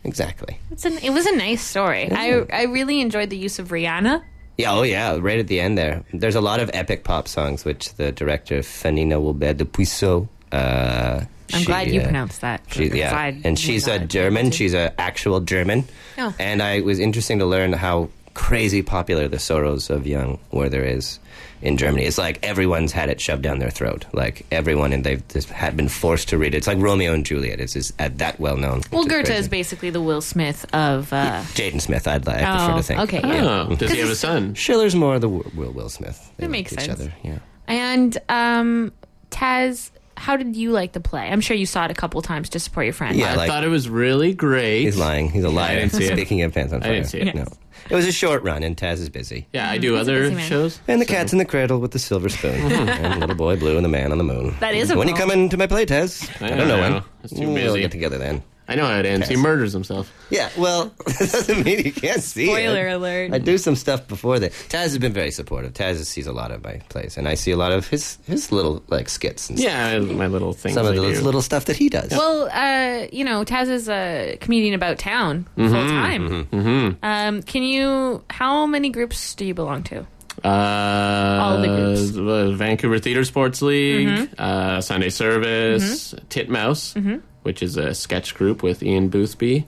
exactly. 0.05 0.59
It's 0.71 0.85
an, 0.85 0.99
it 0.99 1.11
was 1.11 1.27
a 1.27 1.35
nice 1.37 1.63
story. 1.63 2.11
I 2.13 2.45
I 2.53 2.65
really 2.65 3.01
enjoyed 3.01 3.31
the 3.31 3.37
use 3.39 3.59
of 3.59 3.69
Rihanna. 3.69 4.23
Yeah, 4.57 4.73
oh 4.73 4.83
yeah, 4.83 5.19
right 5.21 5.39
at 5.39 5.49
the 5.49 5.61
end 5.61 5.77
there. 5.77 6.05
There's 6.13 6.37
a 6.37 6.41
lot 6.41 6.61
of 6.61 6.71
epic 6.73 7.05
pop 7.05 7.27
songs, 7.27 7.65
which 7.65 7.95
the 7.95 8.13
director 8.13 8.61
Fanina 8.61 9.21
Wilbert 9.21 9.57
de 9.57 9.65
Puisseau. 9.65 10.29
Uh, 10.53 11.25
I'm 11.53 11.61
she, 11.61 11.67
glad 11.67 11.91
you 11.91 12.01
uh, 12.01 12.05
pronounced 12.05 12.41
that. 12.41 12.63
She, 12.69 12.89
yeah, 12.89 13.33
and 13.45 13.59
she's 13.59 13.89
a 13.89 13.99
German. 13.99 14.51
She's 14.51 14.75
a 14.75 14.99
actual 15.01 15.41
German. 15.41 15.85
Oh. 16.19 16.35
And 16.39 16.63
I 16.63 16.75
it 16.75 16.85
was 16.85 17.01
interesting 17.01 17.41
to 17.41 17.47
learn 17.47 17.73
how 17.73 18.11
crazy 18.35 18.83
popular 18.83 19.29
the 19.29 19.39
Sorrows 19.39 19.91
of 19.91 20.07
Young 20.07 20.39
Werther 20.51 20.85
is 20.85 21.19
in 21.65 21.77
Germany. 21.77 22.05
It's 22.05 22.19
like 22.19 22.39
everyone's 22.45 22.93
had 22.93 23.09
it 23.09 23.21
shoved 23.21 23.43
down 23.43 23.59
their 23.59 23.71
throat. 23.71 24.05
Like 24.13 24.47
everyone, 24.53 24.93
and 24.93 25.03
they've 25.03 25.27
just 25.29 25.49
had 25.49 25.77
been 25.77 25.89
forced 25.89 26.29
to 26.29 26.39
read 26.39 26.55
it. 26.55 26.59
It's 26.59 26.67
like 26.69 26.79
Romeo 26.79 27.13
and 27.13 27.27
Juliet. 27.27 27.59
It's, 27.61 27.75
it's 27.75 27.93
at 27.99 28.19
that 28.19 28.39
well 28.39 28.57
known. 28.57 28.83
Well, 28.93 29.05
Goethe 29.05 29.31
is 29.31 29.49
basically 29.49 29.91
the 29.91 30.01
Will 30.03 30.21
Smith 30.21 30.65
of. 30.73 31.13
Uh, 31.13 31.41
Jaden 31.55 31.81
Smith. 31.81 32.07
I'd 32.07 32.27
like 32.27 32.43
I 32.43 32.53
Oh, 32.53 32.57
prefer 32.67 32.77
to 32.77 32.83
think. 32.85 33.01
okay, 33.01 33.21
Oh, 33.25 33.75
does 33.75 33.91
he 33.91 33.99
have 33.99 34.11
a 34.11 34.15
son? 34.15 34.55
Schiller's 34.55 34.95
more 34.95 35.19
the 35.19 35.29
Will 35.29 35.73
Will 35.73 35.89
Smith. 35.89 36.31
They 36.37 36.45
That 36.47 36.51
makes 36.51 36.71
like 36.73 36.81
each 36.83 36.87
sense. 36.87 37.01
Other. 37.01 37.13
Yeah. 37.25 37.39
And 37.67 38.19
um, 38.29 38.93
Taz, 39.31 39.91
how 40.17 40.37
did 40.37 40.55
you 40.55 40.71
like 40.71 40.93
the 40.93 41.01
play? 41.01 41.23
I'm 41.29 41.41
sure 41.41 41.57
you 41.57 41.67
saw 41.67 41.87
it 41.87 41.91
a 41.91 41.95
couple 41.95 42.21
times 42.23 42.51
to 42.51 42.61
support 42.61 42.87
your 42.87 42.93
friend. 42.93 43.17
Yeah, 43.17 43.33
I 43.33 43.37
like- 43.37 43.49
thought 43.51 43.65
it 43.65 43.69
was 43.69 43.89
really 43.89 44.33
great. 44.35 44.83
He's 44.83 44.97
lying. 44.99 45.31
He's 45.31 45.45
a 45.45 45.49
liar. 45.49 45.81
didn't 45.81 45.93
see 45.93 46.05
it. 46.05 46.13
Speaking 46.13 46.43
of 46.43 46.53
pants 46.53 46.73
on 46.73 46.83
I 46.83 46.87
fire. 46.87 46.93
didn't 46.95 47.07
see 47.09 47.21
it. 47.21 47.35
No. 47.35 47.47
It 47.91 47.95
was 47.95 48.07
a 48.07 48.13
short 48.13 48.43
run, 48.43 48.63
and 48.63 48.77
Taz 48.77 48.95
is 48.95 49.09
busy. 49.11 49.47
Yeah, 49.53 49.71
I 49.71 49.79
mm, 49.79 49.83
do 49.83 49.93
He's 49.93 50.01
other 50.03 50.41
shows. 50.41 50.81
And 50.89 51.01
the 51.01 51.05
cat's 51.07 51.33
in 51.33 51.39
the 51.39 51.45
cradle 51.45 51.79
with 51.81 51.91
the 51.93 51.99
silver 51.99 52.29
spoon. 52.29 52.55
and 52.73 53.21
little 53.21 53.37
boy 53.37 53.57
blue 53.57 53.77
and 53.77 53.85
the 53.85 53.89
man 53.91 54.11
on 54.13 54.19
the 54.19 54.25
moon. 54.25 54.55
That 54.61 54.75
is 54.75 54.91
a 54.91 54.97
When 54.97 55.07
you 55.09 55.15
poem. 55.15 55.29
come 55.29 55.39
into 55.39 55.57
my 55.57 55.67
play, 55.67 55.85
Taz? 55.87 56.29
I 56.41 56.47
I, 56.47 56.49
don't 56.51 56.59
don't 56.59 56.69
know, 56.69 56.77
know. 56.77 56.95
when. 56.95 57.03
It's 57.25 57.33
too 57.35 57.47
We'll 57.47 57.55
busy. 57.55 57.81
get 57.81 57.91
together 57.91 58.19
then. 58.19 58.43
I 58.67 58.77
know 58.77 58.87
how 58.87 58.99
it 58.99 59.05
ends. 59.05 59.29
He 59.29 59.37
murders 59.37 59.73
himself. 59.75 60.11
Yeah, 60.31 60.49
well, 60.57 60.87
that 61.07 61.19
doesn't 61.33 61.65
mean 61.65 61.81
you 61.85 61.93
can't 61.93 62.23
see 62.23 62.47
Spoiler 62.47 62.89
it. 62.89 62.93
alert. 62.95 63.35
I 63.35 63.39
do 63.39 63.59
some 63.59 63.77
stuff 63.77 64.09
before 64.09 64.39
that. 64.39 64.53
Taz 64.53 64.85
has 64.85 64.99
been 64.99 65.13
very 65.13 65.31
supportive. 65.31 65.75
Taz 65.75 66.03
sees 66.07 66.27
a 66.27 66.33
lot 66.33 66.51
of 66.51 66.65
my 66.65 66.81
plays, 66.89 67.19
and 67.19 67.29
I 67.29 67.35
see 67.35 67.51
a 67.51 67.57
lot 67.59 67.73
of 67.73 67.87
his 67.89 68.17
his 68.27 68.51
little 68.53 68.83
like 68.89 69.09
skits 69.11 69.51
and 69.51 69.59
stuff. 69.59 69.71
Yeah, 69.71 69.99
my 69.99 70.27
little 70.29 70.55
things. 70.55 70.75
some 70.75 70.87
of 70.87 70.93
I 70.93 70.97
the 70.97 71.13
do. 71.13 71.21
little 71.21 71.43
stuff 71.43 71.67
that 71.67 71.77
he 71.77 71.89
does. 71.91 72.11
Well, 72.11 72.49
uh, 72.51 73.07
you 73.13 73.25
know, 73.25 73.45
Taz 73.45 73.69
is 73.69 73.89
a 73.89 74.39
comedian 74.41 74.73
about 74.75 74.99
town 74.99 75.47
full 75.57 75.69
time. 75.71 76.47
Mm-hmm. 76.47 77.05
Um, 77.05 77.43
can 77.43 77.63
you? 77.63 78.23
How 78.31 78.65
many 78.67 78.89
groups 78.89 79.35
do 79.35 79.45
you 79.45 79.53
belong 79.55 79.83
to? 79.85 80.07
Uh, 80.43 81.39
All 81.43 81.61
the 81.61 81.69
groups. 81.69 82.11
the 82.13 82.53
Vancouver 82.57 82.99
Theatre 82.99 83.25
Sports 83.25 83.63
League, 83.63 84.29
uh, 84.39 84.81
Sunday 84.81 85.09
Service, 85.11 86.15
Titmouse, 86.29 86.95
Mhm. 86.95 87.21
Which 87.45 87.63
is 87.63 87.77
a 87.77 87.95
sketch 87.95 88.35
group 88.35 88.63
with 88.63 88.83
Ian 88.83 89.09
Boothby. 89.09 89.67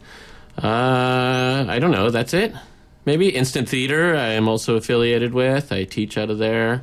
Uh, 0.63 1.65
I 1.69 1.79
don't 1.79 1.91
know. 1.93 2.11
That's 2.11 2.35
it. 2.35 2.53
Maybe 3.05 3.29
Instant 3.29 3.69
Theater. 3.69 4.17
I 4.17 4.31
am 4.31 4.49
also 4.49 4.75
affiliated 4.77 5.33
with. 5.33 5.71
I 5.73 5.85
teach 5.85 6.19
out 6.19 6.29
of 6.31 6.39
there. 6.39 6.83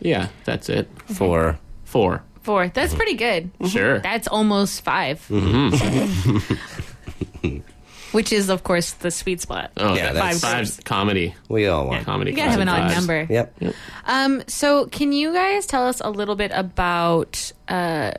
Yeah, 0.00 0.28
that's 0.44 0.68
it. 0.68 0.88
Four. 1.06 1.58
Four. 1.84 2.22
Four. 2.42 2.68
That's 2.68 2.94
pretty 2.94 3.14
good. 3.14 3.50
Sure. 3.68 3.98
That's 4.00 4.28
almost 4.28 4.82
5 4.84 5.26
Mhm. 5.30 6.58
which 8.12 8.32
is, 8.32 8.48
of 8.48 8.62
course, 8.62 8.92
the 8.92 9.10
sweet 9.10 9.40
spot. 9.40 9.72
Oh, 9.76 9.94
Yeah, 9.94 10.04
yeah, 10.04 10.12
that's- 10.12 10.40
five 10.40 10.84
comedy. 10.84 11.34
we 11.48 11.66
all 11.66 11.86
want. 11.88 12.04
Comedy. 12.04 12.30
You 12.30 12.36
gotta 12.36 12.50
have 12.52 12.60
an 12.60 12.68
odd 12.68 12.76
classic 12.92 12.96
number. 12.98 13.26
Yep. 13.32 13.54
Um, 14.06 14.42
so, 14.46 14.86
can 14.86 15.12
you 15.12 15.32
guys 15.32 15.66
tell 15.66 15.86
us 15.86 16.00
a 16.00 16.10
little 16.10 16.36
bit 16.36 16.52
about 16.54 17.50
uh, 17.68 18.12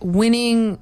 winning? 0.00 0.78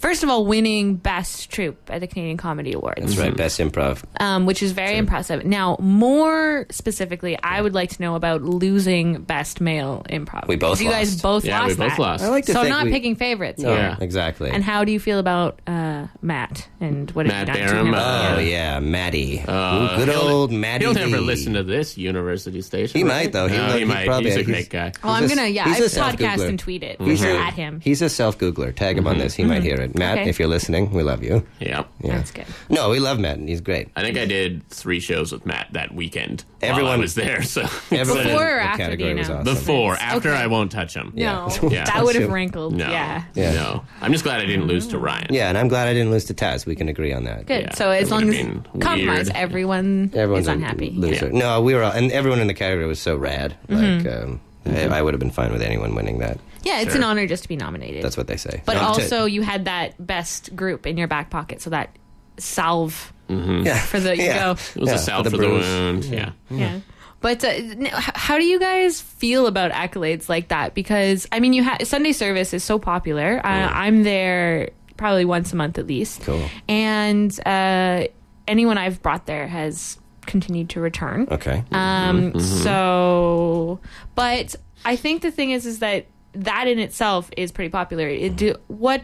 First 0.00 0.22
of 0.22 0.28
all, 0.28 0.46
winning 0.46 0.94
Best 0.96 1.50
Troupe 1.50 1.90
at 1.90 2.00
the 2.00 2.06
Canadian 2.06 2.36
Comedy 2.36 2.72
Awards. 2.72 3.00
That's 3.00 3.16
right. 3.16 3.36
Best 3.36 3.58
improv. 3.60 4.02
um, 4.20 4.46
which 4.46 4.62
is 4.62 4.72
very 4.72 4.96
impressive. 4.96 5.44
Now, 5.44 5.76
more 5.80 6.66
specifically, 6.70 7.38
I 7.42 7.60
would 7.60 7.74
like 7.74 7.90
to 7.90 8.02
know 8.02 8.14
about 8.14 8.42
losing 8.42 9.22
Best 9.22 9.60
Male 9.60 10.04
Improv. 10.08 10.46
We 10.48 10.56
both 10.56 10.80
You 10.80 10.88
guys 10.90 11.12
lost. 11.14 11.22
both 11.22 11.44
Yeah, 11.44 11.60
lost 11.60 11.68
we 11.70 11.74
both 11.76 11.96
that. 11.96 11.98
lost. 11.98 12.24
I 12.24 12.28
like 12.28 12.46
to 12.46 12.52
so 12.52 12.60
think 12.62 12.70
not 12.70 12.84
we- 12.86 12.90
picking 12.92 13.16
favorites. 13.16 13.60
No, 13.62 13.70
here. 13.70 13.78
Yeah. 13.78 13.96
exactly. 14.00 14.50
And 14.50 14.62
how 14.64 14.84
do 14.84 14.92
you 14.92 15.00
feel 15.00 15.18
about 15.18 15.60
uh, 15.66 16.06
Matt 16.22 16.68
and 16.80 17.10
what 17.12 17.26
have 17.26 17.48
Matt 17.48 17.56
you 17.56 17.64
done 17.64 17.68
to 17.68 17.74
Baram, 17.82 17.86
him? 17.88 17.94
uh, 17.94 18.34
Oh 18.36 18.40
yeah, 18.40 18.80
Maddie. 18.80 19.40
Uh, 19.40 19.52
Ooh, 19.94 19.96
good 19.96 20.08
he'll- 20.08 20.20
old 20.20 20.52
Maddie. 20.52 20.84
He'll 20.84 20.94
never 20.94 21.18
Lee. 21.18 21.26
listen 21.26 21.54
to 21.54 21.62
this 21.62 21.98
university 21.98 22.62
station. 22.62 22.96
He 22.98 23.04
right? 23.04 23.24
might, 23.24 23.32
though. 23.32 23.48
He 23.48 23.56
No, 23.56 23.62
might- 23.66 23.72
he 23.74 23.78
he 23.80 23.84
might. 23.84 24.06
probably- 24.06 24.30
he's 24.30 24.34
a 24.36 24.38
he's- 24.42 24.46
great 24.46 24.70
guy. 24.70 24.92
oh, 25.02 25.10
I'm 25.10 25.22
He's 25.24 25.32
a- 25.32 25.36
gonna 25.36 25.48
yeah, 25.48 25.64
he's 25.74 25.74
I 25.98 26.00
a 26.00 26.12
podcast 26.12 26.18
self-Googler. 26.18 26.48
and 26.48 26.58
tweet 26.58 26.82
it 26.82 27.00
He's 27.00 27.22
a- 27.22 27.38
at 27.38 27.54
him. 27.54 27.80
He's 27.82 28.02
a 28.02 28.08
self 28.08 28.38
Googler. 28.38 28.74
Tag 28.74 28.96
him 28.98 29.06
on 29.06 29.18
this. 29.18 29.34
He 29.34 29.44
might 29.44 29.62
hear 29.62 29.76
it. 29.80 29.87
It. 29.90 29.98
Matt, 29.98 30.18
Okay. 30.18 30.28
if 30.30 30.38
you're 30.38 30.48
listening, 30.48 30.92
we 30.92 31.02
love 31.02 31.22
you. 31.22 31.46
Yeah. 31.60 31.84
Yeah. 32.02 32.16
That's 32.16 32.30
good. 32.30 32.46
No, 32.68 32.90
we 32.90 32.98
love 33.00 33.18
Matt. 33.18 33.38
and 33.38 33.48
He's 33.48 33.60
great. 33.60 33.88
I 33.96 34.02
think 34.02 34.16
I 34.18 34.24
did 34.26 34.68
three 34.68 35.00
shows 35.00 35.32
with 35.32 35.44
Matt 35.46 35.68
that 35.72 35.94
weekend. 35.94 36.44
while 36.60 36.70
I 36.70 36.74
Everyone- 36.74 37.00
was 37.00 37.14
there. 37.14 37.42
So 37.42 37.62
Everyone 37.92 38.24
Before 38.24 38.42
or 38.44 38.56
the 38.56 38.62
after, 38.62 38.82
category 38.84 38.96
do 39.10 39.14
you 39.14 39.18
was 39.20 39.28
know? 39.28 39.34
awesome. 39.36 39.54
Before, 39.54 39.94
Okay. 39.94 40.02
after 40.04 40.34
I 40.34 40.46
won't 40.48 40.72
touch 40.72 40.94
him. 40.94 41.12
No, 41.14 41.48
Yeah. 41.70 41.84
that 41.84 42.02
would 42.04 42.14
have 42.14 42.22
Touch 42.22 42.22
him. 42.28 42.32
wrinkled. 42.32 42.74
No. 42.74 42.90
Yeah. 42.90 43.22
Yeah. 43.34 43.52
No. 43.54 43.84
I'm 44.00 44.12
just 44.12 44.24
glad 44.24 44.40
I 44.40 44.46
didn't 44.46 44.66
lose 44.66 44.86
to 44.88 44.98
Ryan. 44.98 45.26
Yeah, 45.30 45.48
and 45.48 45.56
I'm 45.58 45.68
glad 45.68 45.88
I 45.88 45.92
didn't 45.92 46.10
lose 46.10 46.24
to 46.26 46.34
Taz. 46.34 46.66
We 46.66 46.74
can 46.74 46.88
agree 46.88 47.12
on 47.12 47.24
that. 47.24 47.46
Good. 47.46 47.62
Yeah, 47.62 47.74
so 47.74 47.90
as 47.90 48.08
that 48.08 48.14
long 48.14 48.26
would've 48.26 48.40
as 48.40 48.46
been 48.46 48.80
compromise, 48.80 49.26
weird. 49.26 49.36
everyone 49.36 50.10
Everyone's 50.14 50.44
is 50.44 50.48
a 50.48 50.52
unhappy. 50.52 50.90
loser. 50.90 51.30
No, 51.30 51.60
we 51.62 51.74
were 51.74 51.82
all, 51.84 51.92
and 51.92 52.10
everyone 52.12 52.40
in 52.40 52.46
the 52.48 52.54
category 52.54 52.86
was 52.86 52.98
so 53.00 53.16
rad. 53.16 53.54
Like, 53.68 54.06
um, 54.06 54.40
I, 54.66 54.84
I 54.86 55.02
would 55.02 55.14
have 55.14 55.20
been 55.20 55.30
fine 55.30 55.52
with 55.52 55.62
anyone 55.62 55.94
winning 55.94 56.18
that. 56.18 56.38
Yeah, 56.62 56.80
it's 56.80 56.90
Sure. 56.92 56.98
an 56.98 57.04
honor 57.04 57.26
just 57.26 57.42
to 57.44 57.48
be 57.48 57.56
nominated. 57.56 58.02
That's 58.02 58.16
what 58.16 58.26
they 58.26 58.36
say. 58.36 58.62
But 58.64 58.74
No, 58.74 58.80
to- 58.80 58.86
also, 58.86 59.24
you 59.24 59.42
had 59.42 59.64
that 59.66 59.94
best 60.04 60.54
group 60.56 60.86
in 60.86 60.96
your 60.96 61.08
back 61.08 61.30
pocket, 61.30 61.60
so 61.62 61.70
that 61.70 61.96
salve 62.38 63.12
Mhm. 63.28 63.64
Yeah. 63.66 63.78
for 63.78 64.00
the 64.00 64.16
you 64.16 64.24
Yeah. 64.24 64.38
go. 64.38 64.50
It 64.52 64.76
was 64.80 64.88
Yeah, 64.90 64.94
a 64.94 64.98
salve 64.98 65.24
for 65.26 65.30
for 65.30 65.36
the 65.36 65.42
the, 65.42 65.48
bruise. 65.48 65.66
wound. 65.66 66.04
Yeah. 66.06 66.30
Yeah. 66.50 66.78
But 67.20 67.42
uh, 67.44 67.48
n- 67.48 67.86
h- 67.86 67.92
how 68.14 68.38
do 68.38 68.44
you 68.44 68.60
guys 68.60 69.00
feel 69.00 69.46
about 69.48 69.72
accolades 69.72 70.28
like 70.28 70.48
that? 70.48 70.74
Because 70.74 71.26
I 71.32 71.40
mean, 71.40 71.52
you 71.52 71.64
ha- 71.64 71.78
Sunday 71.82 72.12
service 72.12 72.54
is 72.54 72.62
so 72.62 72.78
popular. 72.78 73.40
Uh, 73.44 73.48
I'm 73.72 74.04
there 74.04 74.70
probably 74.96 75.24
once 75.24 75.52
a 75.52 75.56
month 75.56 75.78
at 75.78 75.86
least, 75.88 76.22
Cool. 76.22 76.42
and 76.68 77.36
uh, 77.46 78.04
anyone 78.46 78.78
I've 78.78 79.02
brought 79.02 79.26
there 79.26 79.46
has 79.48 79.98
continued 80.26 80.68
to 80.70 80.80
return. 80.80 81.26
Okay. 81.30 81.64
Um, 81.72 82.32
Mhm. 82.32 82.40
So, 82.40 83.80
but 84.14 84.54
I 84.84 84.94
think 84.96 85.22
the 85.22 85.30
thing 85.30 85.50
is, 85.50 85.66
is 85.66 85.80
that 85.80 86.06
that 86.44 86.68
in 86.68 86.78
itself 86.78 87.30
is 87.36 87.52
pretty 87.52 87.70
popular. 87.70 88.08
It 88.08 88.36
do 88.36 88.54
what 88.68 89.02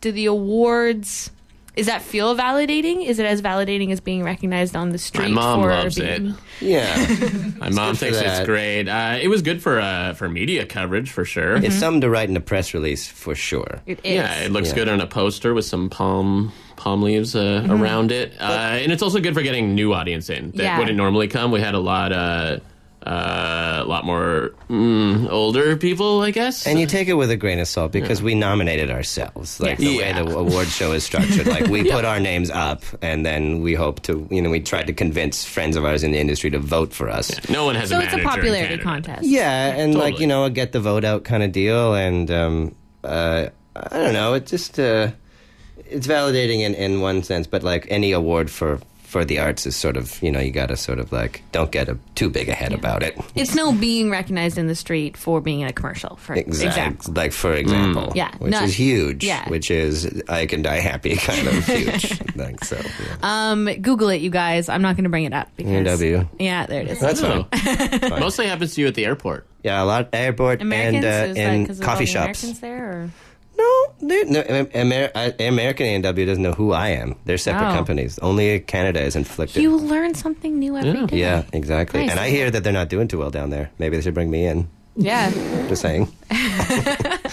do 0.00 0.12
the 0.12 0.26
awards? 0.26 1.30
Is 1.76 1.86
that 1.86 2.02
feel 2.02 2.36
validating? 2.36 3.04
Is 3.04 3.18
it 3.18 3.26
as 3.26 3.42
validating 3.42 3.90
as 3.90 3.98
being 3.98 4.22
recognized 4.22 4.76
on 4.76 4.90
the 4.90 4.98
street? 4.98 5.22
My 5.22 5.26
street? 5.26 5.34
mom 5.34 5.60
for 5.62 5.68
loves 5.70 5.98
being, 5.98 6.26
it. 6.28 6.34
Yeah. 6.60 6.96
My 7.58 7.70
mom 7.70 7.94
good 7.94 7.98
for 7.98 8.04
thinks 8.04 8.18
it's 8.20 8.46
great. 8.46 8.86
Uh, 8.88 9.18
it 9.20 9.26
was 9.26 9.42
good 9.42 9.60
for 9.60 9.80
uh, 9.80 10.14
for 10.14 10.28
media 10.28 10.66
coverage 10.66 11.10
for 11.10 11.24
sure. 11.24 11.56
It's 11.56 11.74
something 11.74 12.00
to 12.02 12.10
write 12.10 12.28
in 12.28 12.36
a 12.36 12.40
press 12.40 12.74
release 12.74 13.08
for 13.08 13.34
sure. 13.34 13.80
It 13.86 13.98
is. 14.04 14.14
Yeah, 14.14 14.42
it 14.42 14.52
looks 14.52 14.68
Yeah. 14.68 14.74
good 14.76 14.88
on 14.88 15.00
a 15.00 15.06
poster 15.08 15.52
with 15.52 15.64
some 15.64 15.90
palm 15.90 16.52
palm 16.76 17.02
leaves 17.02 17.34
uh, 17.34 17.66
around 17.68 18.12
it, 18.12 18.34
uh, 18.40 18.44
and 18.78 18.92
it's 18.92 19.02
also 19.02 19.18
good 19.18 19.34
for 19.34 19.42
getting 19.42 19.74
new 19.74 19.92
audience 19.94 20.30
in 20.30 20.50
that 20.52 20.62
Yeah. 20.62 20.78
wouldn't 20.78 20.96
normally 20.96 21.26
come. 21.26 21.50
We 21.50 21.60
had 21.60 21.74
a 21.74 21.80
lot, 21.80 22.12
uh, 23.04 23.08
uh, 23.10 23.82
a 23.82 23.84
lot 23.84 24.04
more 24.04 24.52
mm, 24.68 25.28
older 25.30 25.76
people, 25.76 26.20
I 26.22 26.30
guess. 26.30 26.66
And 26.66 26.78
you 26.80 26.86
take 26.86 27.08
it 27.08 27.14
with 27.14 27.30
a 27.30 27.36
grain 27.36 27.58
of 27.58 27.68
salt 27.68 27.92
because 27.92 28.22
we 28.22 28.34
nominated 28.34 28.90
ourselves. 28.90 29.60
Like 29.60 29.78
the 29.78 29.86
Yeah. 29.86 29.98
way 29.98 30.12
the 30.24 30.36
award 30.36 30.68
show 30.68 30.92
is 30.92 31.04
structured. 31.04 31.46
Like 31.46 31.66
we 31.66 31.84
put 31.90 32.04
our 32.04 32.18
names 32.20 32.50
up 32.50 32.82
and 33.02 33.24
then 33.24 33.60
we 33.60 33.74
hope 33.74 34.00
to, 34.02 34.26
you 34.30 34.40
know, 34.40 34.50
we 34.50 34.60
tried 34.60 34.86
to 34.86 34.92
convince 34.92 35.44
friends 35.44 35.76
of 35.76 35.84
ours 35.84 36.02
in 36.02 36.12
the 36.12 36.18
industry 36.18 36.50
to 36.50 36.58
vote 36.58 36.92
for 36.92 37.08
us. 37.10 37.30
no 37.50 37.64
one 37.64 37.74
has 37.74 37.90
so 37.90 37.98
a 37.98 38.02
it's 38.04 38.14
a 38.14 38.18
popularity 38.18 38.78
contest. 38.78 39.24
Yeah, 39.24 39.74
and 39.76 39.94
like 39.94 40.18
you 40.18 40.26
know, 40.26 40.44
a 40.44 40.50
get 40.50 40.72
the 40.72 40.80
vote 40.80 41.04
out 41.04 41.24
kind 41.24 41.42
of 41.42 41.52
deal, 41.52 41.94
and 41.94 42.30
um, 42.30 42.74
uh, 43.02 43.48
I 43.76 43.88
don't 43.98 44.12
know, 44.14 44.34
it 44.34 44.46
just 44.46 44.78
uh, 44.78 45.10
it's 45.86 46.06
validating 46.06 46.60
in, 46.60 46.74
in 46.74 47.00
one 47.00 47.22
sense, 47.22 47.46
but 47.46 47.62
like 47.62 47.86
any 47.90 48.12
award 48.12 48.50
for 48.50 48.80
for 49.14 49.24
the 49.24 49.38
arts 49.38 49.64
is 49.64 49.76
sort 49.76 49.96
of 49.96 50.20
you 50.24 50.32
know 50.32 50.40
you 50.40 50.50
got 50.50 50.66
to 50.66 50.76
sort 50.76 50.98
of 50.98 51.12
like 51.12 51.40
don't 51.52 51.70
get 51.70 51.88
a, 51.88 51.96
too 52.16 52.28
big 52.28 52.48
a 52.48 52.52
head 52.52 52.72
about 52.72 53.00
it. 53.04 53.16
It's 53.36 53.54
no 53.54 53.70
being 53.72 54.10
recognized 54.10 54.58
in 54.58 54.66
the 54.66 54.74
street 54.74 55.16
for 55.16 55.40
being 55.40 55.60
in 55.60 55.68
a 55.68 55.72
commercial. 55.72 56.16
For 56.16 56.34
Exact, 56.34 56.66
example. 57.04 57.14
like 57.14 57.30
for 57.32 57.54
example, 57.54 58.10
Yeah, 58.16 58.34
which 58.38 58.50
no- 58.50 58.64
is 58.64 58.74
huge, 58.74 59.22
yeah. 59.22 59.48
which 59.48 59.70
is 59.70 60.20
I 60.28 60.46
can 60.46 60.62
die 60.62 60.80
happy 60.80 61.14
kind 61.28 61.46
of 61.46 61.64
huge. 61.64 62.20
like 62.36 62.64
so, 62.64 62.74
yeah. 62.76 63.16
Um, 63.22 63.66
Google 63.80 64.08
it, 64.08 64.20
you 64.20 64.30
guys. 64.30 64.68
I'm 64.68 64.82
not 64.82 64.96
going 64.96 65.04
to 65.04 65.10
bring 65.10 65.24
it 65.26 65.32
up 65.32 65.48
because 65.54 66.02
AW. 66.02 66.24
yeah, 66.40 66.66
there 66.66 66.82
it 66.82 66.88
is. 66.88 66.98
That's 66.98 67.20
fine. 67.20 67.46
Mostly 68.20 68.48
happens 68.48 68.74
to 68.74 68.80
you 68.80 68.88
at 68.88 68.96
the 68.96 69.04
airport. 69.06 69.46
Yeah, 69.62 69.80
a 69.80 69.86
lot 69.86 70.08
airport 70.12 70.60
Americans 70.60 71.04
and 71.04 71.30
uh, 71.30 71.34
that 71.34 71.36
in 71.54 71.66
'cause 71.68 71.78
coffee 71.78 72.04
shops. 72.06 72.42
Americans 72.42 72.60
there, 72.60 72.90
or 72.90 73.10
They- 74.00 74.24
No, 74.24 74.42
Amer- 74.74 75.10
American 75.40 75.86
A&W 75.86 76.26
doesn't 76.26 76.42
know 76.42 76.52
who 76.52 76.72
I 76.72 76.88
am. 76.90 77.14
They're 77.24 77.38
separate 77.38 77.70
Oh. 77.70 77.74
companies. 77.74 78.18
Only 78.20 78.60
Canada 78.60 79.00
is 79.00 79.16
inflicted. 79.16 79.62
you 79.62 79.76
learn 79.76 80.14
something 80.14 80.58
new 80.58 80.76
every 80.76 81.06
day. 81.06 81.18
yeah, 81.18 81.42
exactly. 81.52 82.00
Nice. 82.00 82.10
And 82.10 82.20
I 82.20 82.28
hear 82.28 82.50
that 82.50 82.62
they're 82.64 82.72
not 82.72 82.88
doing 82.90 83.08
too 83.08 83.18
well 83.18 83.30
down 83.30 83.50
there. 83.50 83.70
Maybe 83.78 83.96
they 83.96 84.02
should 84.02 84.14
bring 84.14 84.30
me 84.30 84.44
in. 84.46 84.68
Yeah. 84.96 85.30
Just 85.68 85.82
saying. 85.82 86.08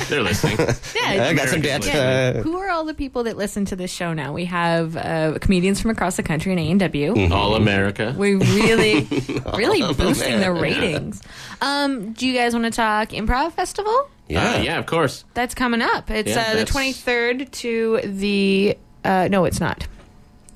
They're 0.09 0.21
listening. 0.23 0.57
Yeah, 1.01 1.25
I 1.25 1.33
got 1.33 1.49
some 1.49 1.59
Americans 1.59 1.85
debt. 1.87 2.35
Uh, 2.37 2.41
Who 2.41 2.57
are 2.57 2.69
all 2.69 2.85
the 2.85 2.93
people 2.93 3.23
that 3.23 3.35
listen 3.37 3.65
to 3.65 3.75
this 3.75 3.91
show 3.91 4.13
now? 4.13 4.33
We 4.33 4.45
have 4.45 4.95
uh, 4.95 5.37
comedians 5.41 5.81
from 5.81 5.91
across 5.91 6.15
the 6.15 6.23
country 6.23 6.53
in 6.53 6.59
A 6.59 6.69
and 6.71 6.79
W. 6.79 7.13
Mm-hmm. 7.13 7.33
All 7.33 7.55
America. 7.55 8.13
We're 8.17 8.37
really, 8.37 9.01
really 9.55 9.81
All 9.81 9.93
boosting 9.93 10.39
the 10.39 10.49
America. 10.51 10.61
ratings. 10.61 11.21
Um, 11.61 12.13
do 12.13 12.27
you 12.27 12.33
guys 12.33 12.53
want 12.53 12.65
to 12.65 12.71
talk 12.71 13.09
improv 13.09 13.53
festival? 13.53 14.09
Yeah, 14.29 14.61
yeah, 14.61 14.79
of 14.79 14.85
course. 14.85 15.25
That's 15.33 15.53
coming 15.55 15.81
up. 15.81 16.09
It's 16.09 16.29
Yeah, 16.29 16.41
uh, 16.41 16.51
the 16.51 16.57
that's- 16.65 16.75
23rd 17.03 17.51
to 17.51 17.99
the. 18.05 18.77
Uh, 19.03 19.27
no, 19.29 19.45
it's 19.45 19.59
not. 19.59 19.87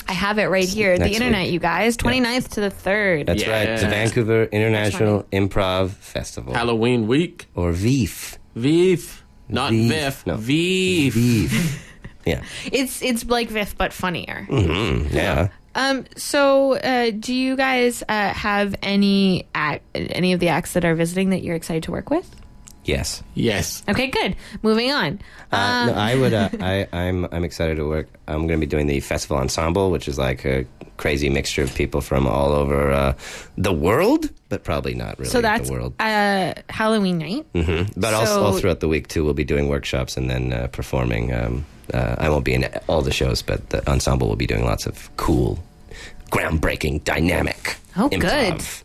I 0.08 0.14
have 0.14 0.38
it 0.38 0.46
right 0.46 0.68
here. 0.68 0.98
The 0.98 1.10
internet, 1.10 1.44
week. 1.44 1.54
you 1.54 1.60
guys. 1.60 1.98
29th 1.98 2.50
to 2.50 2.62
the 2.62 2.70
3rd. 2.70 3.26
That's 3.28 3.48
right. 3.48 3.80
The 3.80 3.88
Vancouver 3.88 4.44
International 4.46 5.24
Improv 5.32 5.92
Festival. 5.92 6.54
Halloween 6.54 7.08
week. 7.08 7.48
or 7.56 7.72
VIF. 7.72 8.38
Veef. 8.56 9.24
Not 9.50 9.72
Veef. 9.72 9.92
Viff. 9.92 10.26
No. 10.28 10.36
Veef. 10.38 11.14
VIF. 11.14 11.92
yeah. 12.26 12.44
It's 12.72 13.02
it's 13.02 13.26
like 13.26 13.50
VIF, 13.50 13.78
but 13.78 13.94
funnier. 13.94 14.48
Mhm, 14.50 15.12
Yeah. 15.12 15.50
Um. 15.78 16.06
So, 16.16 16.74
uh, 16.78 17.12
do 17.12 17.34
you 17.34 17.58
guys 17.58 18.02
uh, 18.08 18.30
have 18.30 18.76
any 18.82 19.46
act, 19.54 19.84
any 19.94 20.32
of 20.32 20.40
the 20.40 20.48
acts 20.48 20.72
that 20.74 20.86
are 20.86 20.96
visiting 20.96 21.32
that 21.32 21.44
you're 21.44 21.56
excited 21.58 21.84
to 21.84 21.92
work 21.92 22.10
with? 22.10 22.30
Yes. 22.86 23.22
Yes. 23.34 23.84
Okay, 23.90 24.08
good. 24.08 24.36
Moving 24.62 24.92
on. 24.92 25.20
Uh, 25.52 25.56
Um, 25.58 25.88
no, 25.88 25.94
I 25.96 26.16
would. 26.16 26.34
Uh, 26.34 26.50
I, 26.62 26.88
I'm. 26.94 27.26
I'm 27.32 27.44
excited 27.44 27.76
to 27.78 27.88
work. 27.88 28.08
I'm 28.28 28.48
going 28.48 28.60
to 28.62 28.66
be 28.66 28.70
doing 28.70 28.88
the 28.88 29.00
festival 29.02 29.38
ensemble, 29.38 29.92
which 29.92 30.08
is 30.08 30.18
like 30.18 30.46
a 30.46 30.66
crazy 30.98 31.30
mixture 31.30 31.62
of 31.64 31.74
people 31.76 32.00
from 32.00 32.26
all 32.26 32.52
over 32.54 32.92
uh, 32.92 33.14
the 33.58 33.74
world, 33.74 34.30
but 34.50 34.64
probably 34.64 34.94
not 34.94 35.18
really 35.20 35.30
so 35.30 35.42
that's 35.42 35.68
the 35.68 35.74
world. 35.74 35.94
uh, 36.00 36.54
Halloween 36.70 37.18
night. 37.18 37.46
hmm 37.54 37.84
But 37.98 38.14
also 38.14 38.42
all 38.46 38.54
throughout 38.58 38.80
the 38.80 38.88
week 38.88 39.08
too, 39.10 39.26
we'll 39.26 39.34
be 39.34 39.44
doing 39.44 39.68
workshops 39.68 40.16
and 40.16 40.30
then 40.30 40.54
uh, 40.54 40.68
performing. 40.68 41.34
Um, 41.34 41.66
uh, 41.94 42.16
I 42.18 42.30
won't 42.30 42.46
be 42.46 42.54
in 42.54 42.64
all 42.88 43.02
the 43.02 43.12
shows, 43.12 43.42
but 43.42 43.70
the 43.72 43.82
ensemble 43.90 44.30
will 44.30 44.38
be 44.38 44.48
doing 44.48 44.64
lots 44.64 44.86
of 44.86 45.10
cool, 45.18 45.60
groundbreaking, 46.32 47.04
dynamic. 47.04 47.76
Oh, 47.98 48.10
improv. 48.10 48.22
good. 48.58 48.85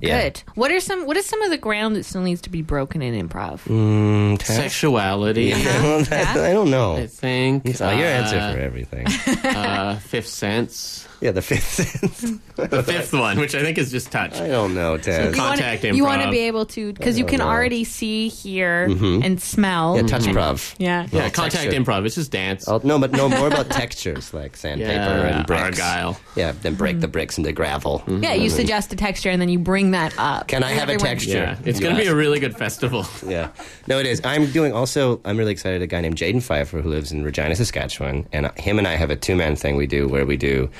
Yeah. 0.00 0.22
Good. 0.22 0.42
What 0.54 0.70
are 0.70 0.80
some? 0.80 1.06
What 1.06 1.16
is 1.16 1.26
some 1.26 1.42
of 1.42 1.50
the 1.50 1.58
ground 1.58 1.96
that 1.96 2.04
still 2.04 2.22
needs 2.22 2.40
to 2.42 2.50
be 2.50 2.62
broken 2.62 3.02
in 3.02 3.28
improv? 3.28 3.64
Mm, 3.64 4.38
Taz? 4.38 4.44
Sexuality. 4.56 5.46
Yeah, 5.46 5.82
well, 5.82 6.06
I 6.10 6.52
don't 6.52 6.70
know. 6.70 6.96
I 6.96 7.06
think. 7.08 7.64
Oh, 7.80 7.90
your 7.90 8.06
answer 8.06 8.38
uh, 8.38 8.52
for 8.52 8.58
everything. 8.60 9.06
uh, 9.44 9.98
fifth 9.98 10.28
sense. 10.28 11.04
Yeah, 11.20 11.32
the 11.32 11.42
fifth 11.42 11.64
sense. 11.64 12.20
The 12.56 12.82
fifth 12.82 13.12
one, 13.12 13.38
which 13.40 13.54
I 13.54 13.60
think 13.62 13.76
is 13.76 13.90
just 13.90 14.12
touch. 14.12 14.36
I 14.40 14.46
don't 14.48 14.74
know, 14.74 14.96
Taz. 14.98 15.18
You 15.18 15.24
wanna- 15.24 15.36
Contact 15.36 15.84
You 15.84 16.04
want 16.04 16.22
to 16.22 16.30
be 16.30 16.38
able 16.40 16.64
to 16.66 16.92
because 16.92 17.18
you 17.18 17.24
can 17.24 17.38
know. 17.40 17.46
already 17.48 17.82
see, 17.84 18.28
hear, 18.28 18.88
Mhm. 18.88 19.24
and 19.24 19.40
smell. 19.42 19.96
Yeah, 19.96 20.02
touch 20.02 20.26
and- 20.26 20.36
improv. 20.36 20.74
Yeah. 20.78 21.02
Yeah, 21.10 21.20
Well, 21.22 21.30
contact 21.30 21.64
texture. 21.64 21.80
improv. 21.80 22.06
It's 22.06 22.14
just 22.14 22.30
dance. 22.30 22.68
Oh, 22.68 22.80
no, 22.84 22.98
but 23.00 23.10
no 23.12 23.28
more 23.28 23.48
about 23.48 23.68
textures 23.82 24.32
like 24.32 24.56
sandpaper 24.56 24.92
Yeah, 24.92 25.36
and 25.38 25.46
bricks. 25.46 25.62
argyle. 25.80 26.20
Yeah, 26.36 26.52
then 26.62 26.74
break 26.74 27.00
the 27.00 27.08
bricks 27.08 27.36
into 27.36 27.50
gravel. 27.52 28.02
Yeah, 28.06 28.34
you 28.34 28.48
suggest 28.50 28.92
a 28.92 28.96
texture 28.96 29.30
and 29.30 29.40
then 29.42 29.48
you 29.48 29.58
bring 29.58 29.90
that 29.92 30.14
up. 30.18 30.46
Can 30.48 30.62
I 30.62 30.70
And 30.70 30.78
have 30.80 30.88
a 30.88 30.96
texture? 30.98 31.30
Yeah, 31.30 31.56
it's 31.64 31.80
going 31.80 31.96
to 31.96 32.00
be 32.00 32.06
a 32.06 32.14
really 32.14 32.38
good 32.40 32.56
festival. 32.56 33.06
Yeah. 33.28 33.48
No, 33.86 33.98
it 33.98 34.06
is. 34.06 34.20
I'm 34.24 34.46
doing 34.52 34.72
also, 34.72 35.20
I'm 35.24 35.36
really 35.36 35.52
excited. 35.52 35.82
A 35.82 35.86
guy 35.86 36.00
named 36.00 36.16
Jaden 36.16 36.42
Pfeiffer 36.42 36.80
who 36.80 36.88
lives 36.88 37.10
in 37.12 37.24
Regina, 37.24 37.54
Saskatchewan. 37.56 38.26
And 38.32 38.50
him 38.58 38.78
and 38.78 38.86
I 38.88 38.94
have 38.96 39.10
a 39.10 39.16
two 39.16 39.34
man 39.36 39.56
thing 39.56 39.76
we 39.76 39.86
do 39.86 40.08
where 40.08 40.24
we 40.24 40.36
do 40.36 40.70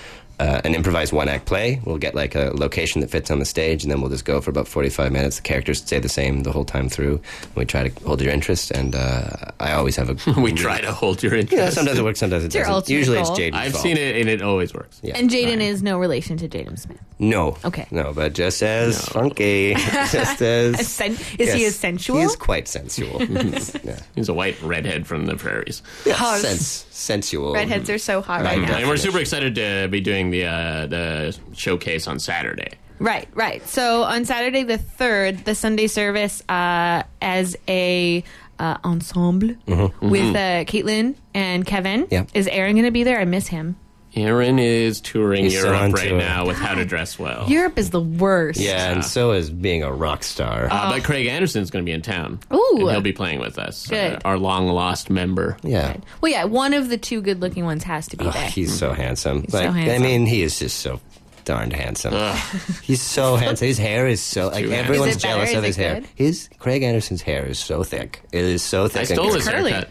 uh, 0.41 0.61
an 0.65 0.75
improvised 0.75 1.13
one 1.13 1.29
act 1.29 1.47
play. 1.47 1.81
We'll 1.85 1.99
get 1.99 2.15
like 2.15 2.35
a 2.35 2.51
location 2.55 3.01
that 3.01 3.11
fits 3.11 3.31
on 3.31 3.39
the 3.41 3.45
stage 3.45 3.83
and 3.83 3.91
then 3.91 4.01
we'll 4.01 4.11
just 4.11 4.25
go 4.25 4.41
for 4.41 4.51
about 4.51 4.69
45 4.69 5.11
minutes. 5.13 5.37
The 5.37 5.43
characters 5.43 5.79
stay 5.79 5.99
the 5.99 6.09
same 6.09 6.43
the 6.45 6.53
whole 6.53 6.65
time 6.65 6.89
through. 6.89 7.21
And 7.43 7.57
we 7.57 7.65
try 7.65 7.89
to 7.89 8.05
hold 8.05 8.21
your 8.21 8.33
interest. 8.33 8.71
And 8.71 8.95
uh, 8.95 9.31
I 9.61 9.73
always 9.73 9.97
have 9.97 10.11
a. 10.11 10.41
we 10.41 10.53
try 10.53 10.81
to 10.83 10.93
hold 10.93 11.23
your 11.23 11.35
interest. 11.35 11.53
Yeah, 11.53 11.71
sometimes 11.71 11.99
it 11.99 12.05
works, 12.05 12.21
sometimes 12.21 12.45
it 12.45 12.53
doesn't. 12.53 12.73
ultimate 12.73 12.97
Usually 12.97 13.17
goal. 13.23 13.31
it's 13.33 13.41
Jaden's 13.41 13.55
I've 13.57 13.73
fault. 13.73 13.83
seen 13.83 13.97
it 13.97 14.17
and 14.21 14.29
it 14.29 14.43
always 14.43 14.73
works. 14.75 15.01
Yeah. 15.03 15.17
And 15.17 15.29
Jaden 15.29 15.61
is 15.61 15.83
no 15.83 15.99
relation 15.99 16.37
to 16.39 16.49
Jaden 16.49 16.79
Smith. 16.79 16.99
No. 17.19 17.57
Okay. 17.65 17.87
No, 17.91 18.13
but 18.13 18.33
just 18.35 18.63
as 18.63 19.09
funky. 19.09 19.75
just 20.13 20.41
as. 20.41 20.87
Sen- 20.87 21.13
is 21.13 21.53
he 21.53 21.63
Yes, 21.63 21.69
as 21.69 21.77
sensual? 21.77 22.19
He 22.19 22.23
is 22.23 22.37
quite 22.37 22.69
sensual. 22.69 23.21
yeah. 23.23 23.99
He's 24.15 24.29
a 24.29 24.35
white 24.35 24.61
redhead 24.63 25.07
from 25.07 25.27
the 25.27 25.35
prairies. 25.37 25.83
Yeah, 26.07 26.15
Oh, 26.21 26.39
sens- 26.39 26.87
sensual. 26.91 27.55
Redheads 27.55 27.91
are 27.91 27.99
so 27.99 28.21
hot 28.23 28.43
right 28.43 28.61
now. 28.61 28.77
and 28.77 28.89
we're 28.89 28.97
super 28.97 29.19
excited 29.19 29.55
to 29.57 29.89
be 29.91 30.01
doing 30.01 30.28
the 30.31 30.45
uh, 30.47 30.87
the 30.87 31.37
showcase 31.55 32.07
on 32.09 32.19
Saturday. 32.19 32.71
Right, 33.01 33.29
right. 33.35 33.67
So 33.69 34.03
on 34.03 34.25
Saturday 34.25 34.65
the 34.65 34.79
third, 34.79 35.45
the 35.45 35.55
Sunday 35.55 35.87
service 35.87 36.43
uh, 36.49 37.03
as 37.23 37.57
a 37.69 38.25
uh, 38.59 38.77
ensemble 38.85 39.51
Mhm. 39.69 39.93
with 40.01 40.23
Mhm. 40.23 40.35
uh, 40.35 40.65
Caitlin 40.65 41.15
and 41.33 41.65
Kevin. 41.65 42.09
Yeah. 42.11 42.25
Is 42.35 42.49
Aaron 42.49 42.75
going 42.75 42.87
to 42.87 42.91
be 42.91 43.05
there? 43.05 43.21
I 43.21 43.25
miss 43.25 43.47
him. 43.49 43.77
Aaron 44.19 44.59
is 44.59 45.01
touring 45.01 45.45
He's 45.45 45.55
Europe 45.55 45.81
on 45.81 45.93
right 45.93 46.09
tour. 46.09 46.19
now 46.19 46.47
with 46.47 46.57
How 46.57 46.75
to 46.75 46.85
Dress 46.85 47.19
Well. 47.19 47.49
Europe 47.49 47.79
is 47.79 47.91
the 47.91 48.01
worst. 48.01 48.59
Yeah, 48.61 48.93
and 48.93 49.05
so 49.05 49.33
is 49.33 49.51
being 49.51 49.83
a 49.83 49.93
rock 49.93 50.23
star. 50.25 50.69
Uh, 50.71 50.91
but 50.91 51.05
Craig 51.05 51.27
Anderson's 51.27 51.71
going 51.71 51.85
to 51.85 51.89
be 51.89 51.93
in 51.95 52.03
town. 52.03 52.41
Ooh. 52.53 52.77
And 52.81 52.91
he'll 52.91 53.01
be 53.01 53.13
playing 53.13 53.41
with 53.41 53.59
us. 53.59 53.87
Good. 53.87 54.15
Uh, 54.15 54.19
our 54.25 54.39
long 54.39 54.69
lost 54.69 55.11
member. 55.11 55.57
Yeah. 55.63 55.97
Well, 56.21 56.31
yeah, 56.33 56.45
one 56.45 56.75
of 56.75 56.89
the 56.89 56.99
two 56.99 57.21
good-looking 57.21 57.65
ones 57.65 57.85
has 57.85 58.07
to 58.09 58.17
be 58.17 58.25
Oh, 58.27 58.31
there. 58.31 58.51
he's 58.51 58.77
so 58.77 58.93
handsome. 58.93 59.43
He's 59.43 59.53
so 59.53 59.59
like, 59.59 59.69
I 59.69 59.73
handsome. 59.73 60.03
mean, 60.03 60.27
he 60.27 60.43
is 60.43 60.59
just 60.59 60.79
so 60.81 61.01
darned 61.45 61.73
handsome. 61.73 62.13
He's 62.83 63.01
so 63.01 63.37
handsome. 63.37 63.67
His 63.69 63.79
hair 63.79 64.07
is 64.07 64.21
so 64.21 64.49
like 64.49 64.57
handsome. 64.67 64.73
everyone's 64.75 65.11
Is 65.13 65.17
it 65.17 65.23
better? 65.23 65.35
jealous 65.37 65.51
Is 65.51 65.57
of 65.57 65.65
it 65.65 65.67
his 65.69 65.77
hair. 65.77 65.95
good? 65.95 66.09
His 66.15 66.49
Craig 66.59 66.83
Anderson's 66.83 67.23
hair 67.23 67.47
is 67.47 67.59
so 67.59 67.83
thick. 67.83 68.21
It 68.33 68.45
is 68.45 68.63
so 68.63 68.87
thick. 68.87 68.97
I 68.97 69.01
and 69.01 69.09
stole 69.09 69.27
good. 69.29 69.35
his 69.37 69.47
haircut. 69.47 69.89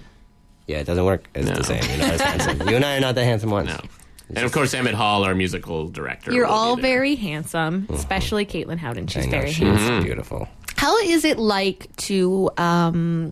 Yeah, 0.68 0.78
it 0.78 0.84
doesn't 0.84 1.04
work. 1.04 1.24
It's 1.34 1.50
the 1.50 1.64
same. 1.64 1.82
You're 1.90 1.98
not 1.98 2.14
as 2.14 2.22
handsome. 2.22 2.70
You 2.70 2.76
and 2.76 2.86
I 2.86 2.98
are 2.98 3.00
not 3.00 3.16
the 3.16 3.24
handsome 3.24 3.50
ones. 3.60 3.70
No. 3.70 3.80
And 4.30 4.40
of 4.46 4.52
course, 4.52 4.74
Emmett 4.74 4.94
Hall, 4.96 5.24
our 5.24 5.34
musical 5.36 5.88
director. 5.88 6.32
You're 6.34 6.46
will 6.46 6.52
be 6.54 6.58
all 6.58 6.76
there. 6.76 6.82
very 6.84 7.16
handsome, 7.16 7.88
especially 7.90 8.46
Caitlin 8.46 8.78
Howden. 8.78 9.08
She's 9.08 9.24
I 9.24 9.26
know, 9.28 9.32
very 9.32 9.52
she's 9.52 9.68
handsome. 9.68 10.04
beautiful. 10.04 10.48
How 10.76 10.98
is 11.00 11.24
it 11.26 11.40
like 11.40 11.96
to 11.98 12.50
um, 12.58 13.32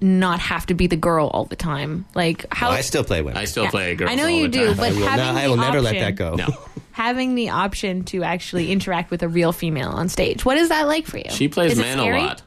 not 0.00 0.38
have 0.40 0.66
to 0.66 0.74
be 0.74 0.86
the 0.86 0.96
girl 0.96 1.28
all 1.28 1.44
the 1.44 1.56
time? 1.56 2.04
Like 2.14 2.52
how 2.52 2.70
I 2.70 2.80
still 2.82 3.04
play 3.04 3.22
women. 3.22 3.38
I 3.38 3.44
still 3.44 3.64
Yeah. 3.64 3.70
play 3.70 3.94
girls. 3.94 4.10
I 4.10 4.14
know 4.16 4.24
all 4.24 4.30
you 4.30 4.42
the 4.48 4.58
do, 4.58 4.66
time. 4.68 4.76
but 4.76 4.88
I 4.88 4.90
will, 4.92 5.06
having 5.06 5.24
not- 5.26 5.34
I 5.36 5.42
the 5.44 5.50
will 5.50 5.56
never 5.56 5.80
let 5.80 5.90
option- 5.96 6.04
that 6.04 6.16
go. 6.16 6.34
No. 6.34 6.48
having 6.92 7.34
the 7.36 7.50
option 7.50 8.02
to 8.04 8.24
actually 8.24 8.72
interact 8.72 9.10
with 9.12 9.22
a 9.22 9.28
real 9.28 9.52
female 9.52 9.90
on 9.90 10.08
stage. 10.08 10.44
What 10.44 10.56
is 10.58 10.68
that 10.70 10.86
like 10.88 11.06
for 11.06 11.18
you? 11.18 11.24
She 11.30 11.46
plays 11.48 11.72
Is 11.72 11.78
it 11.78 11.82
man 11.82 11.98
scary? 11.98 12.20
a 12.20 12.24
lot. 12.24 12.42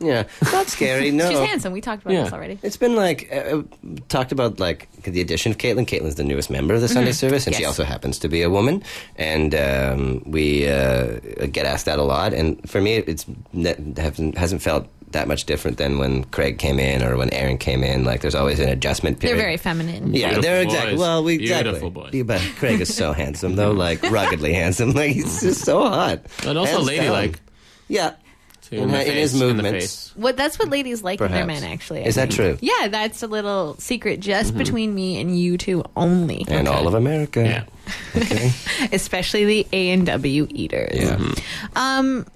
Yeah, 0.00 0.24
not 0.52 0.66
scary. 0.68 1.10
No, 1.18 1.28
She's 1.28 1.38
handsome. 1.38 1.72
We 1.72 1.80
talked 1.80 2.02
about 2.04 2.12
this 2.24 2.32
already. 2.32 2.58
It's 2.62 2.76
been 2.76 2.94
like 2.96 3.32
uh, 3.32 3.62
talked 4.08 4.30
about 4.32 4.60
like 4.60 4.88
the 5.02 5.20
addition 5.20 5.50
of 5.52 5.58
Caitlin. 5.58 5.86
Caitlin's 5.86 6.14
the 6.14 6.24
newest 6.24 6.50
member 6.50 6.74
of 6.74 6.80
the 6.80 6.88
Sunday 6.88 7.10
Mhm. 7.10 7.14
service, 7.14 7.46
and 7.46 7.56
she 7.56 7.64
also 7.64 7.84
happens 7.84 8.18
to 8.20 8.28
be 8.28 8.42
a 8.42 8.50
woman. 8.50 8.82
And 9.16 9.54
um, 9.54 10.22
we 10.26 10.68
uh, 10.68 11.18
get 11.50 11.66
asked 11.66 11.86
that 11.86 11.98
a 11.98 12.02
lot. 12.04 12.32
And 12.32 12.58
for 12.70 12.80
me, 12.80 12.96
it's 12.96 13.26
ne- 13.52 13.74
hasn't 13.96 14.38
hasn't 14.38 14.62
felt 14.62 14.86
that 15.10 15.26
much 15.26 15.44
different 15.46 15.78
than 15.78 15.98
when 15.98 16.22
Craig 16.24 16.58
came 16.58 16.78
in 16.78 17.02
or 17.02 17.16
when 17.16 17.32
Aaron 17.32 17.56
came 17.58 17.82
in. 17.82 18.04
Like 18.04 18.20
there's 18.20 18.34
always 18.34 18.60
an 18.60 18.68
adjustment 18.68 19.18
period. 19.20 19.36
They're 19.38 19.44
very 19.46 19.56
feminine. 19.56 20.12
Yeah, 20.14 20.28
Beautiful 20.28 20.42
they're 20.42 20.62
exactly. 20.62 20.92
boys. 20.92 21.00
Well, 21.00 21.24
we 21.24 21.38
Beautiful 21.38 21.68
exactly. 21.70 21.90
boys. 21.90 22.14
Yeah, 22.14 22.22
But 22.24 22.40
Craig 22.58 22.80
is 22.80 22.94
so 22.94 23.12
handsome, 23.22 23.56
though, 23.56 23.72
like 23.72 24.02
ruggedly 24.10 24.52
handsome. 24.52 24.92
Like 24.92 25.12
he's 25.12 25.40
just 25.40 25.64
so 25.64 25.80
hot. 25.88 26.20
But 26.44 26.56
also 26.58 26.82
ladylike. 26.82 27.40
Yeah, 27.88 28.10
Too, 28.10 28.16
in, 28.70 28.82
in, 28.84 28.88
the 28.90 28.98
in 29.00 29.04
face, 29.06 29.14
his 29.14 29.32
in 29.34 29.38
the 29.48 29.54
movements. 29.54 29.86
face. 29.86 30.12
What 30.16 30.36
that's 30.36 30.58
what 30.58 30.68
ladies 30.68 31.02
like 31.02 31.20
in 31.20 31.30
their 31.32 31.46
men. 31.46 31.64
Actually, 31.64 32.04
I 32.04 32.06
Is 32.06 32.14
that 32.16 32.30
true? 32.30 32.58
Yeah, 32.60 32.88
that's 32.88 33.22
a 33.22 33.26
little 33.26 33.76
secret 33.78 34.20
just 34.20 34.54
Mhm. 34.54 34.58
between 34.58 34.94
me 34.94 35.20
and 35.20 35.38
you 35.38 35.56
two 35.58 35.84
only. 35.96 36.44
and 36.48 36.68
all 36.68 36.86
of 36.88 36.94
America. 36.94 37.42
Yeah. 37.44 37.64
Okay. 38.16 38.52
especially 38.92 39.44
the 39.44 39.66
A 39.72 39.90
and 39.90 40.06
W 40.06 40.46
eaters. 40.50 40.98
Yeah. 40.98 41.18
Um, 41.76 42.26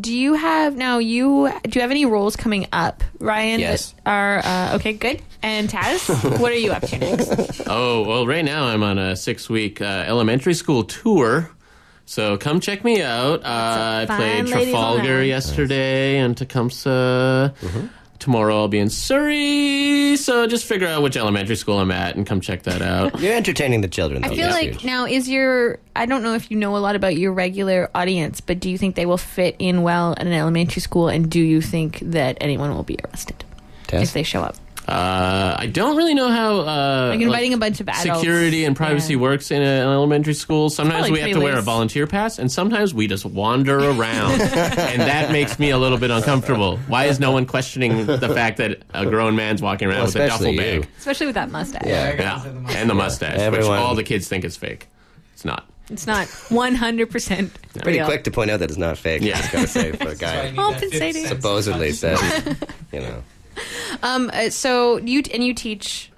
do 0.00 0.12
you 0.12 0.34
have 0.34 0.76
now? 0.76 0.98
You 0.98 1.50
do 1.62 1.78
you 1.78 1.80
have 1.80 1.90
any 1.92 2.04
roles 2.04 2.34
coming 2.36 2.66
up, 2.72 3.04
Ryan? 3.20 3.60
Yes. 3.60 3.94
Are 4.04 4.40
uh, 4.44 4.72
okay. 4.76 4.92
Good. 4.92 5.22
And 5.42 5.68
Taz, 5.70 6.38
what 6.40 6.52
are 6.52 6.56
you 6.56 6.72
up 6.72 6.82
to 6.88 6.98
next? 6.98 7.62
Oh, 7.66 8.02
well, 8.02 8.26
right 8.26 8.44
now 8.44 8.64
I'm 8.64 8.82
on 8.82 8.98
a 8.98 9.16
six 9.16 9.48
week 9.48 9.80
uh, 9.80 9.84
elementary 10.06 10.54
school 10.54 10.84
tour. 10.84 11.50
So 12.10 12.36
come 12.36 12.58
check 12.58 12.82
me 12.82 13.02
out. 13.02 13.44
Uh, 13.44 13.44
I 13.44 14.06
played 14.06 14.48
Trafalgar 14.48 15.18
around. 15.18 15.28
yesterday 15.28 16.18
and 16.18 16.36
Tecumseh. 16.36 17.54
Tomorrow 18.18 18.56
I'll 18.56 18.66
be 18.66 18.80
in 18.80 18.90
Surrey. 18.90 20.16
So 20.16 20.48
just 20.48 20.64
figure 20.64 20.88
out 20.88 21.04
which 21.04 21.16
elementary 21.16 21.54
school 21.54 21.78
I'm 21.78 21.92
at 21.92 22.16
and 22.16 22.26
come 22.26 22.40
check 22.40 22.64
that 22.64 22.82
out. 22.82 23.20
You're 23.20 23.34
entertaining 23.34 23.82
the 23.82 23.86
children. 23.86 24.24
I 24.24 24.30
feel 24.30 24.38
That's 24.38 24.54
like 24.54 24.70
huge. 24.72 24.84
now 24.84 25.06
is 25.06 25.28
your 25.28 25.78
I 25.94 26.06
don't 26.06 26.24
know 26.24 26.34
if 26.34 26.50
you 26.50 26.56
know 26.56 26.76
a 26.76 26.78
lot 26.78 26.96
about 26.96 27.14
your 27.16 27.32
regular 27.32 27.88
audience, 27.94 28.40
but 28.40 28.58
do 28.58 28.68
you 28.68 28.76
think 28.76 28.96
they 28.96 29.06
will 29.06 29.16
fit 29.16 29.54
in 29.60 29.82
well 29.82 30.14
at 30.18 30.26
an 30.26 30.32
elementary 30.32 30.82
school, 30.82 31.06
and 31.06 31.30
do 31.30 31.40
you 31.40 31.60
think 31.60 32.00
that 32.00 32.38
anyone 32.40 32.74
will 32.74 32.82
be 32.82 32.98
arrested 33.04 33.44
Taz? 33.86 34.02
if 34.02 34.12
they 34.14 34.24
show 34.24 34.42
up? 34.42 34.56
Uh, 34.90 35.56
I 35.58 35.66
don't 35.66 35.96
really 35.96 36.14
know 36.14 36.28
how 36.28 36.60
uh, 36.60 37.08
Like 37.10 37.20
inviting 37.20 37.54
a 37.54 37.58
bunch 37.58 37.80
of 37.80 37.88
adults. 37.88 38.02
security 38.20 38.64
and 38.64 38.74
privacy 38.74 39.14
Yeah. 39.14 39.20
works 39.20 39.50
in 39.50 39.62
an 39.62 39.88
elementary 39.88 40.34
school. 40.34 40.68
Sometimes 40.68 41.10
we 41.10 41.20
have 41.20 41.28
to 41.28 41.34
pretty 41.34 41.44
wear 41.44 41.58
a 41.58 41.62
volunteer 41.62 42.06
pass, 42.06 42.38
and 42.38 42.50
sometimes 42.50 42.92
we 42.92 43.06
just 43.06 43.24
wander 43.24 43.78
around, 43.78 44.40
and 44.40 45.00
that 45.02 45.30
makes 45.30 45.58
me 45.58 45.70
a 45.70 45.78
little 45.78 45.98
bit 45.98 46.10
uncomfortable. 46.10 46.76
Why 46.88 47.04
is 47.04 47.20
no 47.20 47.30
one 47.30 47.46
questioning 47.46 48.06
the 48.06 48.28
fact 48.28 48.56
that 48.58 48.82
a 48.92 49.06
grown 49.06 49.36
man's 49.36 49.62
walking 49.62 49.88
around 49.88 49.98
Well, 49.98 50.06
with 50.06 50.16
a 50.16 50.26
duffel 50.26 50.46
especially 50.48 50.56
bag? 50.56 50.74
you. 50.84 50.90
especially 50.98 51.26
with 51.26 51.34
that 51.36 51.50
mustache. 51.50 51.82
Yeah, 51.86 52.42
and 52.70 52.90
the 52.90 52.94
mustache, 52.94 53.38
Everyone- 53.38 53.70
which 53.70 53.80
all 53.80 53.94
the 53.94 54.02
kids 54.02 54.26
think 54.28 54.44
is 54.44 54.56
fake. 54.56 54.88
It's 55.34 55.44
not. 55.44 55.66
It's 55.88 56.06
not 56.06 56.28
one 56.50 56.74
hundred 56.76 57.10
percent 57.10 57.52
Pretty 57.82 57.98
quick 58.04 58.22
to 58.24 58.30
point 58.30 58.50
out 58.50 58.60
that 58.60 58.70
it's 58.70 58.78
not 58.78 58.96
fake. 58.96 59.22
Yeah. 59.22 59.36
I 59.36 59.40
just 59.40 59.52
gotta 59.52 59.66
say 59.66 59.92
for 59.92 60.08
a 60.10 60.14
guy 60.16 60.52
Compensating. 60.54 61.26
supposedly 61.26 61.90
said, 61.92 62.16
you 62.92 63.00
know. 63.00 63.22
Um. 64.02 64.30
uh, 64.32 64.50
so 64.50 64.98
you 64.98 65.22
and 65.34 65.44
you 65.44 65.54
teach 65.54 66.10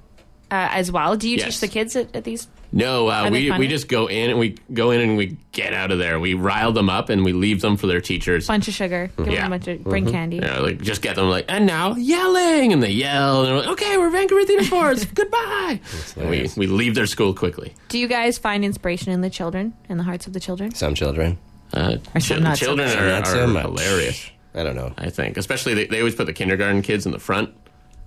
uh, 0.50 0.68
as 0.70 0.92
well. 0.92 1.16
Do 1.16 1.28
you 1.28 1.36
Yes. 1.38 1.46
teach 1.46 1.60
the 1.60 1.68
kids 1.68 1.96
at, 1.96 2.14
at 2.14 2.24
these? 2.24 2.46
No, 2.74 3.08
uh, 3.08 3.28
we 3.30 3.50
funny? 3.50 3.58
we 3.60 3.68
just 3.68 3.86
go 3.86 4.06
in 4.06 4.30
and 4.30 4.38
we 4.38 4.56
go 4.72 4.92
in 4.92 5.00
and 5.02 5.16
we 5.18 5.36
get 5.52 5.74
out 5.74 5.90
of 5.90 5.98
there. 5.98 6.18
We 6.18 6.32
rile 6.32 6.72
them 6.72 6.88
up 6.88 7.10
and 7.10 7.22
we 7.22 7.34
leave 7.34 7.60
them 7.60 7.76
for 7.76 7.86
their 7.86 8.00
teachers. 8.00 8.46
Bunch 8.46 8.66
of 8.66 8.72
sugar. 8.72 9.10
Give 9.18 9.26
them 9.26 9.34
Yeah. 9.34 9.46
a 9.46 9.50
bunch 9.50 9.68
of 9.68 9.84
bring 9.84 10.10
candy. 10.10 10.36
Yeah, 10.36 10.60
like 10.60 10.80
just 10.80 11.02
get 11.02 11.16
them 11.16 11.28
like 11.28 11.44
and 11.48 11.66
now 11.66 11.96
yelling 11.96 12.72
and 12.72 12.82
they 12.82 12.90
yell 12.92 13.40
and 13.40 13.48
they're 13.48 13.56
like, 13.58 13.68
okay, 13.68 13.98
we're 13.98 14.08
Vancouver 14.08 14.44
Theatre 14.46 14.64
Force. 14.64 15.04
Goodbye. 15.14 15.80
And 16.16 16.30
we 16.30 16.48
we 16.56 16.66
leave 16.66 16.94
their 16.94 17.06
school 17.06 17.34
quickly. 17.34 17.74
Do 17.88 17.98
you 17.98 18.08
guys 18.08 18.38
find 18.38 18.64
inspiration 18.64 19.12
in 19.12 19.20
the 19.20 19.30
children, 19.30 19.74
in 19.90 19.98
the 19.98 20.04
hearts 20.04 20.26
of 20.26 20.32
the 20.32 20.40
children? 20.40 20.74
Some 20.74 20.94
children. 20.94 21.36
Uh, 21.74 21.96
Or 22.14 22.20
some 22.20 22.36
chil- 22.36 22.40
not 22.40 22.56
so 22.58 22.66
children 22.66 22.88
much. 22.88 22.96
are, 22.98 23.08
Not 23.08 23.26
so 23.26 23.44
are 23.54 23.60
hilarious. 23.60 24.30
I 24.54 24.62
don't 24.62 24.76
know. 24.76 24.92
I 24.98 25.10
think, 25.10 25.36
especially 25.36 25.74
they, 25.74 25.86
they 25.86 25.98
always 25.98 26.14
put 26.14 26.26
the 26.26 26.32
kindergarten 26.32 26.82
kids 26.82 27.06
in 27.06 27.12
the 27.12 27.18
front, 27.18 27.50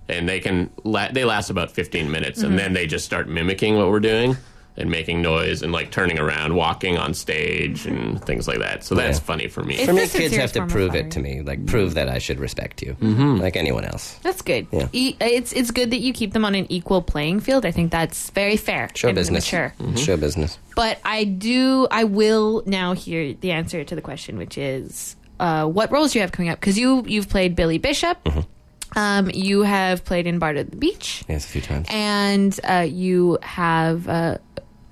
and 0.08 0.28
they 0.28 0.40
can 0.40 0.70
la- 0.84 1.10
they 1.10 1.24
last 1.24 1.50
about 1.50 1.70
fifteen 1.72 2.10
minutes, 2.10 2.40
Mhm. 2.42 2.46
and 2.46 2.58
then 2.58 2.72
they 2.72 2.86
just 2.86 3.04
start 3.04 3.28
mimicking 3.28 3.76
what 3.76 3.88
we're 3.90 4.00
doing 4.00 4.36
and 4.78 4.90
making 4.90 5.22
noise 5.22 5.62
and 5.62 5.72
like 5.72 5.90
turning 5.90 6.18
around, 6.18 6.54
walking 6.54 6.98
on 6.98 7.14
stage 7.14 7.86
and 7.86 8.22
things 8.26 8.46
like 8.46 8.58
that. 8.58 8.84
So 8.84 8.94
that's 8.94 9.18
Yeah. 9.18 9.24
funny 9.24 9.48
for 9.48 9.64
me. 9.64 9.82
For 9.86 9.94
me, 9.94 10.06
kids 10.06 10.36
have 10.36 10.52
to 10.52 10.66
prove 10.66 10.94
it 10.94 11.10
to 11.12 11.18
me, 11.18 11.40
like 11.40 11.64
prove 11.64 11.94
that 11.94 12.10
I 12.10 12.18
should 12.18 12.38
respect 12.38 12.82
you, 12.82 12.94
mm-hmm. 13.00 13.36
like 13.36 13.56
anyone 13.56 13.86
else. 13.86 14.16
That's 14.22 14.42
good. 14.42 14.66
Yeah. 14.70 14.88
E- 14.92 15.16
it's 15.18 15.52
it's 15.54 15.70
good 15.70 15.90
that 15.92 16.00
you 16.00 16.12
keep 16.12 16.34
them 16.34 16.44
on 16.44 16.54
an 16.54 16.66
equal 16.70 17.00
playing 17.00 17.40
field. 17.40 17.64
I 17.64 17.70
think 17.70 17.90
that's 17.90 18.28
very 18.30 18.58
fair. 18.58 18.90
Show 18.94 19.08
and 19.08 19.16
business. 19.16 19.46
Mature. 19.50 19.74
Show 19.96 20.18
business. 20.18 20.58
But 20.76 20.98
I 21.06 21.24
do. 21.24 21.88
I 21.90 22.04
will 22.04 22.62
now 22.66 22.92
hear 22.92 23.32
the 23.32 23.52
answer 23.52 23.82
to 23.82 23.94
the 23.94 24.02
question, 24.02 24.36
which 24.36 24.58
is 24.58 25.16
uh, 25.40 25.66
what 25.66 25.90
roles 25.92 26.14
you 26.14 26.20
have 26.22 26.32
coming 26.32 26.50
up? 26.50 26.60
Because 26.60 26.78
you 26.78 27.04
you've 27.06 27.28
played 27.28 27.54
Billy 27.56 27.78
Bishop. 27.78 28.22
Mm-hmm. 28.24 28.40
Um, 28.98 29.30
you 29.34 29.62
have 29.62 30.04
played 30.04 30.26
in 30.26 30.38
Bard 30.38 30.56
at 30.56 30.70
the 30.70 30.76
Beach, 30.76 31.22
Yes, 31.28 31.44
a 31.44 31.48
few 31.48 31.60
times. 31.60 31.86
and 31.90 32.58
uh, 32.64 32.86
you 32.88 33.36
have 33.42 34.08
uh, 34.08 34.38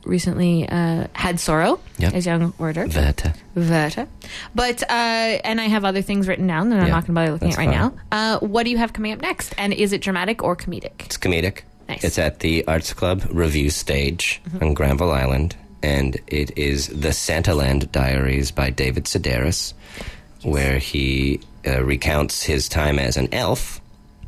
recently 0.05 0.69
uh, 0.69 1.07
had 1.15 1.41
Sorrow 1.41 1.81
Yep. 1.99 2.13
as 2.13 2.27
young 2.27 2.53
Werther. 2.59 2.87
Werther. 2.87 3.33
Werther. 3.55 4.07
But 4.55 4.83
uh, 4.83 4.91
and 4.93 5.61
I 5.61 5.65
have 5.69 5.85
other 5.87 6.03
things 6.03 6.29
written 6.29 6.47
down 6.47 6.69
that 6.71 6.81
I'm 6.81 6.87
Yeah, 6.89 6.93
not 6.93 7.07
going 7.07 7.07
to 7.07 7.13
bother 7.15 7.33
looking 7.33 7.49
at 7.49 7.57
that's 7.57 7.59
right 7.67 7.75
fine. 7.75 7.97
now. 8.11 8.37
Uh, 8.37 8.39
what 8.41 8.65
do 8.65 8.71
you 8.71 8.79
have 8.79 8.93
coming 8.93 9.13
up 9.13 9.21
next? 9.23 9.55
And 9.57 9.73
is 9.73 9.93
it 9.93 10.03
dramatic 10.03 10.43
or 10.43 10.55
comedic? 10.57 11.07
It's 11.07 11.17
comedic. 11.17 11.63
Nice. 11.89 12.05
It's 12.05 12.19
at 12.19 12.41
the 12.41 12.67
Arts 12.67 12.93
Club 12.93 13.23
Revue 13.31 13.71
stage 13.71 14.43
Mm-hmm. 14.49 14.65
on 14.65 14.75
Granville 14.75 15.13
Island, 15.13 15.57
and 15.83 16.19
it 16.27 16.57
is 16.59 16.89
the 16.89 17.09
Santaland 17.11 17.91
Diaries 17.93 18.51
by 18.51 18.71
David 18.71 19.05
Sedaris, 19.05 19.73
where 20.45 20.79
he 20.79 21.41
uh, 21.67 21.83
recounts 21.83 22.43
his 22.43 22.69
time 22.69 22.99
as 22.99 23.17
an 23.17 23.29
elf 23.33 23.81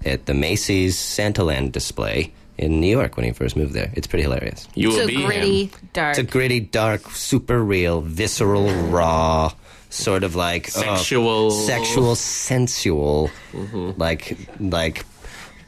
at 0.05 0.27
the 0.27 0.35
Macy's 0.35 0.97
Santaland 0.97 1.73
display 1.73 2.33
in 2.59 2.81
New 2.81 2.89
York 2.91 3.17
when 3.17 3.27
he 3.27 3.33
first 3.33 3.57
moved 3.57 3.75
there. 3.75 3.91
It's 3.95 4.07
pretty 4.07 4.23
hilarious. 4.23 4.67
You 4.75 4.89
will 4.89 4.97
so 4.97 5.07
be 5.07 5.23
gritty, 5.25 5.65
him. 5.67 5.89
dark. 5.93 6.11
It's 6.19 6.19
a 6.19 6.31
gritty, 6.31 6.61
dark, 6.61 7.11
super 7.11 7.63
real, 7.63 8.01
visceral, 8.01 8.71
raw, 8.87 9.53
sort 9.91 10.25
of 10.25 10.35
like 10.35 10.69
uh, 10.69 10.97
Sexual. 10.97 11.51
sexual, 11.51 12.15
sensual, 12.15 13.31
like 13.99 14.37
like 14.59 15.05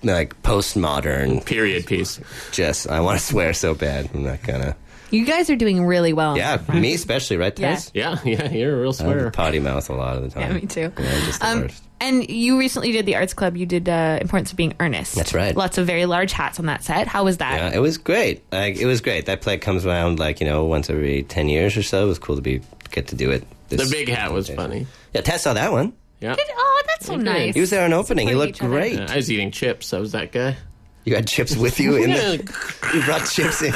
like 0.03 0.41
postmodern 0.43 1.45
period 1.45 1.87
piece. 1.87 2.21
Just 2.53 2.89
I 2.89 3.01
want 3.01 3.19
to 3.19 3.25
swear 3.25 3.53
so 3.53 3.75
bad. 3.75 4.09
I'm 4.15 4.25
not 4.25 4.43
gonna. 4.43 4.75
You 5.11 5.25
guys 5.25 5.49
are 5.51 5.57
doing 5.57 5.85
really 5.85 6.13
well. 6.13 6.37
Yeah, 6.37 6.61
me 6.73 6.95
especially, 6.95 7.37
right, 7.39 7.57
Yeah. 7.59 7.75
Taz? 7.77 7.91
Yeah, 7.95 8.19
yeah, 8.25 8.51
you're 8.51 8.75
a 8.77 8.81
real 8.81 8.85
I 8.85 8.87
have 8.89 8.97
swearer. 8.97 9.27
a 9.27 9.31
potty 9.31 9.59
mouth 9.61 9.89
a 9.89 9.95
lot 9.95 10.17
of 10.17 10.23
the 10.23 10.31
time. 10.31 10.43
Yeah, 10.53 10.53
me 10.61 10.67
too. 10.67 10.93
Yeah, 10.99 11.21
just 11.25 11.41
the 11.41 11.47
Um, 11.49 11.61
worst. 11.63 11.83
and 12.01 12.29
you 12.29 12.59
recently 12.59 12.93
did 12.93 13.07
the 13.07 13.17
arts 13.17 13.33
club. 13.35 13.57
You 13.57 13.65
did 13.67 13.89
uh, 13.89 14.19
Importance 14.21 14.51
of 14.51 14.57
Being 14.57 14.75
Earnest. 14.81 15.15
That's 15.15 15.33
right. 15.35 15.57
Lots 15.57 15.79
of 15.79 15.87
very 15.87 16.05
large 16.07 16.33
hats 16.33 16.59
on 16.59 16.67
that 16.67 16.85
set. 16.85 17.07
How 17.07 17.25
was 17.25 17.39
that? 17.39 17.59
Yeah, 17.73 17.77
it 17.77 17.81
was 17.81 17.97
great. 17.99 18.43
Like 18.53 18.77
it 18.77 18.87
was 18.87 19.01
great. 19.01 19.27
That 19.27 19.41
play 19.41 19.57
comes 19.59 19.87
around 19.87 20.19
like 20.19 20.41
you 20.41 20.47
know 20.47 20.65
once 20.67 20.91
every 20.91 21.23
ten 21.23 21.49
years 21.49 21.77
or 21.77 21.83
so. 21.83 22.05
It 22.05 22.09
was 22.09 22.19
cool 22.19 22.37
to 22.37 22.43
be 22.43 22.61
get 22.91 23.09
to 23.09 23.15
do 23.17 23.31
it. 23.31 23.45
The 23.71 23.87
big 23.91 24.09
hat 24.09 24.33
was 24.33 24.49
funny. 24.49 24.87
Yeah, 25.15 25.21
Taz 25.23 25.41
saw 25.41 25.53
that 25.55 25.73
one. 25.73 25.93
Yeah. 26.21 26.35
Did, 26.35 26.47
oh, 26.55 26.83
that's 26.87 27.07
so 27.07 27.17
He 27.17 27.23
nice. 27.23 27.55
He 27.55 27.61
was 27.61 27.71
there 27.71 27.85
on 27.85 27.93
opening. 27.93 28.27
He 28.29 28.33
Supporting 28.35 28.49
looked 28.53 28.59
each 28.59 28.63
other. 28.65 28.73
great. 28.73 28.93
Yeah, 28.95 29.07
I 29.13 29.17
was 29.17 29.31
eating 29.31 29.51
chips. 29.53 29.93
I 29.95 29.99
was 30.01 30.13
that 30.13 30.33
guy. 30.33 30.57
You 31.05 31.15
had 31.15 31.27
chips 31.29 31.57
with 31.57 31.79
you 31.81 31.97
in 31.97 32.11
the. 32.11 32.55
You 32.95 33.03
brought 33.05 33.27
chips 33.29 33.63
in. 33.63 33.73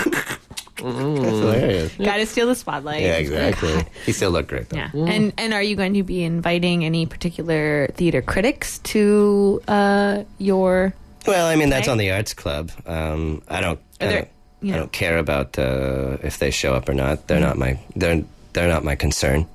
Mm. 0.83 1.17
That's 1.23 1.37
hilarious. 1.39 1.95
Got 1.99 2.17
to 2.17 2.27
steal 2.27 2.47
the 2.47 2.55
spotlight. 2.55 3.03
Yeah, 3.03 3.17
exactly. 3.17 3.85
He 4.05 4.13
still 4.13 4.31
looked 4.31 4.49
great 4.49 4.69
though. 4.69 4.77
Yeah. 4.77 4.91
And 4.95 5.33
and 5.39 5.53
are 5.55 5.63
you 5.63 5.77
going 5.77 5.95
to 5.95 6.03
be 6.03 6.23
inviting 6.25 6.85
any 6.85 7.07
particular 7.07 7.89
theater 7.95 8.21
critics 8.23 8.79
to 8.81 9.63
uh, 9.69 10.25
your? 10.39 10.95
Well, 11.27 11.47
I 11.47 11.57
mean 11.57 11.71
that's 11.71 11.89
on 11.89 11.99
the 11.99 12.11
arts 12.11 12.35
club. 12.35 12.71
Um, 12.87 13.43
I 13.49 13.61
don't. 13.61 13.79
I 14.01 14.07
there- 14.07 14.19
don't, 14.23 14.29
you 14.63 14.75
I 14.75 14.77
don't 14.77 14.93
care 14.93 15.19
about 15.19 15.59
uh, 15.59 16.19
if 16.23 16.39
they 16.39 16.51
show 16.51 16.75
up 16.75 16.89
or 16.89 16.95
not. 16.95 17.27
They're 17.29 17.41
not 17.41 17.57
my. 17.59 17.79
They're 17.97 18.23
they're 18.53 18.69
not 18.69 18.85
my 18.85 18.95
concern. 18.97 19.47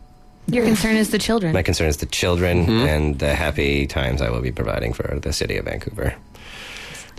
Your 0.49 0.63
concern 0.63 0.95
is 0.95 1.09
the 1.11 1.17
children. 1.19 1.51
My 1.53 1.61
concern 1.61 1.88
is 1.89 1.97
the 1.97 2.05
children 2.05 2.65
Mm-hmm. 2.65 2.88
and 2.88 3.19
the 3.19 3.36
happy 3.36 3.86
times 3.86 4.21
I 4.21 4.30
will 4.30 4.39
be 4.41 4.51
providing 4.53 4.93
for 4.93 5.19
the 5.19 5.34
city 5.34 5.57
of 5.57 5.65
Vancouver. 5.65 6.15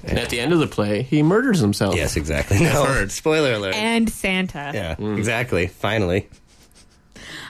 And 0.04 0.18
at 0.18 0.28
the 0.30 0.40
end 0.40 0.52
of 0.52 0.58
the 0.60 0.66
play, 0.66 1.02
he 1.02 1.22
murders 1.22 1.58
himself. 1.60 1.94
Yes, 1.96 2.16
exactly. 2.16 2.58
No, 2.62 3.06
spoiler 3.08 3.52
alert. 3.54 3.74
and 3.74 4.08
Santa. 4.10 4.70
yeah, 4.74 5.00
exactly. 5.16 5.66
Finally. 5.66 6.28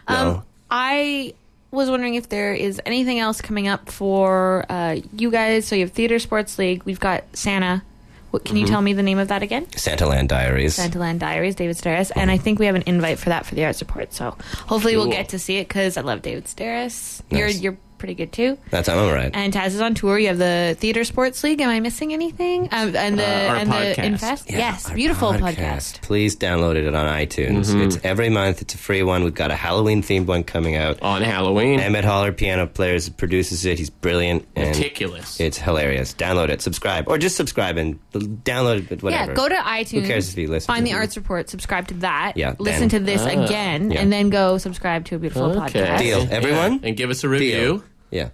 Um, 0.06 0.42
I 0.70 1.34
was 1.70 1.90
wondering 1.90 2.14
if 2.14 2.28
there 2.28 2.54
is 2.54 2.80
anything 2.86 3.18
else 3.18 3.40
coming 3.42 3.68
up 3.68 3.90
for 3.90 4.64
uh, 4.68 4.96
you 5.16 5.30
guys. 5.30 5.66
So 5.66 5.76
you 5.76 5.82
have 5.84 5.92
Theater 5.92 6.18
Sports 6.18 6.58
League. 6.58 6.82
We've 6.84 7.00
got 7.00 7.24
Santa. 7.34 7.82
What, 8.30 8.44
can 8.44 8.56
you 8.56 8.64
Mhm. 8.66 8.68
tell 8.70 8.82
me 8.82 8.92
the 8.92 9.02
name 9.02 9.18
of 9.18 9.28
that 9.28 9.42
again? 9.42 9.66
Santa 9.76 10.06
Land 10.06 10.28
Diaries. 10.28 10.74
Santa 10.74 10.98
Land 10.98 11.20
Diaries, 11.20 11.54
David 11.54 11.76
Sedaris. 11.76 12.10
And 12.14 12.30
I 12.30 12.36
think 12.36 12.58
we 12.58 12.66
have 12.66 12.74
an 12.74 12.84
invite 12.86 13.18
for 13.18 13.30
that 13.30 13.46
for 13.46 13.54
the 13.54 13.64
arts 13.64 13.80
report. 13.80 14.12
So 14.12 14.36
hopefully 14.66 14.96
we'll 14.96 15.10
get 15.10 15.30
to 15.30 15.38
see 15.38 15.56
it 15.58 15.68
because 15.68 15.96
I 15.96 16.02
love 16.02 16.20
David 16.22 16.44
Sedaris. 16.44 17.22
Nice. 17.30 17.38
You're 17.38 17.48
you're 17.48 17.76
pretty 17.98 18.14
good 18.14 18.32
too. 18.32 18.56
That's 18.70 18.88
I'm 18.88 18.98
all 18.98 19.12
right. 19.12 19.30
And 19.34 19.52
Taz 19.52 19.68
is 19.68 19.80
on 19.80 19.94
tour. 19.94 20.18
You 20.18 20.28
have 20.28 20.38
the 20.38 20.76
Theater 20.78 21.04
Sports 21.04 21.42
League. 21.44 21.60
Am 21.60 21.68
I 21.68 21.80
missing 21.80 22.12
anything? 22.12 22.68
Um, 22.72 22.94
and 22.96 23.18
the 23.18 23.24
Uh, 23.24 23.26
and 23.26 23.70
podcast. 23.70 23.96
the 23.96 24.04
Infest. 24.04 24.50
Yeah, 24.50 24.58
yes, 24.58 24.90
beautiful 24.90 25.32
podcast. 25.32 26.00
Please 26.02 26.36
download 26.36 26.76
it 26.76 26.94
on 26.94 27.06
iTunes. 27.06 27.70
Mhm. 27.74 27.86
It's 27.86 27.98
every 28.04 28.28
month. 28.30 28.62
It's 28.62 28.74
a 28.74 28.78
free 28.78 29.02
one. 29.02 29.24
We've 29.24 29.34
got 29.34 29.50
a 29.50 29.56
Halloween 29.56 30.02
themed 30.02 30.26
one 30.26 30.44
coming 30.44 30.76
out 30.76 31.02
on 31.02 31.22
Halloween. 31.22 31.80
Emmett 31.80 32.04
Holler, 32.04 32.32
piano 32.32 32.66
player, 32.66 32.98
produces 33.16 33.64
it. 33.66 33.78
He's 33.78 33.90
brilliant. 33.90 34.46
And 34.56 34.68
Meticulous. 34.68 35.40
It's 35.40 35.58
hilarious. 35.58 36.14
Download 36.14 36.48
it, 36.48 36.62
subscribe, 36.62 37.08
or 37.08 37.18
just 37.18 37.36
subscribe 37.36 37.76
and 37.76 37.98
download 38.12 38.90
it. 38.90 39.02
Whatever. 39.02 39.30
Yeah, 39.32 39.34
go 39.36 39.48
to 39.48 39.54
iTunes. 39.54 39.90
Who 39.90 40.06
cares 40.06 40.30
if 40.32 40.38
you 40.38 40.48
listen? 40.48 40.66
Find 40.72 40.86
to 40.86 40.92
the 40.92 40.96
arts 40.98 41.16
report. 41.16 41.50
Subscribe 41.50 41.88
to 41.88 41.94
that. 41.94 42.32
Yeah, 42.36 42.54
Listen 42.58 42.88
then- 42.88 42.88
to 42.90 42.98
this 43.00 43.22
Ah. 43.22 43.44
again, 43.44 43.90
Yeah. 43.90 44.00
and 44.00 44.12
then 44.12 44.30
go 44.30 44.58
subscribe 44.58 45.04
to 45.06 45.16
a 45.16 45.18
beautiful 45.18 45.50
podcast. 45.50 45.98
Deal. 45.98 46.26
Everyone? 46.30 46.80
And 46.82 46.96
give 46.96 47.10
us 47.10 47.24
a 47.24 47.28
review. 47.28 47.82
Yeah. 48.10 48.30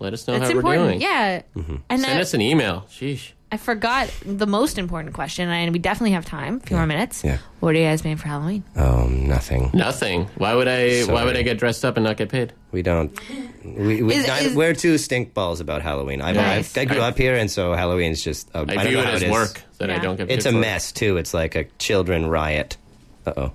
Let 0.00 0.12
us 0.12 0.26
know 0.26 0.38
That's 0.38 0.50
how 0.50 0.56
important. 0.58 0.82
we're 0.84 0.88
doing. 0.90 1.00
Yeah. 1.00 1.42
And 1.88 2.00
Send 2.00 2.18
I, 2.18 2.20
us 2.20 2.34
an 2.34 2.40
email. 2.42 2.84
Sheesh. 2.90 3.30
I 3.52 3.56
forgot 3.56 4.12
the 4.26 4.46
most 4.46 4.76
important 4.78 5.14
question, 5.14 5.48
and 5.48 5.72
we 5.72 5.78
definitely 5.78 6.10
have 6.10 6.24
time. 6.26 6.56
A 6.56 6.60
few 6.66 6.76
more 6.76 6.86
minutes. 6.86 7.22
Yeah. 7.22 7.38
What 7.60 7.74
are 7.76 7.78
you 7.78 7.84
guys 7.84 8.02
made 8.02 8.18
for 8.20 8.26
Halloween? 8.26 8.64
Oh, 8.76 9.06
nothing. 9.06 9.70
Nothing. 9.72 10.24
Why 10.36 10.54
would 10.56 10.66
I? 10.66 11.02
Why 11.04 11.24
would 11.24 11.36
I 11.36 11.42
get 11.42 11.58
dressed 11.58 11.84
up 11.84 11.96
and 11.96 12.02
not 12.04 12.16
get 12.16 12.28
paid? 12.30 12.52
We 12.72 12.82
don't. 12.82 13.16
We, 13.64 14.02
we 14.02 14.14
Is- 14.14 14.26
not- 14.26 14.42
is- 14.42 14.56
we're 14.56 14.74
two 14.74 14.98
stink 14.98 15.32
balls 15.32 15.60
about 15.60 15.82
Halloween. 15.82 16.20
I, 16.20 16.32
Nice. 16.32 16.76
I, 16.76 16.80
I 16.80 16.84
grew 16.86 16.98
I- 17.00 17.08
up 17.08 17.16
here, 17.16 17.36
and 17.36 17.48
so 17.48 17.72
Halloween's 17.74 18.20
just. 18.22 18.50
Uh, 18.54 18.64
I 18.68 18.74
don't 18.74 18.92
know 18.92 19.00
it 19.00 19.06
how 19.06 19.12
as 19.12 19.22
is. 19.22 19.30
work 19.30 19.62
that 19.78 19.88
I 19.90 19.98
don't 20.00 20.16
get 20.16 20.26
paid. 20.28 20.34
It's 20.38 20.46
a 20.46 20.50
for. 20.50 20.58
mess 20.58 20.90
too. 20.90 21.16
It's 21.16 21.32
like 21.32 21.54
a 21.54 21.64
children 21.78 22.26
riot. 22.26 22.76
Uh 23.24 23.32
oh. 23.36 23.52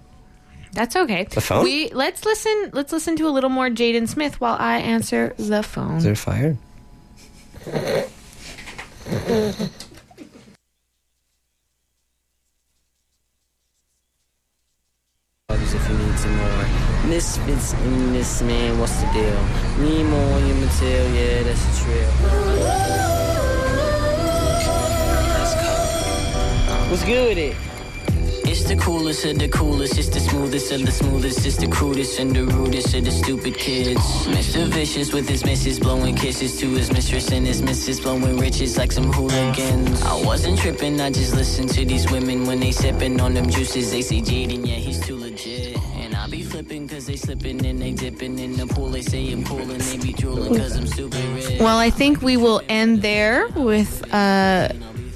That's 0.73 0.95
okay. 0.95 1.23
The 1.25 1.41
phone? 1.41 1.63
We 1.63 1.89
let's 1.89 2.25
listen. 2.25 2.71
Let's 2.73 2.91
listen 2.91 3.15
to 3.17 3.27
a 3.27 3.31
little 3.31 3.49
more 3.49 3.69
Jaden 3.69 4.07
Smith 4.07 4.39
while 4.39 4.55
I 4.59 4.77
answer 4.77 5.33
the 5.37 5.63
phone. 5.63 5.97
Is 5.97 6.03
there 6.03 6.15
fire? 6.15 6.57
Others 15.49 15.73
if 15.73 15.89
you 15.89 15.97
need 15.97 16.19
some 16.19 16.35
more. 16.37 16.65
Misfits 17.07 17.73
in 17.73 18.13
this 18.13 18.41
man, 18.43 18.77
what's 18.77 18.95
the 19.01 19.07
deal? 19.11 19.43
Need 19.79 20.03
more 20.03 20.33
on 20.33 20.47
your 20.47 20.57
material, 20.57 21.09
yeah, 21.09 21.41
that's 21.43 21.65
the 21.65 21.71
trail. 21.83 22.11
Let's 25.33 25.55
go. 25.55 25.73
What's 26.91 27.03
good 27.03 27.29
with 27.29 27.37
it? 27.39 27.68
It's 28.49 28.63
the 28.63 28.75
coolest 28.77 29.25
of 29.25 29.37
the 29.37 29.47
coolest, 29.47 29.99
it's 29.99 30.09
the 30.09 30.19
smoothest 30.19 30.71
of 30.71 30.83
the 30.83 30.91
smoothest, 30.91 31.45
it's 31.45 31.57
the 31.57 31.67
crudest 31.67 32.19
and 32.19 32.35
the 32.35 32.45
rudest 32.45 32.95
of 32.95 33.05
the 33.05 33.11
stupid 33.11 33.55
kids. 33.55 34.01
Mr. 34.25 34.65
Vicious 34.65 35.13
with 35.13 35.29
his 35.29 35.45
missus 35.45 35.77
blowing 35.77 36.15
kisses 36.15 36.59
to 36.59 36.67
his 36.71 36.91
mistress 36.91 37.31
and 37.31 37.45
his 37.45 37.61
missus 37.61 37.99
blowing 37.99 38.39
riches 38.39 38.75
like 38.75 38.91
some 38.91 39.13
hooligans. 39.13 40.01
I 40.01 40.25
wasn't 40.25 40.57
tripping, 40.57 40.99
I 40.99 41.11
just 41.11 41.35
listened 41.35 41.69
to 41.75 41.85
these 41.85 42.09
women 42.09 42.47
when 42.47 42.59
they 42.59 42.71
sipping 42.71 43.21
on 43.21 43.35
them 43.35 43.51
juices. 43.51 43.91
They 43.91 44.01
say 44.01 44.19
Jaden, 44.19 44.65
yeah, 44.65 44.73
he's 44.73 44.99
too 44.99 45.17
legit. 45.17 45.77
And 45.97 46.15
I 46.15 46.27
be 46.27 46.41
flipping 46.41 46.87
cause 46.87 47.05
they 47.05 47.17
slipping 47.17 47.63
and 47.63 47.79
they 47.79 47.91
dipping 47.91 48.39
in 48.39 48.57
the 48.57 48.65
pool. 48.65 48.89
They 48.89 49.03
say 49.03 49.31
I'm 49.31 49.43
cool 49.43 49.59
and 49.59 49.79
they 49.79 49.97
be 49.97 50.11
drooling 50.11 50.57
cause 50.57 50.75
I'm 50.75 50.87
stupid 50.87 51.23
rich. 51.35 51.59
Well, 51.59 51.77
I 51.77 51.91
think 51.91 52.23
we 52.23 52.35
will 52.35 52.63
end 52.67 53.03
there 53.03 53.47
with 53.49 54.11
uh, 54.11 54.69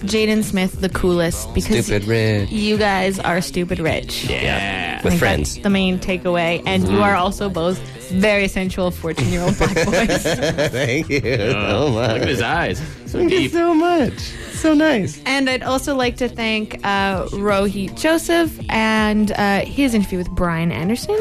Jaden 0.03 0.43
Smith, 0.43 0.81
the 0.81 0.89
coolest, 0.89 1.53
because 1.53 1.85
Stupid 1.85 2.05
rich. 2.07 2.49
you 2.51 2.77
guys 2.77 3.19
are 3.19 3.41
stupid 3.41 3.79
rich. 3.79 4.25
Yeah. 4.25 5.01
With 5.03 5.17
friends. 5.17 5.53
That's 5.55 5.63
the 5.63 5.69
main 5.69 5.99
takeaway, 5.99 6.61
and 6.65 6.87
you 6.87 7.01
are 7.01 7.15
also 7.15 7.49
both 7.49 7.79
very 8.13 8.47
sensual 8.47 8.91
fourteen-year-old 8.91 9.57
black 9.57 9.75
boys. 9.85 10.23
Thank 10.23 11.09
you 11.09 11.21
Oh, 11.25 11.87
so 11.87 11.91
much. 11.93 12.11
Look 12.13 12.21
at 12.21 12.27
his 12.27 12.41
eyes. 12.41 12.79
So 13.05 13.19
Thank 13.19 13.31
you 13.31 13.49
so 13.49 13.73
much. 13.73 14.19
So 14.53 14.73
nice. 14.73 15.21
And 15.25 15.49
I'd 15.49 15.61
also 15.61 15.93
like 15.93 16.15
to 16.17 16.29
thank 16.29 16.75
uh, 16.85 17.25
Rohit 17.25 17.99
Joseph 17.99 18.57
and 18.69 19.31
uh, 19.33 19.59
his 19.65 19.93
interview 19.93 20.17
with 20.17 20.29
Brian 20.31 20.71
Anderson, 20.71 21.17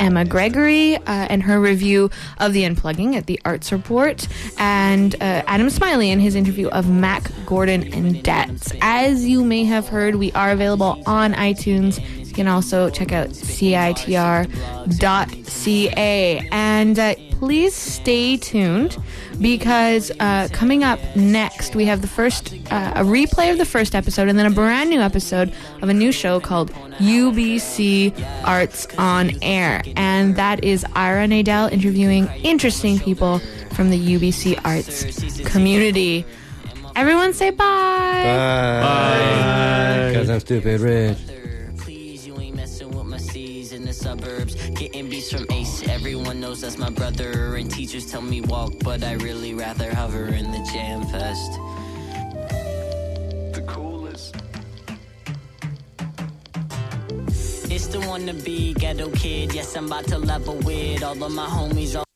Emma 0.00 0.24
Gregory, 0.24 0.96
uh, 0.96 1.00
and 1.06 1.40
her 1.42 1.60
review 1.60 2.10
of 2.38 2.52
the 2.52 2.64
unplugging 2.64 3.14
at 3.14 3.26
the 3.26 3.40
Arts 3.44 3.70
Report, 3.70 4.26
and 4.58 5.14
uh, 5.16 5.42
Adam 5.46 5.70
Smiley 5.70 6.10
and 6.10 6.20
his 6.20 6.34
interview 6.34 6.68
of 6.70 6.90
Mac 6.90 7.30
Gordon 7.46 7.92
and 7.94 8.22
Debts. 8.24 8.72
As 8.82 9.24
you 9.24 9.44
may 9.44 9.64
have 9.64 9.88
heard, 9.88 10.16
we 10.16 10.32
are 10.32 10.50
available 10.50 11.00
on 11.06 11.32
iTunes. 11.34 12.19
You 12.30 12.36
can 12.36 12.48
also 12.48 12.88
check 12.90 13.10
out 13.12 13.30
CITR.ca. 13.30 14.48
And 16.52 16.98
uh, 16.98 17.14
please 17.32 17.74
stay 17.74 18.36
tuned 18.36 18.96
because 19.40 20.12
uh, 20.20 20.46
coming 20.52 20.84
up 20.84 21.00
next, 21.16 21.74
we 21.74 21.86
have 21.86 22.02
the 22.02 22.06
first, 22.06 22.54
uh, 22.70 22.92
a 22.94 23.02
replay 23.02 23.50
of 23.50 23.58
the 23.58 23.64
first 23.64 23.96
episode 23.96 24.28
and 24.28 24.38
then 24.38 24.46
a 24.46 24.50
brand 24.50 24.90
new 24.90 25.00
episode 25.00 25.52
of 25.82 25.88
a 25.88 25.94
new 25.94 26.12
show 26.12 26.38
called 26.38 26.70
UBC 26.98 28.14
Arts 28.44 28.86
on 28.96 29.32
Air. 29.42 29.82
And 29.96 30.36
that 30.36 30.62
is 30.62 30.86
Ira 30.94 31.26
Nadel 31.26 31.72
interviewing 31.72 32.28
interesting 32.44 33.00
people 33.00 33.40
from 33.72 33.90
the 33.90 33.98
UBC 33.98 34.60
Arts 34.64 35.40
community. 35.50 36.24
Everyone 36.94 37.32
say 37.32 37.50
bye. 37.50 37.64
Bye. 38.84 40.10
Because 40.12 40.30
I'm 40.30 40.38
stupid 40.40 40.80
rich. 40.80 41.18
Suburbs. 44.00 44.54
Getting 44.70 45.08
beats 45.10 45.30
from 45.32 45.46
Ace. 45.50 45.86
Everyone 45.88 46.40
knows 46.40 46.62
that's 46.62 46.78
my 46.78 46.90
brother. 46.90 47.56
And 47.56 47.70
teachers 47.70 48.10
tell 48.10 48.22
me 48.22 48.40
walk, 48.40 48.72
but 48.82 49.04
I 49.04 49.14
really 49.14 49.54
rather 49.54 49.94
hover 49.94 50.26
in 50.26 50.50
the 50.50 50.62
Jam 50.72 51.06
Fest. 51.12 51.52
The 53.54 53.64
coolest. 53.66 54.36
It's 57.70 57.86
the 57.86 58.00
one 58.00 58.26
to 58.26 58.34
be 58.34 58.74
ghetto 58.74 59.10
kid. 59.10 59.54
Yes, 59.54 59.76
I'm 59.76 59.86
about 59.86 60.06
to 60.06 60.18
level 60.18 60.56
with 60.56 61.02
all 61.02 61.22
of 61.22 61.32
my 61.32 61.46
homies. 61.46 62.09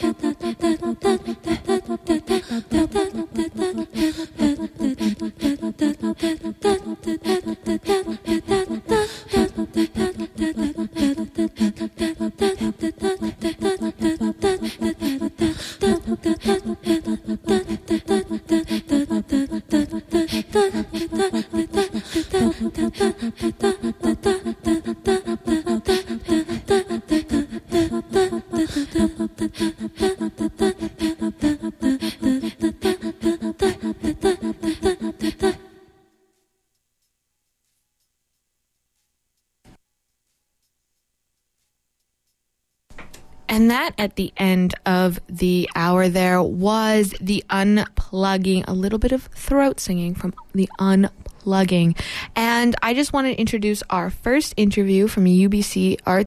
ta 0.00 0.12
ta 0.20 0.39
unplugging, 47.60 48.64
a 48.66 48.72
little 48.72 48.98
bit 48.98 49.12
of 49.12 49.24
throat 49.26 49.80
singing 49.80 50.14
from 50.14 50.34
the 50.52 50.68
unplugging. 50.78 51.98
And 52.34 52.74
I 52.82 52.94
just 52.94 53.12
want 53.12 53.26
to 53.26 53.34
introduce 53.34 53.82
our 53.90 54.10
first 54.10 54.54
interview 54.56 55.08
from 55.08 55.24
UBC 55.24 56.00
Art 56.06 56.18